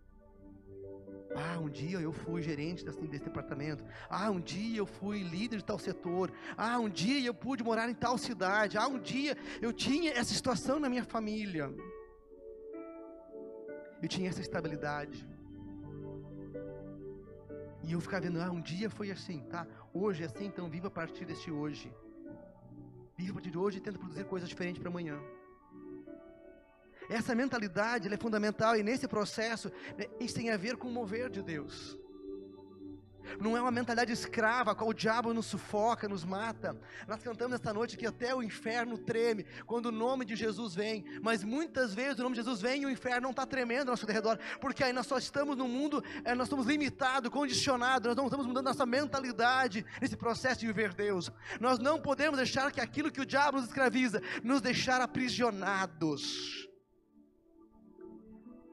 Ah, 1.36 1.60
um 1.60 1.70
dia 1.70 2.00
eu 2.00 2.12
fui 2.12 2.42
gerente 2.42 2.84
desse, 2.84 3.08
desse, 3.08 3.26
departamento. 3.26 3.84
Ah, 4.10 4.32
um 4.32 4.40
dia 4.40 4.80
eu 4.80 4.86
fui 4.86 5.22
líder 5.22 5.58
de 5.58 5.66
tal 5.66 5.78
setor. 5.78 6.32
Ah, 6.58 6.80
um 6.80 6.90
dia 6.90 7.26
eu 7.26 7.34
pude 7.34 7.64
morar 7.64 7.90
em 7.90 7.94
tal 7.94 8.18
cidade. 8.18 8.78
Ah, 8.78 8.88
um 8.88 9.00
dia 9.00 9.38
eu 9.62 9.72
tinha 9.72 10.12
essa 10.12 10.34
situação 10.34 10.80
na 10.80 10.90
minha 10.90 11.04
família. 11.04 11.72
Eu 14.02 14.08
tinha 14.08 14.30
essa 14.30 14.42
estabilidade. 14.42 15.28
E 17.84 17.94
eu 17.94 18.02
ficava 18.02 18.24
vendo, 18.24 18.42
ah, 18.42 18.52
um 18.52 18.62
dia 18.62 18.90
foi 18.90 19.12
assim, 19.12 19.40
tá? 19.44 19.68
Hoje 19.94 20.24
é 20.24 20.26
assim, 20.26 20.46
então 20.46 20.70
viva 20.70 20.88
a 20.88 20.92
partir 20.92 21.26
deste 21.26 21.52
hoje. 21.52 21.94
Viva 23.20 23.32
a 23.32 23.34
partir 23.34 23.52
de 23.52 23.58
hoje 23.58 23.80
e 23.80 23.82
tenta 23.82 24.00
produzir 24.00 24.24
coisas 24.24 24.48
diferentes 24.48 24.80
para 24.82 24.90
amanhã. 24.90 25.20
Essa 27.10 27.36
mentalidade 27.36 28.08
é 28.08 28.18
fundamental 28.18 28.78
e 28.78 28.82
nesse 28.82 29.10
processo 29.10 29.70
né, 29.98 30.06
isso 30.22 30.36
tem 30.36 30.52
a 30.52 30.56
ver 30.56 30.78
com 30.78 30.88
o 30.88 30.92
mover 30.92 31.30
de 31.30 31.42
Deus. 31.42 32.00
Não 33.40 33.56
é 33.58 33.62
uma 33.62 33.72
mentalidade 33.72 34.12
escrava, 34.12 34.76
qual 34.76 34.90
o 34.90 34.94
diabo 34.94 35.34
nos 35.34 35.46
sufoca, 35.46 36.08
nos 36.08 36.24
mata. 36.24 36.80
Nós 37.08 37.22
cantamos 37.22 37.56
esta 37.56 37.74
noite 37.74 37.98
que 37.98 38.08
até 38.08 38.34
o 38.34 38.42
inferno 38.42 38.98
treme 38.98 39.46
quando 39.66 39.88
o 39.88 39.92
nome 39.92 40.26
de 40.26 40.36
Jesus 40.36 40.76
vem. 40.76 41.06
Mas 41.22 41.44
muitas 41.44 41.94
vezes 41.94 42.20
o 42.20 42.24
nome 42.24 42.36
de 42.36 42.42
Jesus 42.42 42.62
vem 42.62 42.84
e 42.84 42.86
o 42.86 42.90
inferno 42.90 43.22
não 43.22 43.32
está 43.32 43.46
tremendo 43.46 43.90
ao 43.90 43.94
nosso 43.94 44.06
redor, 44.06 44.40
porque 44.60 44.84
aí 44.84 44.94
nós 44.94 45.08
só 45.08 45.18
estamos 45.18 45.56
no 45.56 45.68
mundo, 45.68 46.04
é, 46.24 46.34
nós 46.34 46.48
estamos 46.48 46.66
limitados, 46.66 47.30
condicionados, 47.30 48.08
nós 48.08 48.16
não 48.16 48.26
estamos 48.26 48.46
mudando 48.46 48.66
nossa 48.66 48.86
mentalidade 48.86 49.86
nesse 50.02 50.16
processo 50.16 50.60
de 50.62 50.68
viver 50.68 50.94
Deus. 50.94 51.32
Nós 51.60 51.80
não 51.80 52.00
podemos 52.00 52.38
deixar 52.38 52.72
que 52.72 52.82
aquilo 52.82 53.12
que 53.12 53.22
o 53.22 53.26
diabo 53.26 53.58
nos 53.58 53.68
escraviza 53.68 54.22
nos 54.44 54.62
deixar 54.62 55.02
aprisionados. 55.02 56.68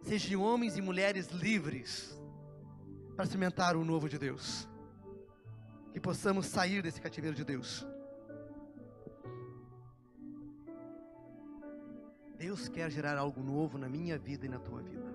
Sejam 0.03 0.43
homens 0.43 0.77
e 0.77 0.83
mulheres 0.83 1.29
livres 1.31 2.17
para 3.17 3.25
cimentar 3.25 3.75
o 3.75 3.85
novo 3.85 4.09
de 4.09 4.19
Deus. 4.19 4.69
Que 5.93 5.99
possamos 5.99 6.45
sair 6.47 6.83
desse 6.83 7.01
cativeiro 7.01 7.35
de 7.35 7.45
Deus. 7.45 7.87
Deus 12.37 12.69
quer 12.69 12.91
gerar 12.91 13.17
algo 13.17 13.43
novo 13.43 13.79
na 13.79 13.89
minha 13.89 14.19
vida 14.19 14.45
e 14.45 14.49
na 14.49 14.59
tua 14.59 14.83
vida. 14.83 15.11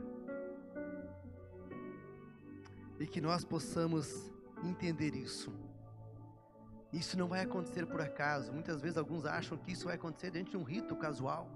E 3.00 3.06
que 3.06 3.22
nós 3.22 3.46
possamos 3.46 4.32
entender 4.64 5.16
isso. 5.16 5.54
Isso 6.92 7.18
não 7.18 7.28
vai 7.28 7.42
acontecer 7.42 7.86
por 7.86 8.02
acaso. 8.02 8.52
Muitas 8.52 8.82
vezes 8.82 8.98
alguns 8.98 9.26
acham 9.26 9.58
que 9.58 9.72
isso 9.72 9.86
vai 9.86 9.96
acontecer 9.96 10.32
dentro 10.32 10.52
de 10.52 10.58
um 10.58 10.64
rito 10.64 10.96
casual. 10.96 11.48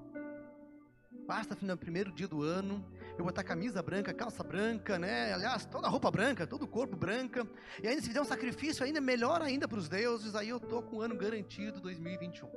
Basta 1.28 1.58
no 1.60 1.78
primeiro 1.78 2.12
dia 2.12 2.28
do 2.28 2.44
ano 2.44 2.86
eu 3.18 3.26
botar 3.26 3.44
camisa 3.44 3.82
branca, 3.82 4.14
calça 4.14 4.44
branca, 4.44 5.00
né? 5.00 5.34
Aliás, 5.34 5.66
toda 5.66 5.88
roupa 5.88 6.12
branca, 6.12 6.46
todo 6.46 6.64
o 6.64 6.68
corpo 6.68 6.96
branca. 6.96 7.48
E 7.82 7.88
ainda 7.88 8.02
se 8.02 8.08
fizer 8.08 8.22
um 8.22 8.26
sacrifício 8.26 8.86
ainda 8.86 9.02
melhor 9.02 9.42
ainda 9.42 9.68
para 9.68 9.80
os 9.80 9.90
deuses, 9.90 10.36
aí 10.36 10.50
eu 10.50 10.60
tô 10.60 10.84
com 10.84 10.98
o 10.98 11.02
ano 11.02 11.16
garantido 11.16 11.80
2021. 11.80 12.50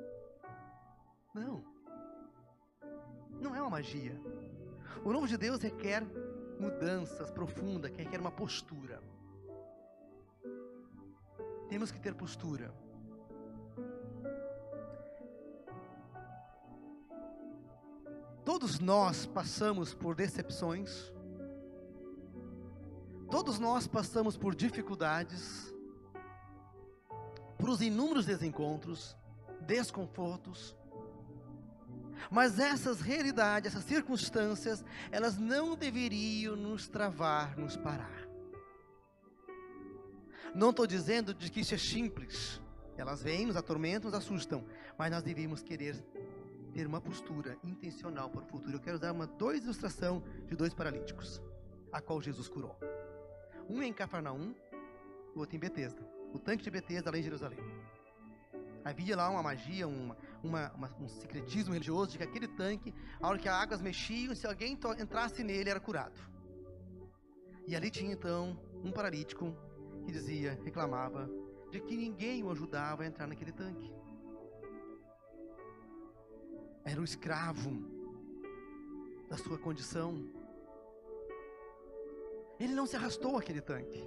Não. 1.35 1.65
Não 3.41 3.55
é 3.55 3.61
uma 3.61 3.71
magia. 3.71 4.21
O 5.05 5.13
novo 5.13 5.27
de 5.27 5.39
Deus 5.39 5.63
requer 5.63 6.03
mudanças 6.59 7.31
profundas, 7.31 7.91
requer 7.97 8.21
uma 8.21 8.33
postura. 8.33 9.01
Temos 11.69 11.91
que 11.91 12.01
ter 12.01 12.15
postura. 12.15 12.75
Todos 18.49 18.81
nós 18.81 19.27
passamos 19.27 19.93
por 19.93 20.15
decepções, 20.15 21.13
todos 23.31 23.59
nós 23.59 23.87
passamos 23.87 24.39
por 24.39 24.55
dificuldades, 24.55 25.71
para 27.59 27.71
os 27.71 27.83
inúmeros 27.83 28.25
desencontros, 28.25 29.15
desconfortos. 29.67 30.75
Mas 32.31 32.59
essas 32.59 33.03
realidades, 33.03 33.75
essas 33.75 33.85
circunstâncias, 33.85 34.83
elas 35.13 35.37
não 35.37 35.77
deveriam 35.77 36.57
nos 36.57 36.89
travar, 36.89 37.55
nos 37.59 37.77
parar. 37.77 38.27
Não 40.55 40.71
estou 40.71 40.87
dizendo 40.87 41.35
de 41.35 41.51
que 41.51 41.61
isso 41.61 41.75
é 41.75 41.79
simples. 41.79 42.63
Elas 42.97 43.23
vêm, 43.23 43.45
nos 43.45 43.57
atormentam, 43.57 44.11
nos 44.11 44.19
assustam. 44.19 44.65
Mas 44.97 45.11
nós 45.11 45.23
devíamos 45.23 45.63
querer 45.63 46.03
ter 46.79 46.87
uma 46.87 47.01
postura 47.01 47.59
intencional 47.65 48.31
para 48.31 48.41
o 48.41 48.47
futuro. 48.47 48.77
Eu 48.77 48.81
quero 48.81 49.01
dar 49.01 49.13
uma 49.13 49.27
dois 49.27 49.65
ilustração 49.65 50.23
de 50.47 50.55
dois 50.55 50.73
paralíticos, 50.73 51.43
a 51.91 52.01
qual 52.01 52.23
Jesus 52.23 52.49
curou. 52.49 52.79
Um 53.69 53.83
em 53.83 53.93
Cafarnaum, 53.93 54.55
o 55.35 55.41
outro 55.41 55.57
em 55.57 55.59
Betesda. 55.59 56.01
O 56.33 56.39
tanque 56.39 56.63
de 56.63 56.71
Betesda, 56.71 57.11
lá 57.11 57.19
em 57.19 57.23
Jerusalém. 57.25 57.59
Havia 58.85 59.17
lá 59.17 59.29
uma 59.29 59.43
magia, 59.43 59.89
uma, 59.89 60.17
uma, 60.41 60.73
uma, 60.73 60.97
um 61.01 61.09
secretismo 61.09 61.73
religioso 61.73 62.13
de 62.13 62.19
que 62.19 62.23
aquele 62.23 62.47
tanque, 62.47 62.95
a 63.21 63.27
hora 63.27 63.41
que 63.41 63.49
as 63.49 63.61
águas 63.61 63.83
mexiam, 63.83 64.33
se 64.37 64.47
alguém 64.47 64.79
entrasse 65.01 65.43
nele, 65.43 65.71
era 65.71 65.81
curado. 65.81 66.21
E 67.67 67.75
ali 67.75 67.91
tinha 67.91 68.13
então 68.13 68.57
um 68.85 68.93
paralítico 68.93 69.53
que 70.07 70.13
dizia, 70.13 70.57
reclamava, 70.63 71.29
de 71.73 71.81
que 71.81 71.97
ninguém 71.97 72.45
o 72.45 72.53
ajudava 72.53 73.03
a 73.03 73.07
entrar 73.07 73.27
naquele 73.27 73.51
tanque. 73.51 73.93
Era 76.85 77.01
o 77.01 77.05
escravo 77.05 77.71
da 79.29 79.37
sua 79.37 79.59
condição. 79.59 80.27
Ele 82.59 82.75
não 82.75 82.87
se 82.87 82.97
arrastou 82.97 83.37
aquele 83.37 83.61
tanque. 83.61 84.03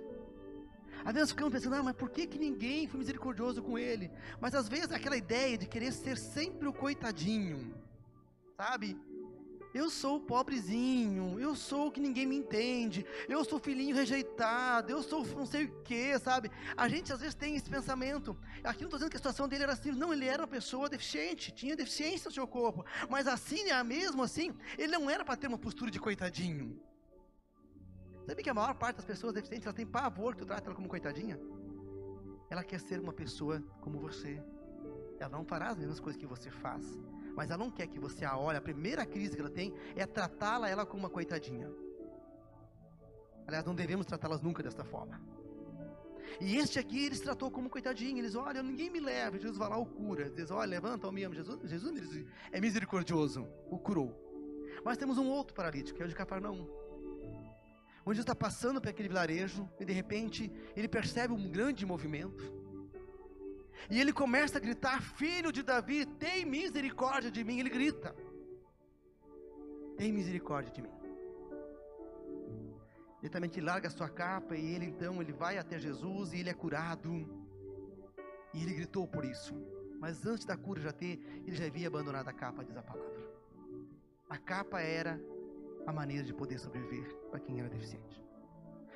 Às 1.04 1.14
vezes 1.14 1.30
ficamos 1.32 1.54
pensando, 1.54 1.76
ah, 1.76 1.84
mas 1.84 1.96
por 1.96 2.10
que, 2.10 2.28
que 2.28 2.38
ninguém 2.38 2.88
foi 2.88 3.00
misericordioso 3.00 3.62
com 3.62 3.78
ele? 3.78 4.12
Mas 4.40 4.54
às 4.54 4.68
vezes 4.68 4.92
aquela 4.92 5.18
ideia 5.18 5.58
de 5.58 5.66
querer 5.66 5.92
ser 5.92 6.18
sempre 6.18 6.68
o 6.68 6.74
coitadinho, 6.74 7.74
sabe? 8.56 9.00
Eu 9.74 9.90
sou 9.90 10.18
o 10.18 10.20
pobrezinho, 10.20 11.40
eu 11.40 11.56
sou 11.56 11.88
o 11.88 11.92
que 11.92 12.02
ninguém 12.02 12.26
me 12.26 12.36
entende, 12.36 13.06
eu 13.30 13.44
sou 13.46 13.58
o 13.58 13.62
filhinho 13.62 13.96
rejeitado, 13.96 14.92
eu 14.92 15.02
sou 15.02 15.26
não 15.28 15.46
sei 15.46 15.66
o 15.66 15.82
que, 15.82 16.20
sabe? 16.20 16.52
A 16.76 16.90
gente 16.90 17.14
às 17.14 17.22
vezes 17.22 17.36
tem 17.36 17.56
esse 17.56 17.70
pensamento. 17.70 18.38
Aqui 18.64 18.82
não 18.82 18.88
estou 18.88 19.00
dizendo 19.00 19.12
que 19.12 19.16
a 19.16 19.20
situação 19.20 19.48
dele 19.48 19.64
era 19.64 19.74
assim, 19.74 19.92
não, 19.92 20.12
ele 20.12 20.26
era 20.26 20.42
uma 20.42 20.48
pessoa 20.48 20.90
deficiente, 20.90 21.54
tinha 21.54 21.76
deficiência 21.76 22.28
no 22.28 22.34
seu 22.34 22.46
corpo, 22.46 22.86
mas 23.10 23.28
assim, 23.28 23.70
é 23.70 23.82
mesmo 23.82 24.24
assim, 24.24 24.54
ele 24.78 24.92
não 24.92 25.10
era 25.10 25.24
para 25.24 25.38
ter 25.38 25.48
uma 25.48 25.58
postura 25.58 25.90
de 25.90 26.00
coitadinho. 26.00 26.78
Sabe 28.28 28.44
que 28.44 28.50
a 28.50 28.54
maior 28.54 28.76
parte 28.76 28.98
das 28.98 29.06
pessoas 29.06 29.34
deficientes, 29.34 29.66
ela 29.66 29.76
tem 29.76 29.86
pavor 29.86 30.34
que 30.34 30.42
tu 30.42 30.46
trata 30.46 30.68
ela 30.68 30.76
como 30.76 30.90
coitadinha? 30.90 31.40
Ela 32.50 32.64
quer 32.64 32.80
ser 32.80 33.00
uma 33.00 33.14
pessoa 33.14 33.64
como 33.80 34.00
você. 34.00 34.44
Ela 35.18 35.30
não 35.30 35.46
fará 35.46 35.70
as 35.70 35.78
mesmas 35.78 36.00
coisas 36.00 36.20
que 36.20 36.28
você 36.28 36.52
faz 36.52 36.98
mas 37.36 37.50
ela 37.50 37.64
não 37.64 37.72
quer 37.72 37.88
que 37.88 38.00
você 38.00 38.26
a 38.26 38.38
olhe. 38.38 38.58
A 38.58 38.62
primeira 38.62 39.06
crise 39.06 39.36
que 39.36 39.42
ela 39.42 39.50
tem 39.50 39.74
é 39.96 40.06
tratá-la 40.06 40.70
ela 40.70 40.86
como 40.86 41.04
uma 41.04 41.10
coitadinha. 41.10 41.70
Aliás, 43.48 43.66
não 43.66 43.76
devemos 43.76 44.06
tratá-las 44.06 44.42
nunca 44.42 44.64
desta 44.64 44.84
forma. 44.84 45.22
E 46.40 46.58
este 46.58 46.80
aqui 46.80 47.06
eles 47.06 47.20
tratou 47.20 47.52
como 47.52 47.70
coitadinho. 47.70 48.20
Eles, 48.20 48.36
olha, 48.36 48.64
ninguém 48.64 48.90
me 48.90 49.00
leva. 49.00 49.38
Jesus 49.38 49.58
vai 49.58 49.70
lá, 49.70 49.78
o 49.78 49.86
cura. 49.86 50.30
Diz, 50.30 50.52
olha, 50.52 50.70
levanta, 50.70 51.08
o 51.08 51.12
me 51.12 51.22
Jesus, 51.34 51.60
Jesus 51.70 52.26
é 52.52 52.62
misericordioso, 52.62 53.48
o 53.70 53.78
curou. 53.78 54.16
Mas 54.84 54.98
temos 54.98 55.18
um 55.18 55.28
outro 55.28 55.54
paralítico, 55.54 55.98
que 55.98 56.04
é 56.04 56.06
o 56.06 56.10
de 56.10 56.16
Cafarnaum. 56.16 56.68
Onde 58.04 58.18
Jesus 58.18 58.20
está 58.20 58.36
passando 58.36 58.82
por 58.82 58.90
aquele 58.90 59.10
vilarejo 59.10 59.70
e 59.80 59.86
de 59.86 59.94
repente 59.94 60.52
ele 60.76 60.88
percebe 60.88 61.34
um 61.34 61.50
grande 61.50 61.86
movimento. 61.86 62.61
E 63.90 64.00
ele 64.00 64.14
começa 64.14 64.58
a 64.58 64.62
gritar: 64.62 65.02
Filho 65.02 65.52
de 65.52 65.64
Davi, 65.64 66.06
tem 66.06 66.46
misericórdia 66.46 67.32
de 67.32 67.44
mim. 67.44 67.60
Ele 67.60 67.70
grita: 67.70 68.16
Tem 69.98 70.12
misericórdia 70.12 70.72
de 70.72 70.82
mim. 70.82 71.02
Ele 73.22 73.30
também 73.30 73.52
larga 73.62 73.88
a 73.88 73.92
sua 73.92 74.10
capa 74.10 74.56
e 74.56 74.74
ele 74.74 74.86
então 74.86 75.22
ele 75.22 75.32
vai 75.32 75.58
até 75.58 75.78
Jesus 75.78 76.34
e 76.34 76.40
ele 76.40 76.50
é 76.50 76.54
curado. 76.54 77.12
E 78.54 78.62
ele 78.64 78.74
gritou 78.74 79.08
por 79.08 79.24
isso. 79.24 79.54
Mas 80.00 80.26
antes 80.26 80.46
da 80.46 80.58
cura 80.58 80.82
já 80.82 80.92
ter, 80.92 81.20
ele 81.46 81.56
já 81.56 81.66
havia 81.66 81.88
abandonado 81.88 82.28
a 82.28 82.34
capa, 82.34 82.64
diz 82.64 82.76
a 82.76 82.82
palavra. 82.82 83.22
A 84.28 84.38
capa 84.38 84.82
era 84.82 85.22
a 85.86 85.94
maneira 85.94 86.24
de 86.24 86.34
poder 86.34 86.58
sobreviver 86.58 87.16
para 87.30 87.40
quem 87.40 87.60
era 87.60 87.70
deficiente. 87.70 88.22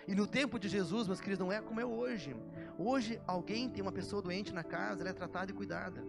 E 0.08 0.14
no 0.14 0.28
tempo 0.28 0.60
de 0.60 0.68
Jesus, 0.68 1.08
meus 1.08 1.20
queridos, 1.20 1.40
não 1.46 1.52
é 1.52 1.62
como 1.62 1.80
é 1.80 1.86
hoje. 1.86 2.36
Hoje, 2.78 3.20
alguém 3.26 3.70
tem 3.70 3.82
uma 3.82 3.92
pessoa 3.92 4.22
doente 4.22 4.54
na 4.54 4.64
casa, 4.64 5.02
ela 5.02 5.10
é 5.10 5.14
tratada 5.14 5.52
e 5.52 5.54
cuidada. 5.54 6.04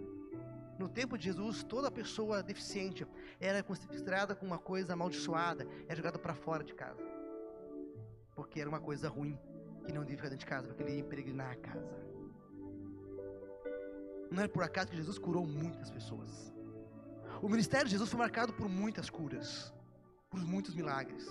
No 0.79 0.89
tempo 0.89 1.17
de 1.17 1.25
Jesus, 1.25 1.63
toda 1.63 1.91
pessoa 1.91 2.43
deficiente 2.43 3.07
era 3.41 3.63
considerada 3.63 4.35
como 4.35 4.51
uma 4.51 4.59
coisa 4.59 4.93
amaldiçoada, 4.93 5.67
era 5.87 5.97
jogada 5.97 6.19
para 6.19 6.35
fora 6.35 6.63
de 6.63 6.75
casa. 6.75 7.03
Porque 8.35 8.61
era 8.61 8.69
uma 8.69 8.81
coisa 8.81 9.09
ruim, 9.09 9.39
que 9.87 9.93
não 9.93 10.03
devia 10.03 10.17
ficar 10.17 10.29
dentro 10.29 10.45
de 10.45 10.51
casa, 10.51 10.69
porque 10.69 10.83
ele 10.83 10.99
ia 10.99 11.05
peregrinar 11.05 11.53
a 11.53 11.57
casa. 11.57 12.07
Não 14.31 14.43
é 14.43 14.49
por 14.49 14.63
acaso 14.63 14.91
que 14.91 14.97
Jesus 14.97 15.19
curou 15.19 15.47
muitas 15.47 15.91
pessoas. 15.91 16.53
O 17.41 17.49
ministério 17.49 17.87
de 17.87 17.93
Jesus 17.93 18.11
foi 18.11 18.19
marcado 18.19 18.53
por 18.53 18.69
muitas 18.69 19.09
curas, 19.09 19.73
por 20.29 20.41
muitos 20.41 20.75
milagres. 20.75 21.27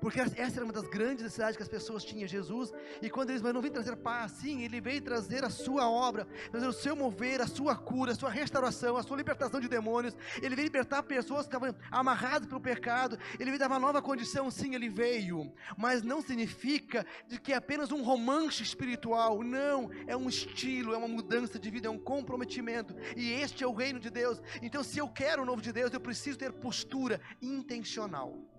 Porque 0.00 0.20
essa 0.20 0.56
era 0.56 0.64
uma 0.64 0.72
das 0.72 0.88
grandes 0.88 1.22
necessidades 1.22 1.56
que 1.56 1.62
as 1.62 1.68
pessoas 1.68 2.04
tinham, 2.04 2.26
Jesus. 2.26 2.72
E 3.00 3.08
quando 3.08 3.30
eles 3.30 3.42
não 3.42 3.60
vem 3.60 3.70
trazer 3.70 3.96
paz, 3.96 4.32
sim, 4.32 4.62
ele 4.62 4.80
veio 4.80 5.00
trazer 5.00 5.44
a 5.44 5.50
sua 5.50 5.88
obra, 5.88 6.26
trazer 6.50 6.66
o 6.66 6.72
seu 6.72 6.94
mover, 6.94 7.40
a 7.40 7.46
sua 7.46 7.76
cura, 7.76 8.12
a 8.12 8.14
sua 8.14 8.30
restauração, 8.30 8.96
a 8.96 9.02
sua 9.02 9.16
libertação 9.16 9.60
de 9.60 9.68
demônios. 9.68 10.16
Ele 10.42 10.54
veio 10.54 10.66
libertar 10.66 11.02
pessoas 11.02 11.46
que 11.46 11.54
estavam 11.54 11.74
amarradas 11.90 12.46
pelo 12.48 12.60
pecado. 12.60 13.18
Ele 13.38 13.50
veio 13.50 13.58
dar 13.58 13.68
uma 13.68 13.78
nova 13.78 14.02
condição, 14.02 14.50
sim, 14.50 14.74
ele 14.74 14.88
veio. 14.88 15.52
Mas 15.76 16.02
não 16.02 16.20
significa 16.20 17.06
de 17.28 17.40
que 17.40 17.52
é 17.52 17.56
apenas 17.56 17.92
um 17.92 18.02
romance 18.02 18.62
espiritual. 18.62 19.42
Não, 19.42 19.90
é 20.06 20.16
um 20.16 20.28
estilo, 20.28 20.94
é 20.94 20.96
uma 20.96 21.08
mudança 21.08 21.58
de 21.58 21.70
vida, 21.70 21.88
é 21.88 21.90
um 21.90 21.98
comprometimento. 21.98 22.94
E 23.16 23.32
este 23.32 23.64
é 23.64 23.66
o 23.66 23.72
reino 23.72 23.98
de 23.98 24.10
Deus. 24.10 24.40
Então, 24.62 24.82
se 24.82 24.98
eu 24.98 25.08
quero 25.08 25.42
o 25.42 25.46
novo 25.46 25.62
de 25.62 25.72
Deus, 25.72 25.92
eu 25.92 26.00
preciso 26.00 26.38
ter 26.38 26.52
postura 26.52 27.20
intencional. 27.40 28.55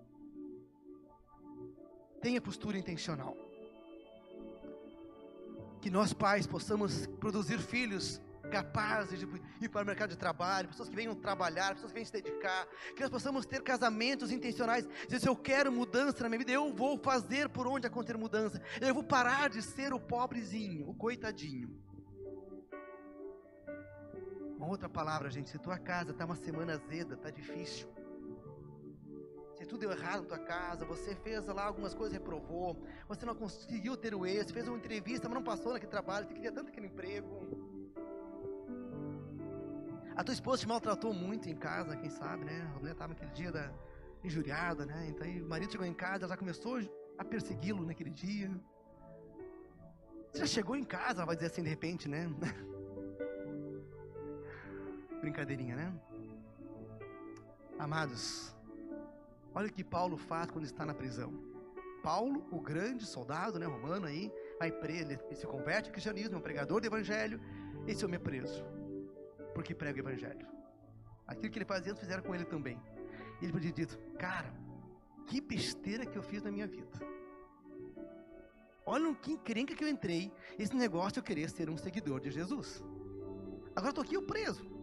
Tenha 2.20 2.40
postura 2.40 2.78
intencional. 2.78 3.36
Que 5.80 5.90
nós 5.90 6.12
pais 6.12 6.46
possamos 6.46 7.06
produzir 7.20 7.58
filhos 7.58 8.20
capazes 8.48 9.18
de 9.20 9.26
ir 9.60 9.68
para 9.68 9.82
o 9.82 9.86
mercado 9.86 10.10
de 10.10 10.16
trabalho, 10.16 10.68
pessoas 10.68 10.88
que 10.88 10.96
venham 10.96 11.14
trabalhar, 11.14 11.74
pessoas 11.74 11.92
que 11.92 11.94
venham 11.94 12.06
se 12.06 12.12
dedicar, 12.12 12.66
que 12.94 13.00
nós 13.02 13.10
possamos 13.10 13.46
ter 13.46 13.62
casamentos 13.62 14.32
intencionais, 14.32 14.88
se 15.08 15.28
eu 15.28 15.36
quero 15.36 15.70
mudança 15.70 16.22
na 16.22 16.28
minha 16.28 16.38
vida, 16.38 16.52
eu 16.52 16.72
vou 16.72 16.98
fazer 16.98 17.48
por 17.48 17.66
onde 17.66 17.86
acontecer 17.86 18.16
mudança, 18.16 18.60
eu 18.80 18.94
vou 18.94 19.04
parar 19.04 19.50
de 19.50 19.62
ser 19.62 19.92
o 19.92 20.00
pobrezinho, 20.00 20.88
o 20.88 20.94
coitadinho. 20.94 21.78
Uma 24.56 24.66
outra 24.66 24.88
palavra, 24.88 25.30
gente, 25.30 25.50
se 25.50 25.58
tua 25.58 25.78
casa 25.78 26.10
está 26.10 26.24
uma 26.24 26.34
semana 26.34 26.72
azeda, 26.72 27.14
está 27.14 27.30
difícil, 27.30 27.88
tudo 29.68 29.80
deu 29.80 29.92
errado 29.92 30.22
na 30.22 30.28
tua 30.28 30.38
casa, 30.38 30.84
você 30.84 31.14
fez 31.14 31.46
lá 31.46 31.66
algumas 31.66 31.94
coisas, 31.94 32.12
reprovou, 32.12 32.82
você 33.06 33.26
não 33.26 33.34
conseguiu 33.34 33.96
ter 33.96 34.14
o 34.14 34.26
êxito, 34.26 34.54
fez 34.54 34.66
uma 34.66 34.76
entrevista, 34.76 35.28
mas 35.28 35.36
não 35.36 35.42
passou 35.42 35.72
naquele 35.72 35.90
trabalho, 35.90 36.26
você 36.26 36.34
queria 36.34 36.50
tanto 36.50 36.68
aquele 36.68 36.86
emprego. 36.86 37.46
A 40.16 40.24
tua 40.24 40.32
esposa 40.32 40.62
te 40.62 40.68
maltratou 40.68 41.12
muito 41.12 41.48
em 41.48 41.54
casa, 41.54 41.96
quem 41.96 42.10
sabe, 42.10 42.44
né? 42.44 42.68
A 42.74 42.78
mulher 42.78 42.92
estava 42.92 43.12
naquele 43.12 43.30
dia 43.30 43.52
da 43.52 43.70
injuriada, 44.24 44.84
né? 44.84 45.06
Então 45.10 45.24
aí, 45.24 45.40
o 45.40 45.46
marido 45.46 45.70
chegou 45.70 45.86
em 45.86 45.94
casa, 45.94 46.24
ela 46.24 46.28
já 46.28 46.36
começou 46.36 46.80
a 47.16 47.24
persegui-lo 47.24 47.84
naquele 47.84 48.10
dia. 48.10 48.50
Você 50.32 50.40
já 50.40 50.46
chegou 50.46 50.74
em 50.74 50.84
casa, 50.84 51.20
ela 51.20 51.26
vai 51.26 51.36
dizer 51.36 51.48
assim 51.48 51.62
de 51.62 51.68
repente, 51.68 52.08
né? 52.08 52.28
Brincadeirinha, 55.20 55.76
né? 55.76 55.92
Amados, 57.78 58.56
Olha 59.54 59.68
o 59.68 59.72
que 59.72 59.84
Paulo 59.84 60.16
faz 60.16 60.50
quando 60.50 60.64
está 60.64 60.84
na 60.84 60.94
prisão. 60.94 61.32
Paulo, 62.02 62.46
o 62.50 62.60
grande 62.60 63.04
soldado 63.04 63.58
né, 63.58 63.66
romano 63.66 64.06
aí, 64.06 64.32
vai 64.58 64.70
preso, 64.70 65.12
ele 65.12 65.34
se 65.34 65.46
converte 65.46 65.88
ao 65.88 65.92
cristianismo, 65.92 66.36
é 66.36 66.38
um 66.38 66.42
pregador 66.42 66.80
do 66.80 66.86
evangelho. 66.86 67.40
Esse 67.86 68.04
homem 68.04 68.16
é 68.16 68.18
preso, 68.18 68.64
porque 69.54 69.74
prega 69.74 69.98
o 69.98 70.00
evangelho. 70.00 70.46
Aquilo 71.26 71.50
que 71.50 71.58
ele 71.58 71.64
fazia, 71.64 71.94
fizeram 71.94 72.22
com 72.22 72.34
ele 72.34 72.44
também. 72.44 72.80
Ele 73.42 73.52
podia 73.52 73.72
ter 73.72 73.86
dito, 73.86 73.98
cara, 74.18 74.52
que 75.26 75.40
besteira 75.40 76.06
que 76.06 76.16
eu 76.16 76.22
fiz 76.22 76.42
na 76.42 76.50
minha 76.50 76.66
vida. 76.66 76.88
Olha 78.86 79.14
que 79.16 79.32
encrenca 79.32 79.74
que 79.74 79.84
eu 79.84 79.88
entrei, 79.88 80.32
esse 80.58 80.74
negócio 80.74 81.18
eu 81.18 81.22
querer 81.22 81.50
ser 81.50 81.68
um 81.68 81.76
seguidor 81.76 82.20
de 82.20 82.30
Jesus. 82.30 82.82
Agora 83.76 83.90
estou 83.90 84.02
aqui 84.02 84.14
eu 84.14 84.22
preso. 84.22 84.77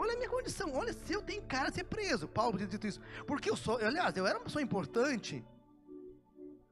Olha 0.00 0.14
a 0.14 0.16
minha 0.16 0.28
condição, 0.28 0.72
olha 0.74 0.92
se 0.92 1.12
eu 1.12 1.22
tenho 1.22 1.42
cara 1.42 1.70
de 1.70 1.76
ser 1.76 1.84
preso. 1.84 2.28
Paulo 2.28 2.52
podia 2.52 2.66
ter 2.66 2.76
dito 2.76 2.86
isso. 2.86 3.00
Porque 3.26 3.50
eu 3.50 3.56
sou, 3.56 3.76
aliás, 3.78 4.16
eu 4.16 4.26
era 4.26 4.38
uma 4.38 4.44
pessoa 4.44 4.62
importante. 4.62 5.44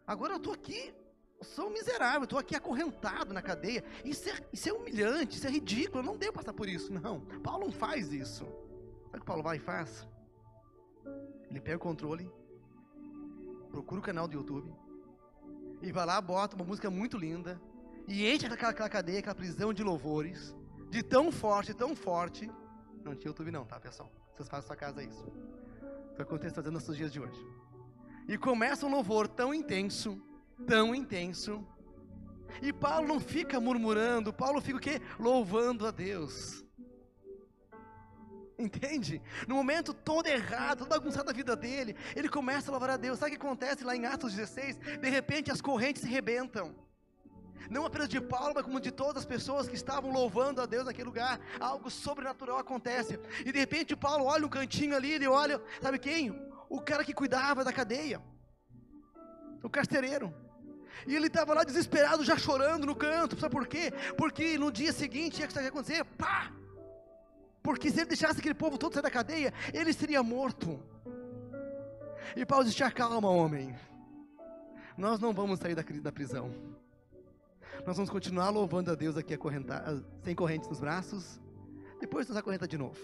Agora 0.07 0.35
eu 0.35 0.37
estou 0.37 0.53
aqui 0.53 0.95
sou 1.43 1.70
miserável, 1.70 2.24
estou 2.24 2.39
aqui 2.39 2.55
acorrentado 2.55 3.33
na 3.33 3.43
cadeia. 3.43 3.85
Isso 4.05 4.29
é, 4.29 4.35
isso 4.53 4.68
é 4.68 4.72
humilhante, 4.72 5.37
isso 5.37 5.47
é 5.47 5.51
ridículo, 5.51 6.01
eu 6.01 6.07
não 6.07 6.16
devo 6.16 6.35
passar 6.35 6.53
por 6.53 6.68
isso. 6.68 6.93
Não, 6.93 7.20
Paulo 7.43 7.66
não 7.66 7.72
faz 7.72 8.12
isso. 8.12 8.45
Sabe 9.07 9.16
o 9.16 9.20
que 9.20 9.27
Paulo 9.27 9.43
vai 9.43 9.57
e 9.57 9.61
faz? 9.61 10.07
Ele 11.51 11.61
pega 11.61 11.77
o 11.77 11.81
controle, 11.81 12.31
procura 13.70 14.01
o 14.01 14.05
canal 14.05 14.27
do 14.27 14.35
YouTube, 14.35 14.72
e 15.83 15.93
vai 15.93 16.07
lá, 16.07 16.20
bota 16.20 16.57
uma 16.57 16.64
música 16.64 16.91
muito 16.91 17.16
linda, 17.16 17.61
e 18.09 18.27
enche 18.27 18.47
aquela, 18.47 18.70
aquela 18.70 18.89
cadeia, 18.89 19.20
aquela 19.20 19.35
prisão 19.35 19.72
de 19.72 19.83
louvores, 19.83 20.55
de 20.91 21.03
tão 21.03 21.31
forte, 21.31 21.74
tão 21.74 21.95
forte. 21.95 22.51
Não 23.07 23.14
tinha 23.14 23.28
YouTube 23.28 23.52
não, 23.52 23.64
tá 23.64 23.78
pessoal? 23.78 24.11
Vocês 24.34 24.48
fazem 24.48 24.66
sua 24.66 24.74
casa 24.74 25.00
isso. 25.00 25.24
Foi 26.16 26.24
o 26.24 26.28
que 26.28 26.46
eu 26.46 26.50
fazendo 26.52 26.72
nos 26.72 26.96
dias 26.96 27.12
de 27.12 27.20
hoje. 27.20 27.40
E 28.26 28.36
começa 28.36 28.84
um 28.84 28.90
louvor 28.90 29.28
tão 29.28 29.54
intenso, 29.54 30.20
tão 30.66 30.92
intenso. 30.92 31.64
E 32.61 32.72
Paulo 32.72 33.07
não 33.07 33.20
fica 33.20 33.61
murmurando, 33.61 34.32
Paulo 34.32 34.61
fica 34.61 34.76
o 34.76 34.80
quê? 34.80 35.00
Louvando 35.20 35.86
a 35.86 35.92
Deus. 35.92 36.64
Entende? 38.59 39.22
No 39.46 39.54
momento 39.54 39.94
todo 39.94 40.26
errado, 40.26 40.78
todo 40.78 40.88
bagunçado 40.88 41.26
da 41.26 41.32
vida 41.32 41.54
dele, 41.54 41.94
ele 42.16 42.28
começa 42.28 42.70
a 42.70 42.72
louvar 42.72 42.90
a 42.90 42.96
Deus. 42.96 43.20
Sabe 43.20 43.36
o 43.36 43.38
que 43.38 43.46
acontece 43.46 43.84
lá 43.84 43.94
em 43.94 44.04
Atos 44.04 44.34
16? 44.34 44.78
De 45.00 45.09
repente 45.09 45.52
as 45.52 45.61
correntes 45.61 46.02
se 46.02 46.09
rebentam. 46.09 46.74
Não 47.70 47.84
apenas 47.84 48.08
de 48.08 48.20
Paulo, 48.20 48.52
mas 48.54 48.64
como 48.64 48.80
de 48.80 48.90
todas 48.90 49.18
as 49.18 49.24
pessoas 49.24 49.68
que 49.68 49.74
estavam 49.74 50.12
louvando 50.12 50.60
a 50.60 50.66
Deus 50.66 50.84
naquele 50.84 51.06
lugar. 51.06 51.40
Algo 51.58 51.90
sobrenatural 51.90 52.58
acontece. 52.58 53.18
E 53.44 53.52
de 53.52 53.58
repente 53.58 53.96
Paulo 53.96 54.24
olha 54.24 54.46
um 54.46 54.50
cantinho 54.50 54.94
ali, 54.94 55.12
ele 55.12 55.26
olha, 55.26 55.60
sabe 55.80 55.98
quem? 55.98 56.30
O 56.68 56.80
cara 56.80 57.04
que 57.04 57.14
cuidava 57.14 57.64
da 57.64 57.72
cadeia. 57.72 58.20
O 59.62 59.70
carcereiro. 59.70 60.32
E 61.06 61.14
ele 61.14 61.26
estava 61.26 61.54
lá 61.54 61.64
desesperado, 61.64 62.24
já 62.24 62.36
chorando 62.36 62.86
no 62.86 62.94
canto. 62.94 63.38
Sabe 63.38 63.52
por 63.52 63.66
quê? 63.66 63.92
Porque 64.16 64.56
no 64.58 64.72
dia 64.72 64.92
seguinte 64.92 65.40
ia 65.40 65.68
acontecer, 65.68 66.04
pá! 66.04 66.52
Porque 67.62 67.90
se 67.90 67.98
ele 67.98 68.06
deixasse 68.06 68.38
aquele 68.38 68.54
povo 68.54 68.78
todo 68.78 68.94
sair 68.94 69.02
da 69.02 69.10
cadeia, 69.10 69.52
ele 69.74 69.92
seria 69.92 70.22
morto. 70.22 70.80
E 72.36 72.46
Paulo 72.46 72.64
disse: 72.64 72.78
Calma, 72.92 73.28
homem. 73.28 73.76
Nós 74.96 75.20
não 75.20 75.32
vamos 75.32 75.58
sair 75.58 75.74
da, 75.74 75.82
da 75.82 76.12
prisão. 76.12 76.54
Nós 77.87 77.97
vamos 77.97 78.11
continuar 78.11 78.51
louvando 78.51 78.91
a 78.91 78.97
Deus 78.97 79.16
aqui 79.16 79.39
sem 80.24 80.34
correntes 80.34 80.68
nos 80.68 80.80
braços. 80.80 81.41
Depois 82.01 82.26
nos 82.26 82.37
acorrenta 82.37 82.66
de 82.66 82.76
novo. 82.76 82.99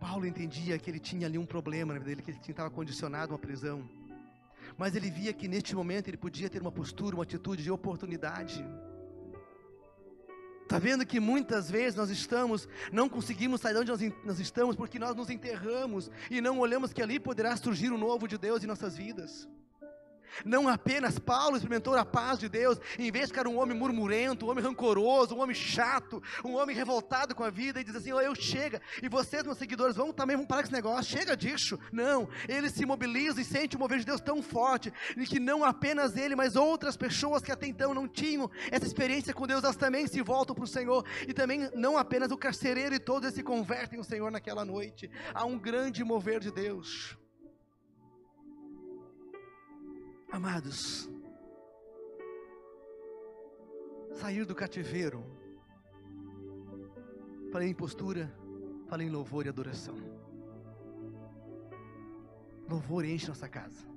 Paulo 0.00 0.26
entendia 0.26 0.76
que 0.80 0.90
ele 0.90 0.98
tinha 0.98 1.28
ali 1.28 1.38
um 1.38 1.46
problema 1.46 1.92
na 1.92 2.00
vida 2.00 2.10
dele, 2.10 2.22
que 2.22 2.32
ele 2.32 2.40
estava 2.40 2.68
condicionado 2.68 3.32
a 3.32 3.36
uma 3.36 3.38
prisão. 3.38 3.88
Mas 4.76 4.96
ele 4.96 5.12
via 5.12 5.32
que 5.32 5.46
neste 5.46 5.76
momento 5.76 6.08
ele 6.08 6.16
podia 6.16 6.50
ter 6.50 6.60
uma 6.60 6.72
postura, 6.72 7.14
uma 7.14 7.22
atitude 7.22 7.62
de 7.62 7.70
oportunidade. 7.70 8.66
Está 10.64 10.80
vendo 10.80 11.06
que 11.06 11.20
muitas 11.20 11.70
vezes 11.70 11.94
nós 11.94 12.10
estamos, 12.10 12.68
não 12.92 13.08
conseguimos 13.08 13.60
sair 13.60 13.74
de 13.74 13.92
onde 13.92 14.08
nós, 14.08 14.24
nós 14.24 14.40
estamos 14.40 14.74
porque 14.74 14.98
nós 14.98 15.14
nos 15.14 15.30
enterramos 15.30 16.10
e 16.28 16.40
não 16.40 16.58
olhamos 16.58 16.92
que 16.92 17.00
ali 17.00 17.20
poderá 17.20 17.56
surgir 17.56 17.92
o 17.92 17.96
novo 17.96 18.26
de 18.26 18.36
Deus 18.36 18.64
em 18.64 18.66
nossas 18.66 18.96
vidas. 18.96 19.48
Não 20.44 20.68
apenas 20.68 21.18
Paulo 21.18 21.56
experimentou 21.56 21.94
a 21.96 22.04
paz 22.04 22.38
de 22.38 22.48
Deus, 22.48 22.78
em 22.98 23.10
vez 23.10 23.26
de 23.26 23.32
ficar 23.32 23.46
um 23.46 23.58
homem 23.58 23.76
murmurento, 23.76 24.46
um 24.46 24.50
homem 24.50 24.64
rancoroso, 24.64 25.34
um 25.34 25.40
homem 25.40 25.54
chato, 25.54 26.22
um 26.44 26.56
homem 26.56 26.74
revoltado 26.76 27.34
com 27.34 27.44
a 27.44 27.50
vida 27.50 27.80
e 27.80 27.84
diz 27.84 27.96
assim: 27.96 28.12
oh, 28.12 28.20
eu 28.20 28.34
chega, 28.34 28.80
e 29.02 29.08
vocês, 29.08 29.44
meus 29.44 29.58
seguidores, 29.58 29.96
vão 29.96 30.12
também, 30.12 30.36
vão 30.36 30.46
parar 30.46 30.62
com 30.62 30.66
esse 30.66 30.74
negócio, 30.74 31.18
chega 31.18 31.36
disso. 31.36 31.78
Não, 31.92 32.28
ele 32.48 32.68
se 32.70 32.84
mobiliza 32.84 33.40
e 33.40 33.44
sente 33.44 33.76
o 33.76 33.78
mover 33.78 33.98
de 33.98 34.06
Deus 34.06 34.20
tão 34.20 34.42
forte, 34.42 34.92
e 35.16 35.26
que 35.26 35.40
não 35.40 35.64
apenas 35.64 36.16
ele, 36.16 36.34
mas 36.34 36.56
outras 36.56 36.96
pessoas 36.96 37.42
que 37.42 37.52
até 37.52 37.66
então 37.66 37.94
não 37.94 38.08
tinham 38.08 38.50
essa 38.70 38.86
experiência 38.86 39.34
com 39.34 39.46
Deus, 39.46 39.62
elas 39.62 39.76
também 39.76 40.06
se 40.06 40.22
voltam 40.22 40.54
para 40.54 40.64
o 40.64 40.68
Senhor, 40.68 41.04
e 41.26 41.32
também 41.32 41.70
não 41.74 41.96
apenas 41.96 42.30
o 42.30 42.36
carcereiro 42.36 42.94
e 42.94 42.98
todos 42.98 43.32
se 43.34 43.42
convertem 43.42 43.98
ao 43.98 44.04
Senhor 44.04 44.30
naquela 44.30 44.64
noite. 44.64 45.10
Há 45.34 45.44
um 45.44 45.58
grande 45.58 46.02
mover 46.04 46.40
de 46.40 46.50
Deus. 46.50 47.16
Amados, 50.30 51.08
sair 54.12 54.44
do 54.44 54.54
cativeiro, 54.54 55.24
falei 57.50 57.70
em 57.70 57.74
postura, 57.74 58.30
falei 58.88 59.06
em 59.06 59.10
louvor 59.10 59.46
e 59.46 59.48
adoração. 59.48 59.96
Louvor 62.68 63.06
enche 63.06 63.26
nossa 63.26 63.48
casa. 63.48 63.88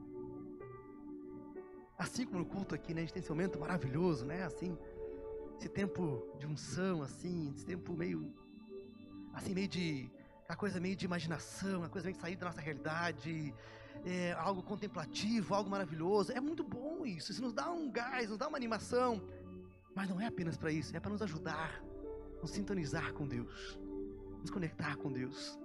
Assim 1.97 2.25
como 2.25 2.39
no 2.39 2.45
culto 2.45 2.73
aqui, 2.73 2.93
né, 2.93 3.01
a 3.01 3.03
gente 3.03 3.13
tem 3.13 3.19
esse 3.19 3.29
momento 3.29 3.59
maravilhoso, 3.59 4.25
né? 4.25 4.43
Assim, 4.43 4.77
esse 5.59 5.67
tempo 5.67 6.25
de 6.39 6.47
unção, 6.47 7.03
assim, 7.03 7.51
esse 7.53 7.65
tempo 7.65 7.91
meio, 7.91 8.33
assim, 9.33 9.53
meio 9.53 9.67
de, 9.67 10.09
a 10.47 10.55
coisa 10.55 10.79
meio 10.79 10.95
de 10.95 11.05
imaginação, 11.05 11.83
a 11.83 11.89
coisa 11.89 12.05
meio 12.05 12.15
de 12.15 12.21
sair 12.21 12.37
da 12.37 12.45
nossa 12.45 12.61
realidade, 12.61 13.53
é, 14.05 14.33
algo 14.33 14.61
contemplativo, 14.63 15.53
algo 15.53 15.69
maravilhoso. 15.69 16.31
É 16.31 16.39
muito 16.39 16.63
bom 16.63 17.05
isso. 17.05 17.31
Isso 17.31 17.41
nos 17.41 17.53
dá 17.53 17.69
um 17.69 17.91
gás, 17.91 18.29
nos 18.29 18.37
dá 18.37 18.47
uma 18.47 18.57
animação. 18.57 19.21
Mas 19.95 20.09
não 20.09 20.19
é 20.19 20.27
apenas 20.27 20.57
para 20.57 20.71
isso, 20.71 20.95
é 20.95 20.99
para 20.99 21.11
nos 21.11 21.21
ajudar, 21.21 21.83
nos 22.41 22.51
sintonizar 22.51 23.13
com 23.13 23.27
Deus, 23.27 23.77
nos 24.39 24.49
conectar 24.49 24.95
com 24.95 25.11
Deus 25.11 25.59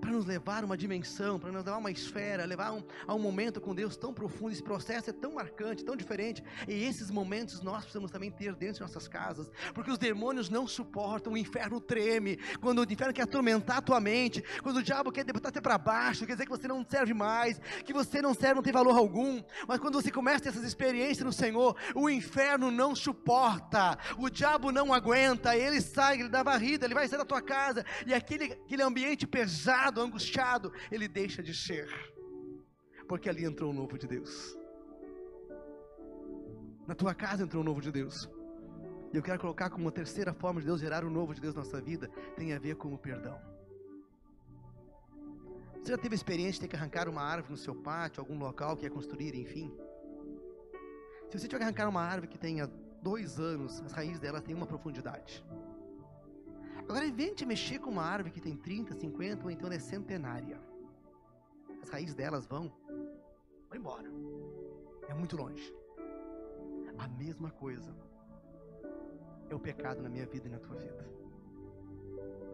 para 0.00 0.10
nos 0.10 0.26
levar 0.26 0.62
a 0.62 0.66
uma 0.66 0.76
dimensão, 0.76 1.38
para 1.38 1.50
nos 1.50 1.64
levar 1.64 1.76
a 1.76 1.80
uma 1.80 1.90
esfera, 1.90 2.44
levar 2.44 2.72
um, 2.72 2.82
a 3.06 3.14
um 3.14 3.18
momento 3.18 3.60
com 3.60 3.74
Deus 3.74 3.96
tão 3.96 4.12
profundo. 4.12 4.52
Esse 4.52 4.62
processo 4.62 5.10
é 5.10 5.12
tão 5.12 5.34
marcante, 5.34 5.84
tão 5.84 5.96
diferente. 5.96 6.42
E 6.68 6.84
esses 6.84 7.10
momentos 7.10 7.60
nós 7.62 7.82
precisamos 7.82 8.10
também 8.10 8.30
ter 8.30 8.54
dentro 8.54 8.76
de 8.76 8.80
nossas 8.82 9.08
casas, 9.08 9.50
porque 9.74 9.90
os 9.90 9.98
demônios 9.98 10.48
não 10.48 10.66
suportam, 10.66 11.32
o 11.32 11.36
inferno 11.36 11.80
treme. 11.80 12.36
Quando 12.60 12.80
o 12.80 12.92
inferno 12.92 13.12
quer 13.12 13.22
atormentar 13.22 13.78
a 13.78 13.82
tua 13.82 14.00
mente, 14.00 14.42
quando 14.62 14.76
o 14.76 14.82
diabo 14.82 15.10
quer 15.10 15.24
botar 15.32 15.50
você 15.52 15.60
para 15.60 15.78
baixo, 15.78 16.26
quer 16.26 16.32
dizer 16.32 16.44
que 16.44 16.50
você 16.50 16.68
não 16.68 16.84
serve 16.88 17.14
mais, 17.14 17.58
que 17.84 17.92
você 17.92 18.22
não 18.22 18.34
serve, 18.34 18.56
não 18.56 18.62
tem 18.62 18.72
valor 18.72 18.96
algum. 18.96 19.42
Mas 19.66 19.78
quando 19.78 20.00
você 20.00 20.10
começa 20.10 20.48
essas 20.48 20.64
experiências 20.64 21.24
no 21.24 21.32
Senhor, 21.32 21.76
o 21.94 22.08
inferno 22.08 22.70
não 22.70 22.94
suporta, 22.94 23.98
o 24.18 24.28
diabo 24.28 24.72
não 24.72 24.92
aguenta, 24.92 25.56
ele 25.56 25.80
sai, 25.80 26.20
ele 26.20 26.28
dá 26.28 26.42
varrida, 26.42 26.86
ele 26.86 26.94
vai 26.94 27.08
sair 27.08 27.18
da 27.18 27.24
tua 27.24 27.42
casa, 27.42 27.84
e 28.06 28.14
aquele, 28.14 28.52
aquele 28.52 28.82
ambiente 28.82 29.26
pesado 29.26 29.79
angustiado, 30.00 30.72
ele 30.90 31.08
deixa 31.08 31.42
de 31.42 31.54
ser, 31.54 31.88
porque 33.08 33.28
ali 33.28 33.44
entrou 33.44 33.70
o 33.70 33.74
novo 33.74 33.98
de 33.98 34.06
Deus. 34.06 34.56
Na 36.86 36.94
tua 36.94 37.14
casa 37.14 37.44
entrou 37.44 37.62
o 37.62 37.64
novo 37.64 37.80
de 37.80 37.92
Deus. 37.92 38.28
E 39.12 39.16
eu 39.16 39.22
quero 39.22 39.40
colocar 39.40 39.70
como 39.70 39.84
uma 39.84 39.92
terceira 39.92 40.32
forma 40.32 40.60
de 40.60 40.66
Deus 40.66 40.80
gerar 40.80 41.04
o 41.04 41.10
novo 41.10 41.34
de 41.34 41.40
Deus 41.40 41.54
na 41.54 41.62
nossa 41.62 41.80
vida, 41.80 42.08
tem 42.36 42.52
a 42.52 42.58
ver 42.58 42.76
com 42.76 42.92
o 42.92 42.98
perdão. 42.98 43.40
Você 45.82 45.92
já 45.92 45.98
teve 45.98 46.14
a 46.14 46.16
experiência 46.16 46.54
de 46.54 46.60
ter 46.60 46.68
que 46.68 46.76
arrancar 46.76 47.08
uma 47.08 47.22
árvore 47.22 47.52
no 47.52 47.56
seu 47.56 47.74
pátio, 47.74 48.20
algum 48.20 48.38
local 48.38 48.76
que 48.76 48.84
ia 48.84 48.90
construir, 48.90 49.34
enfim? 49.34 49.72
Se 51.30 51.38
você 51.38 51.48
tiver 51.48 51.58
que 51.58 51.64
arrancar 51.64 51.88
uma 51.88 52.02
árvore 52.02 52.28
que 52.28 52.38
tenha 52.38 52.66
dois 53.02 53.40
anos, 53.40 53.80
as 53.80 53.92
raízes 53.92 54.20
dela 54.20 54.40
têm 54.40 54.54
uma 54.54 54.66
profundidade. 54.66 55.44
Agora, 56.90 57.06
invente 57.06 57.46
mexer 57.46 57.78
com 57.78 57.88
uma 57.88 58.02
árvore 58.02 58.32
que 58.32 58.40
tem 58.40 58.56
30, 58.56 58.94
50 58.94 59.44
ou 59.44 59.50
então 59.52 59.70
é 59.70 59.78
centenária. 59.78 60.60
As 61.80 61.88
raízes 61.88 62.16
delas 62.16 62.46
vão, 62.46 62.68
vão 63.68 63.78
embora. 63.78 64.10
É 65.06 65.14
muito 65.14 65.36
longe. 65.36 65.72
A 66.98 67.06
mesma 67.06 67.48
coisa 67.52 67.94
é 69.48 69.54
o 69.54 69.60
pecado 69.60 70.02
na 70.02 70.08
minha 70.08 70.26
vida 70.26 70.48
e 70.48 70.50
na 70.50 70.58
tua 70.58 70.74
vida. 70.74 71.08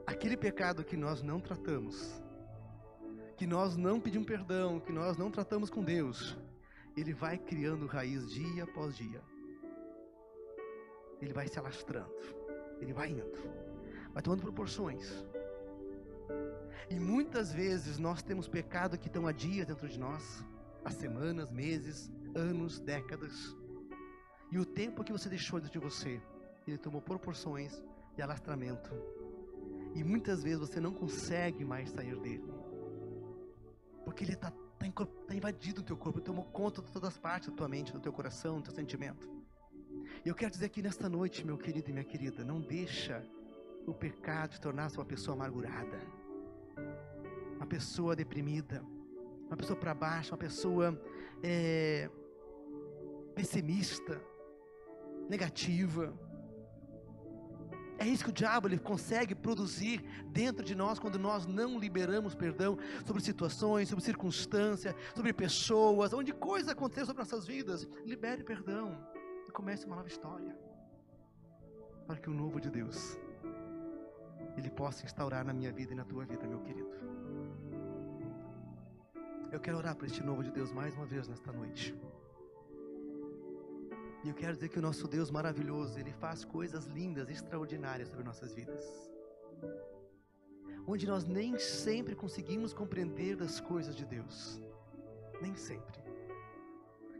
Aquele 0.06 0.36
pecado 0.36 0.84
que 0.84 0.98
nós 0.98 1.22
não 1.22 1.40
tratamos, 1.40 2.22
que 3.38 3.46
nós 3.46 3.74
não 3.74 3.98
pedimos 3.98 4.26
perdão, 4.26 4.78
que 4.78 4.92
nós 4.92 5.16
não 5.16 5.30
tratamos 5.30 5.70
com 5.70 5.82
Deus, 5.82 6.36
ele 6.94 7.14
vai 7.14 7.38
criando 7.38 7.86
raiz 7.86 8.30
dia 8.30 8.64
após 8.64 8.98
dia. 8.98 9.22
Ele 11.22 11.32
vai 11.32 11.48
se 11.48 11.58
alastrando, 11.58 12.14
ele 12.82 12.92
vai 12.92 13.12
indo 13.12 13.65
vai 14.16 14.22
tomando 14.22 14.40
proporções. 14.40 15.26
E 16.88 16.98
muitas 16.98 17.52
vezes 17.52 17.98
nós 17.98 18.22
temos 18.22 18.48
pecado 18.48 18.96
que 18.96 19.08
estão 19.08 19.26
há 19.26 19.32
dias 19.32 19.66
dentro 19.66 19.86
de 19.86 19.98
nós, 19.98 20.42
há 20.82 20.90
semanas, 20.90 21.52
meses, 21.52 22.10
anos, 22.34 22.80
décadas. 22.80 23.54
E 24.50 24.58
o 24.58 24.64
tempo 24.64 25.04
que 25.04 25.12
você 25.12 25.28
deixou 25.28 25.60
dentro 25.60 25.78
de 25.78 25.86
você, 25.86 26.18
ele 26.66 26.78
tomou 26.78 27.02
proporções 27.02 27.84
de 28.14 28.22
alastramento. 28.22 28.90
E 29.94 30.02
muitas 30.02 30.42
vezes 30.42 30.60
você 30.60 30.80
não 30.80 30.94
consegue 30.94 31.62
mais 31.62 31.90
sair 31.90 32.18
dele. 32.18 32.50
Porque 34.02 34.24
ele 34.24 34.32
está 34.32 34.50
tá, 34.50 35.06
tá 35.26 35.34
invadido 35.34 35.82
no 35.82 35.86
teu 35.86 35.96
corpo, 35.98 36.22
tomou 36.22 36.46
conta 36.46 36.80
de 36.80 36.90
todas 36.90 37.10
as 37.10 37.18
partes 37.18 37.50
da 37.50 37.54
tua 37.54 37.68
mente, 37.68 37.92
do 37.92 38.00
teu 38.00 38.14
coração, 38.14 38.60
do 38.60 38.62
teu 38.62 38.74
sentimento. 38.74 39.28
E 40.24 40.28
eu 40.30 40.34
quero 40.34 40.52
dizer 40.52 40.64
aqui 40.64 40.80
nesta 40.80 41.06
noite, 41.06 41.44
meu 41.44 41.58
querido 41.58 41.90
e 41.90 41.92
minha 41.92 42.04
querida, 42.04 42.42
não 42.42 42.62
deixa 42.62 43.22
o 43.86 43.94
pecado 43.94 44.58
tornasse 44.60 44.98
uma 44.98 45.04
pessoa 45.04 45.36
amargurada, 45.36 46.00
uma 47.56 47.66
pessoa 47.66 48.16
deprimida, 48.16 48.82
uma 49.46 49.56
pessoa 49.56 49.78
para 49.78 49.94
baixo, 49.94 50.32
uma 50.32 50.38
pessoa 50.38 51.00
é, 51.42 52.10
pessimista, 53.34 54.20
negativa. 55.28 56.12
É 57.98 58.06
isso 58.06 58.24
que 58.24 58.30
o 58.30 58.32
diabo 58.32 58.68
ele 58.68 58.78
consegue 58.78 59.34
produzir 59.34 60.04
dentro 60.26 60.62
de 60.62 60.74
nós 60.74 60.98
quando 60.98 61.18
nós 61.18 61.46
não 61.46 61.78
liberamos 61.78 62.34
perdão 62.34 62.76
sobre 63.06 63.22
situações, 63.22 63.88
sobre 63.88 64.04
circunstâncias, 64.04 64.94
sobre 65.14 65.32
pessoas, 65.32 66.12
onde 66.12 66.32
coisas 66.32 66.68
acontecem 66.68 67.06
sobre 67.06 67.22
nossas 67.22 67.46
vidas. 67.46 67.88
Libere 68.04 68.44
perdão 68.44 68.98
e 69.48 69.50
comece 69.50 69.86
uma 69.86 69.96
nova 69.96 70.08
história. 70.08 70.54
Para 72.06 72.18
que 72.18 72.28
o 72.28 72.34
novo 72.34 72.60
de 72.60 72.70
Deus 72.70 73.18
ele 74.56 74.70
possa 74.70 75.04
instaurar 75.04 75.44
na 75.44 75.52
minha 75.52 75.72
vida 75.72 75.92
e 75.92 75.96
na 75.96 76.04
tua 76.04 76.24
vida, 76.24 76.46
meu 76.46 76.60
querido. 76.60 76.90
Eu 79.52 79.60
quero 79.60 79.76
orar 79.78 79.94
para 79.94 80.06
este 80.06 80.22
novo 80.22 80.42
de 80.42 80.50
Deus 80.50 80.72
mais 80.72 80.94
uma 80.94 81.06
vez 81.06 81.28
nesta 81.28 81.52
noite. 81.52 81.94
E 84.24 84.28
eu 84.28 84.34
quero 84.34 84.54
dizer 84.54 84.68
que 84.68 84.78
o 84.78 84.82
nosso 84.82 85.06
Deus 85.06 85.30
maravilhoso, 85.30 85.98
Ele 85.98 86.12
faz 86.12 86.44
coisas 86.44 86.86
lindas, 86.86 87.28
extraordinárias 87.30 88.08
sobre 88.08 88.24
nossas 88.24 88.52
vidas. 88.52 88.82
Onde 90.86 91.06
nós 91.06 91.24
nem 91.24 91.58
sempre 91.58 92.14
conseguimos 92.14 92.72
compreender 92.72 93.36
das 93.36 93.60
coisas 93.60 93.94
de 93.94 94.04
Deus. 94.04 94.60
Nem 95.40 95.54
sempre. 95.54 96.00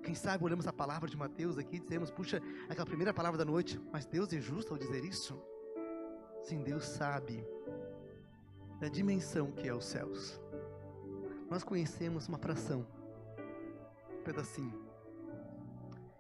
Quem 0.03 0.15
sabe 0.15 0.45
olhamos 0.45 0.67
a 0.67 0.73
palavra 0.73 1.09
de 1.09 1.17
Mateus 1.17 1.59
aqui 1.59 1.77
e 1.77 1.81
dizemos, 1.81 2.11
puxa, 2.11 2.41
aquela 2.69 2.87
primeira 2.87 3.13
palavra 3.13 3.39
da 3.39 3.45
noite, 3.45 3.81
mas 3.93 4.07
Deus 4.07 4.33
é 4.33 4.41
justo 4.41 4.73
ao 4.73 4.79
dizer 4.79 5.05
isso? 5.05 5.41
Sim, 6.47 6.63
Deus 6.63 6.85
sabe 6.85 7.45
da 8.79 8.87
dimensão 8.87 9.51
que 9.51 9.67
é 9.67 9.75
os 9.75 9.85
céus. 9.85 10.41
Nós 11.51 11.65
conhecemos 11.65 12.29
uma 12.29 12.39
fração, 12.39 12.87
um 14.17 14.23
pedacinho 14.23 14.81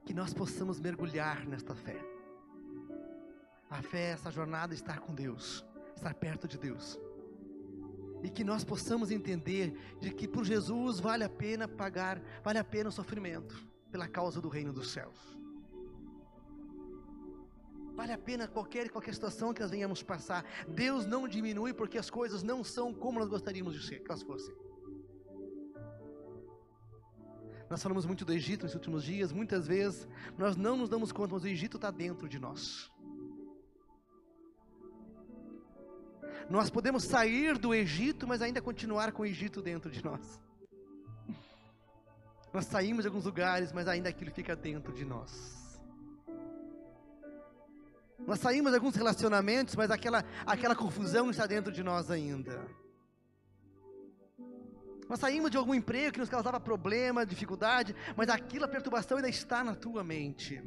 que 0.04 0.12
nós 0.12 0.34
possamos 0.34 0.80
mergulhar 0.80 1.46
nesta 1.46 1.76
fé. 1.76 2.04
A 3.70 3.80
fé 3.80 4.00
é 4.00 4.10
essa 4.14 4.32
jornada 4.32 4.74
de 4.74 4.80
estar 4.80 4.98
com 4.98 5.14
Deus, 5.14 5.64
estar 5.94 6.12
perto 6.14 6.48
de 6.48 6.58
Deus. 6.58 6.98
E 8.24 8.28
que 8.28 8.42
nós 8.42 8.64
possamos 8.64 9.12
entender 9.12 9.78
de 10.00 10.10
que 10.10 10.26
por 10.26 10.44
Jesus 10.44 10.98
vale 10.98 11.22
a 11.22 11.28
pena 11.28 11.68
pagar, 11.68 12.20
vale 12.42 12.58
a 12.58 12.64
pena 12.64 12.88
o 12.88 12.92
sofrimento 12.92 13.64
pela 13.92 14.08
causa 14.08 14.40
do 14.40 14.48
reino 14.48 14.72
dos 14.72 14.90
céus. 14.90 15.35
Vale 17.96 18.12
a 18.12 18.18
pena 18.18 18.46
qualquer 18.46 18.90
qualquer 18.90 19.14
situação 19.14 19.54
que 19.54 19.62
nós 19.62 19.70
venhamos 19.70 20.02
passar. 20.02 20.44
Deus 20.68 21.06
não 21.06 21.26
diminui 21.26 21.72
porque 21.72 21.96
as 21.96 22.10
coisas 22.10 22.42
não 22.42 22.62
são 22.62 22.92
como 22.92 23.18
nós 23.18 23.28
gostaríamos 23.28 23.74
de 23.74 23.86
ser, 23.86 24.00
que 24.00 24.10
elas 24.10 24.22
fossem. 24.22 24.54
Nós 27.70 27.82
falamos 27.82 28.04
muito 28.06 28.24
do 28.24 28.32
Egito 28.32 28.64
nos 28.64 28.74
últimos 28.74 29.02
dias, 29.02 29.32
muitas 29.32 29.66
vezes 29.66 30.06
nós 30.38 30.56
não 30.56 30.76
nos 30.76 30.88
damos 30.88 31.10
conta, 31.10 31.34
mas 31.34 31.42
o 31.42 31.48
Egito 31.48 31.78
está 31.78 31.90
dentro 31.90 32.28
de 32.28 32.38
nós. 32.38 32.92
Nós 36.48 36.70
podemos 36.70 37.02
sair 37.02 37.58
do 37.58 37.74
Egito, 37.74 38.28
mas 38.28 38.40
ainda 38.40 38.62
continuar 38.62 39.10
com 39.10 39.22
o 39.22 39.26
Egito 39.26 39.60
dentro 39.60 39.90
de 39.90 40.04
nós. 40.04 40.40
Nós 42.52 42.66
saímos 42.66 43.02
de 43.02 43.08
alguns 43.08 43.24
lugares, 43.24 43.72
mas 43.72 43.88
ainda 43.88 44.10
aquilo 44.10 44.30
fica 44.30 44.54
dentro 44.54 44.92
de 44.92 45.04
nós. 45.04 45.65
Nós 48.24 48.40
saímos 48.40 48.70
de 48.70 48.76
alguns 48.76 48.94
relacionamentos, 48.94 49.74
mas 49.74 49.90
aquela, 49.90 50.24
aquela 50.46 50.74
confusão 50.74 51.30
está 51.30 51.46
dentro 51.46 51.72
de 51.72 51.82
nós 51.82 52.10
ainda. 52.10 52.66
Nós 55.08 55.20
saímos 55.20 55.50
de 55.50 55.56
algum 55.56 55.74
emprego 55.74 56.14
que 56.14 56.20
nos 56.20 56.28
causava 56.28 56.58
problema, 56.58 57.24
dificuldade, 57.24 57.94
mas 58.16 58.28
aquilo, 58.28 58.64
a 58.64 58.68
perturbação 58.68 59.18
ainda 59.18 59.28
está 59.28 59.62
na 59.62 59.74
tua 59.74 60.02
mente. 60.02 60.60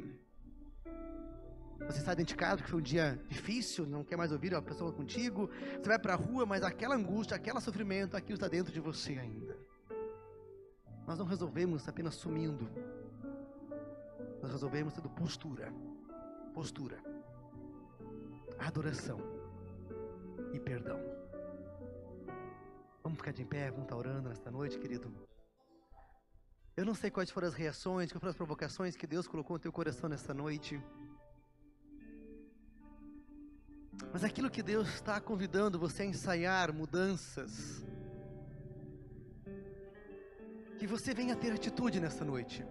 Você 1.86 2.00
sai 2.00 2.14
dentro 2.14 2.34
de 2.34 2.36
casa 2.36 2.62
que 2.62 2.70
foi 2.70 2.78
um 2.78 2.82
dia 2.82 3.20
difícil, 3.28 3.86
não 3.86 4.04
quer 4.04 4.16
mais 4.16 4.32
ouvir 4.32 4.54
a 4.54 4.62
pessoa 4.62 4.92
contigo. 4.92 5.50
Você 5.78 5.88
vai 5.88 5.98
para 5.98 6.12
a 6.12 6.16
rua, 6.16 6.46
mas 6.46 6.62
aquela 6.62 6.94
angústia, 6.94 7.36
aquele 7.36 7.60
sofrimento, 7.60 8.16
aquilo 8.16 8.34
está 8.34 8.48
dentro 8.48 8.72
de 8.72 8.80
você 8.80 9.12
ainda. 9.18 9.56
Nós 11.06 11.18
não 11.18 11.26
resolvemos 11.26 11.88
apenas 11.88 12.14
sumindo. 12.14 12.70
Nós 14.42 14.52
resolvemos 14.52 14.94
tendo 14.94 15.08
postura. 15.10 15.72
Postura. 16.54 17.09
Adoração 18.60 19.18
e 20.52 20.60
perdão. 20.60 21.00
Vamos 23.02 23.18
ficar 23.18 23.32
de 23.32 23.44
pé, 23.44 23.70
vamos 23.70 23.84
estar 23.84 23.96
orando 23.96 24.28
nesta 24.28 24.50
noite, 24.50 24.78
querido. 24.78 25.10
Eu 26.76 26.84
não 26.84 26.94
sei 26.94 27.10
quais 27.10 27.30
foram 27.30 27.48
as 27.48 27.54
reações, 27.54 28.12
quais 28.12 28.20
foram 28.20 28.30
as 28.30 28.36
provocações 28.36 28.96
que 28.96 29.06
Deus 29.06 29.26
colocou 29.26 29.56
no 29.56 29.60
teu 29.60 29.72
coração 29.72 30.08
nesta 30.08 30.32
noite. 30.32 30.80
Mas 34.12 34.24
aquilo 34.24 34.50
que 34.50 34.62
Deus 34.62 34.88
está 34.88 35.20
convidando 35.20 35.78
você 35.78 36.02
a 36.02 36.06
ensaiar 36.06 36.72
mudanças. 36.72 37.84
Que 40.78 40.86
você 40.86 41.12
venha 41.12 41.36
ter 41.36 41.52
atitude 41.52 42.00
nesta 42.00 42.24
noite. 42.24 42.64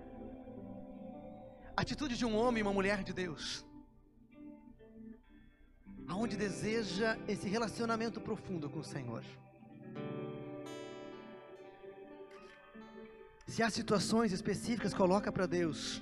Atitude 1.75 2.17
de 2.17 2.25
um 2.25 2.35
homem 2.35 2.59
e 2.59 2.63
uma 2.63 2.73
mulher 2.73 3.03
de 3.03 3.13
Deus. 3.13 3.65
Aonde 6.09 6.35
deseja 6.35 7.17
esse 7.27 7.47
relacionamento 7.47 8.19
profundo 8.19 8.69
com 8.69 8.79
o 8.79 8.83
Senhor. 8.83 9.23
Se 13.47 13.63
há 13.63 13.69
situações 13.69 14.31
específicas, 14.31 14.93
coloca 14.93 15.31
para 15.31 15.45
Deus. 15.45 16.01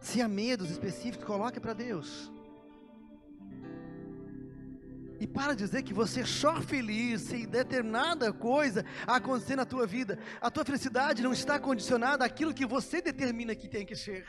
Se 0.00 0.22
há 0.22 0.28
medos 0.28 0.70
específicos, 0.70 1.26
coloca 1.26 1.60
para 1.60 1.74
Deus. 1.74 2.32
E 5.20 5.26
para 5.26 5.54
dizer 5.54 5.82
que 5.82 5.92
você 5.92 6.20
é 6.20 6.24
só 6.24 6.62
feliz 6.62 7.20
se 7.20 7.46
determinada 7.46 8.32
coisa 8.32 8.86
acontecer 9.06 9.54
na 9.54 9.66
tua 9.66 9.86
vida. 9.86 10.18
A 10.40 10.50
tua 10.50 10.64
felicidade 10.64 11.22
não 11.22 11.34
está 11.34 11.60
condicionada 11.60 12.24
àquilo 12.24 12.54
que 12.54 12.64
você 12.64 13.02
determina 13.02 13.54
que 13.54 13.68
tem 13.68 13.84
que 13.84 13.94
ser. 13.94 14.26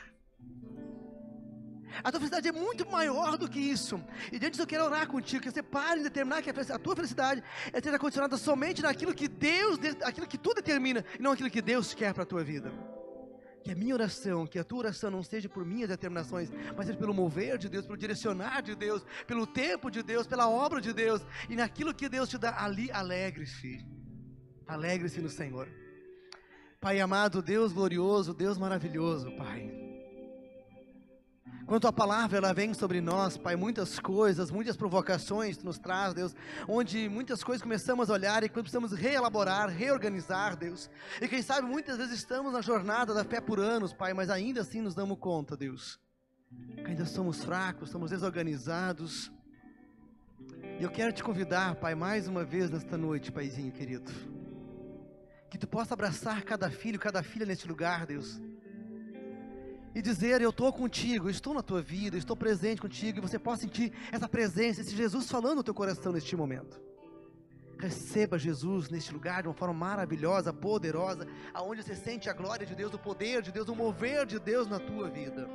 A 2.02 2.10
tua 2.10 2.20
felicidade 2.20 2.48
é 2.48 2.52
muito 2.52 2.88
maior 2.90 3.36
do 3.36 3.48
que 3.48 3.58
isso. 3.58 4.02
E 4.30 4.38
diante 4.38 4.52
disso 4.52 4.62
eu 4.62 4.66
quero 4.66 4.84
orar 4.84 5.06
contigo, 5.06 5.42
que 5.42 5.50
você 5.50 5.62
pare 5.62 5.98
de 5.98 6.04
determinar 6.04 6.42
que 6.42 6.50
a 6.50 6.78
tua 6.78 6.96
felicidade 6.96 7.42
esteja 7.74 7.98
condicionada 7.98 8.36
somente 8.36 8.82
naquilo 8.82 9.14
que 9.14 9.28
Deus, 9.28 9.78
aquilo 10.02 10.26
que 10.26 10.38
tu 10.38 10.54
determina, 10.54 11.04
e 11.18 11.22
não 11.22 11.32
aquilo 11.32 11.50
que 11.50 11.62
Deus 11.62 11.94
quer 11.94 12.14
para 12.14 12.22
a 12.22 12.26
tua 12.26 12.42
vida. 12.42 12.72
Que 13.64 13.70
a 13.70 13.76
minha 13.76 13.94
oração, 13.94 14.46
que 14.46 14.58
a 14.58 14.64
tua 14.64 14.80
oração 14.80 15.10
não 15.10 15.22
seja 15.22 15.48
por 15.48 15.64
minhas 15.64 15.88
determinações, 15.88 16.50
mas 16.76 16.86
seja 16.86 16.98
pelo 16.98 17.14
mover 17.14 17.58
de 17.58 17.68
Deus, 17.68 17.86
pelo 17.86 17.96
direcionar 17.96 18.60
de 18.60 18.74
Deus, 18.74 19.04
pelo 19.26 19.46
tempo 19.46 19.90
de 19.90 20.02
Deus, 20.02 20.26
pela 20.26 20.48
obra 20.48 20.80
de 20.80 20.92
Deus, 20.92 21.22
e 21.48 21.54
naquilo 21.54 21.94
que 21.94 22.08
Deus 22.08 22.28
te 22.28 22.38
dá, 22.38 22.60
ali 22.60 22.90
alegre-se. 22.90 23.86
Alegre-se 24.66 25.20
no 25.20 25.28
Senhor. 25.28 25.68
Pai 26.80 27.00
amado, 27.00 27.40
Deus 27.40 27.72
glorioso, 27.72 28.34
Deus 28.34 28.58
maravilhoso, 28.58 29.30
Pai. 29.36 29.81
Quando 31.66 31.86
a 31.86 31.92
palavra 31.92 32.38
ela 32.38 32.52
vem 32.52 32.74
sobre 32.74 33.00
nós, 33.00 33.36
Pai, 33.36 33.54
muitas 33.56 33.98
coisas, 33.98 34.50
muitas 34.50 34.76
provocações 34.76 35.62
nos 35.62 35.78
traz, 35.78 36.12
Deus, 36.12 36.34
onde 36.68 37.08
muitas 37.08 37.44
coisas 37.44 37.62
começamos 37.62 38.10
a 38.10 38.14
olhar 38.14 38.42
e 38.42 38.48
precisamos 38.48 38.92
reelaborar, 38.92 39.68
reorganizar, 39.68 40.56
Deus. 40.56 40.90
E 41.20 41.28
quem 41.28 41.40
sabe 41.40 41.66
muitas 41.66 41.96
vezes 41.96 42.14
estamos 42.14 42.52
na 42.52 42.60
jornada 42.60 43.14
da 43.14 43.24
fé 43.24 43.40
por 43.40 43.60
anos, 43.60 43.92
Pai, 43.92 44.12
mas 44.12 44.28
ainda 44.28 44.60
assim 44.60 44.80
nos 44.80 44.94
damos 44.94 45.18
conta, 45.18 45.56
Deus. 45.56 46.00
Que 46.76 46.90
ainda 46.90 47.06
somos 47.06 47.44
fracos, 47.44 47.90
somos 47.90 48.10
desorganizados. 48.10 49.32
E 50.80 50.82
eu 50.82 50.90
quero 50.90 51.12
te 51.12 51.22
convidar, 51.22 51.76
Pai, 51.76 51.94
mais 51.94 52.26
uma 52.26 52.44
vez 52.44 52.70
nesta 52.70 52.98
noite, 52.98 53.30
Paizinho 53.30 53.72
querido. 53.72 54.10
Que 55.48 55.58
tu 55.58 55.68
possa 55.68 55.94
abraçar 55.94 56.42
cada 56.42 56.70
filho, 56.70 56.98
cada 56.98 57.22
filha 57.22 57.46
neste 57.46 57.68
lugar, 57.68 58.04
Deus 58.06 58.40
e 59.94 60.02
dizer: 60.02 60.40
Eu 60.40 60.50
estou 60.50 60.72
contigo, 60.72 61.28
estou 61.28 61.54
na 61.54 61.62
tua 61.62 61.82
vida, 61.82 62.16
estou 62.16 62.36
presente 62.36 62.80
contigo, 62.80 63.18
e 63.18 63.20
você 63.20 63.38
possa 63.38 63.62
sentir 63.62 63.92
essa 64.10 64.28
presença, 64.28 64.80
esse 64.80 64.94
Jesus 64.94 65.30
falando 65.30 65.56
no 65.56 65.62
teu 65.62 65.74
coração 65.74 66.12
neste 66.12 66.36
momento. 66.36 66.80
Receba 67.78 68.38
Jesus 68.38 68.88
neste 68.88 69.12
lugar 69.12 69.42
de 69.42 69.48
uma 69.48 69.54
forma 69.54 69.74
maravilhosa, 69.74 70.52
poderosa, 70.52 71.26
aonde 71.52 71.82
você 71.82 71.96
sente 71.96 72.30
a 72.30 72.32
glória 72.32 72.64
de 72.64 72.76
Deus, 72.76 72.94
o 72.94 72.98
poder 72.98 73.42
de 73.42 73.50
Deus, 73.50 73.68
o 73.68 73.74
mover 73.74 74.24
de 74.24 74.38
Deus 74.38 74.68
na 74.68 74.78
tua 74.78 75.10
vida. 75.10 75.48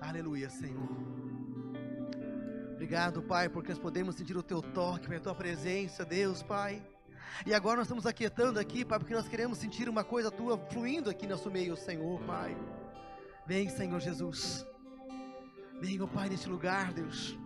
Aleluia, 0.00 0.50
Senhor. 0.50 0.88
Obrigado, 2.74 3.22
Pai, 3.22 3.48
porque 3.48 3.70
nós 3.70 3.78
podemos 3.78 4.16
sentir 4.16 4.36
o 4.36 4.42
teu 4.42 4.60
toque, 4.60 5.14
a 5.14 5.20
tua 5.20 5.34
presença, 5.34 6.04
Deus, 6.04 6.42
Pai. 6.42 6.82
E 7.46 7.54
agora 7.54 7.76
nós 7.76 7.86
estamos 7.86 8.06
aquietando 8.06 8.58
aqui, 8.58 8.84
Pai, 8.84 8.98
porque 8.98 9.14
nós 9.14 9.28
queremos 9.28 9.58
sentir 9.58 9.88
uma 9.88 10.04
coisa 10.04 10.30
tua 10.30 10.58
fluindo 10.58 11.08
aqui 11.08 11.24
no 11.26 11.32
nosso 11.32 11.50
meio, 11.50 11.76
Senhor, 11.76 12.20
Pai. 12.26 12.54
Vem, 13.46 13.68
Senhor 13.68 14.00
Jesus. 14.00 14.66
Vem, 15.80 16.00
ó 16.00 16.06
Pai, 16.06 16.28
nesse 16.28 16.48
lugar, 16.48 16.92
Deus. 16.92 17.36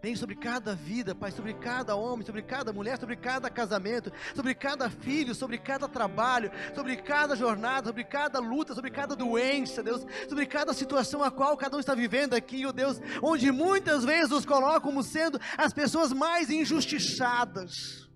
Vem 0.00 0.14
sobre 0.14 0.36
cada 0.36 0.76
vida, 0.76 1.12
Pai, 1.12 1.32
sobre 1.32 1.52
cada 1.52 1.96
homem, 1.96 2.24
sobre 2.24 2.40
cada 2.40 2.72
mulher, 2.72 2.96
sobre 2.98 3.16
cada 3.16 3.50
casamento, 3.50 4.12
sobre 4.32 4.54
cada 4.54 4.88
filho, 4.88 5.34
sobre 5.34 5.58
cada 5.58 5.88
trabalho, 5.88 6.52
sobre 6.72 6.96
cada 6.96 7.34
jornada, 7.34 7.88
sobre 7.88 8.04
cada 8.04 8.38
luta, 8.38 8.74
sobre 8.74 8.92
cada 8.92 9.16
doença, 9.16 9.82
Deus, 9.82 10.06
sobre 10.28 10.46
cada 10.46 10.72
situação 10.72 11.20
a 11.20 11.32
qual 11.32 11.56
cada 11.56 11.76
um 11.76 11.80
está 11.80 11.96
vivendo 11.96 12.34
aqui, 12.34 12.64
ó 12.64 12.70
Deus, 12.70 13.00
onde 13.20 13.50
muitas 13.50 14.04
vezes 14.04 14.30
nos 14.30 14.46
colocam 14.46 14.80
como 14.80 15.02
sendo 15.02 15.40
as 15.56 15.72
pessoas 15.72 16.12
mais 16.12 16.48
injustiçadas, 16.48 18.08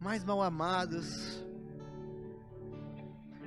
mais 0.00 0.24
mal 0.24 0.42
amadas, 0.42 1.44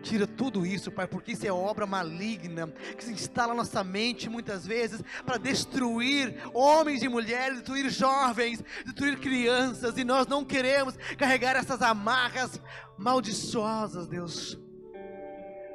Tira 0.04 0.28
tudo 0.28 0.66
isso, 0.66 0.92
Pai, 0.92 1.08
porque 1.08 1.32
isso 1.32 1.48
é 1.48 1.52
obra 1.52 1.86
maligna 1.86 2.68
que 2.98 3.04
se 3.04 3.14
instala 3.14 3.54
na 3.54 3.60
nossa 3.60 3.86
mente 3.86 4.30
muitas 4.30 4.68
vezes 4.68 5.02
para 5.26 5.38
destruir 5.38 6.36
homens 6.54 7.02
e 7.02 7.08
mulheres, 7.08 7.60
destruir 7.60 7.90
jovens, 7.90 8.62
destruir 8.84 9.18
crianças, 9.18 9.98
e 9.98 10.04
nós 10.04 10.28
não 10.28 10.44
queremos 10.44 10.98
carregar 11.18 11.56
essas 11.56 11.82
amarras 11.82 12.60
maldiçosas, 12.98 14.06
Deus. 14.06 14.60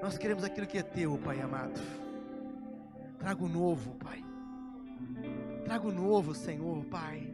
Nós 0.03 0.19
queremos 0.19 0.45
aquilo 0.45 0.67
que 0.67 0.77
é 0.77 0.83
teu, 0.83 1.17
Pai 1.19 1.41
amado. 1.41 1.81
Traga 3.19 3.43
o 3.43 3.49
novo, 3.49 3.95
Pai. 3.95 4.23
Traga 5.65 5.89
o 5.89 5.93
novo, 5.93 6.35
Senhor, 6.35 6.85
Pai. 6.85 7.28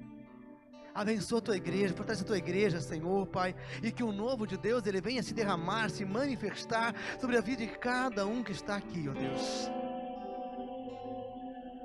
Abençoa 0.94 1.40
a 1.40 1.42
tua 1.42 1.56
igreja, 1.56 1.92
protege 1.92 2.22
a 2.22 2.24
tua 2.24 2.38
igreja, 2.38 2.80
Senhor, 2.80 3.26
Pai, 3.26 3.54
e 3.82 3.90
que 3.90 4.04
o 4.04 4.12
novo 4.12 4.46
de 4.46 4.56
Deus 4.56 4.86
ele 4.86 5.00
venha 5.00 5.24
se 5.24 5.34
derramar, 5.34 5.90
se 5.90 6.04
manifestar 6.04 6.94
sobre 7.20 7.36
a 7.36 7.40
vida 7.40 7.66
de 7.66 7.72
cada 7.78 8.24
um 8.24 8.44
que 8.44 8.52
está 8.52 8.76
aqui, 8.76 9.08
ó 9.08 9.12
Deus. 9.12 9.68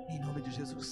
Em 0.08 0.20
nome 0.20 0.40
de 0.42 0.52
Jesus. 0.52 0.88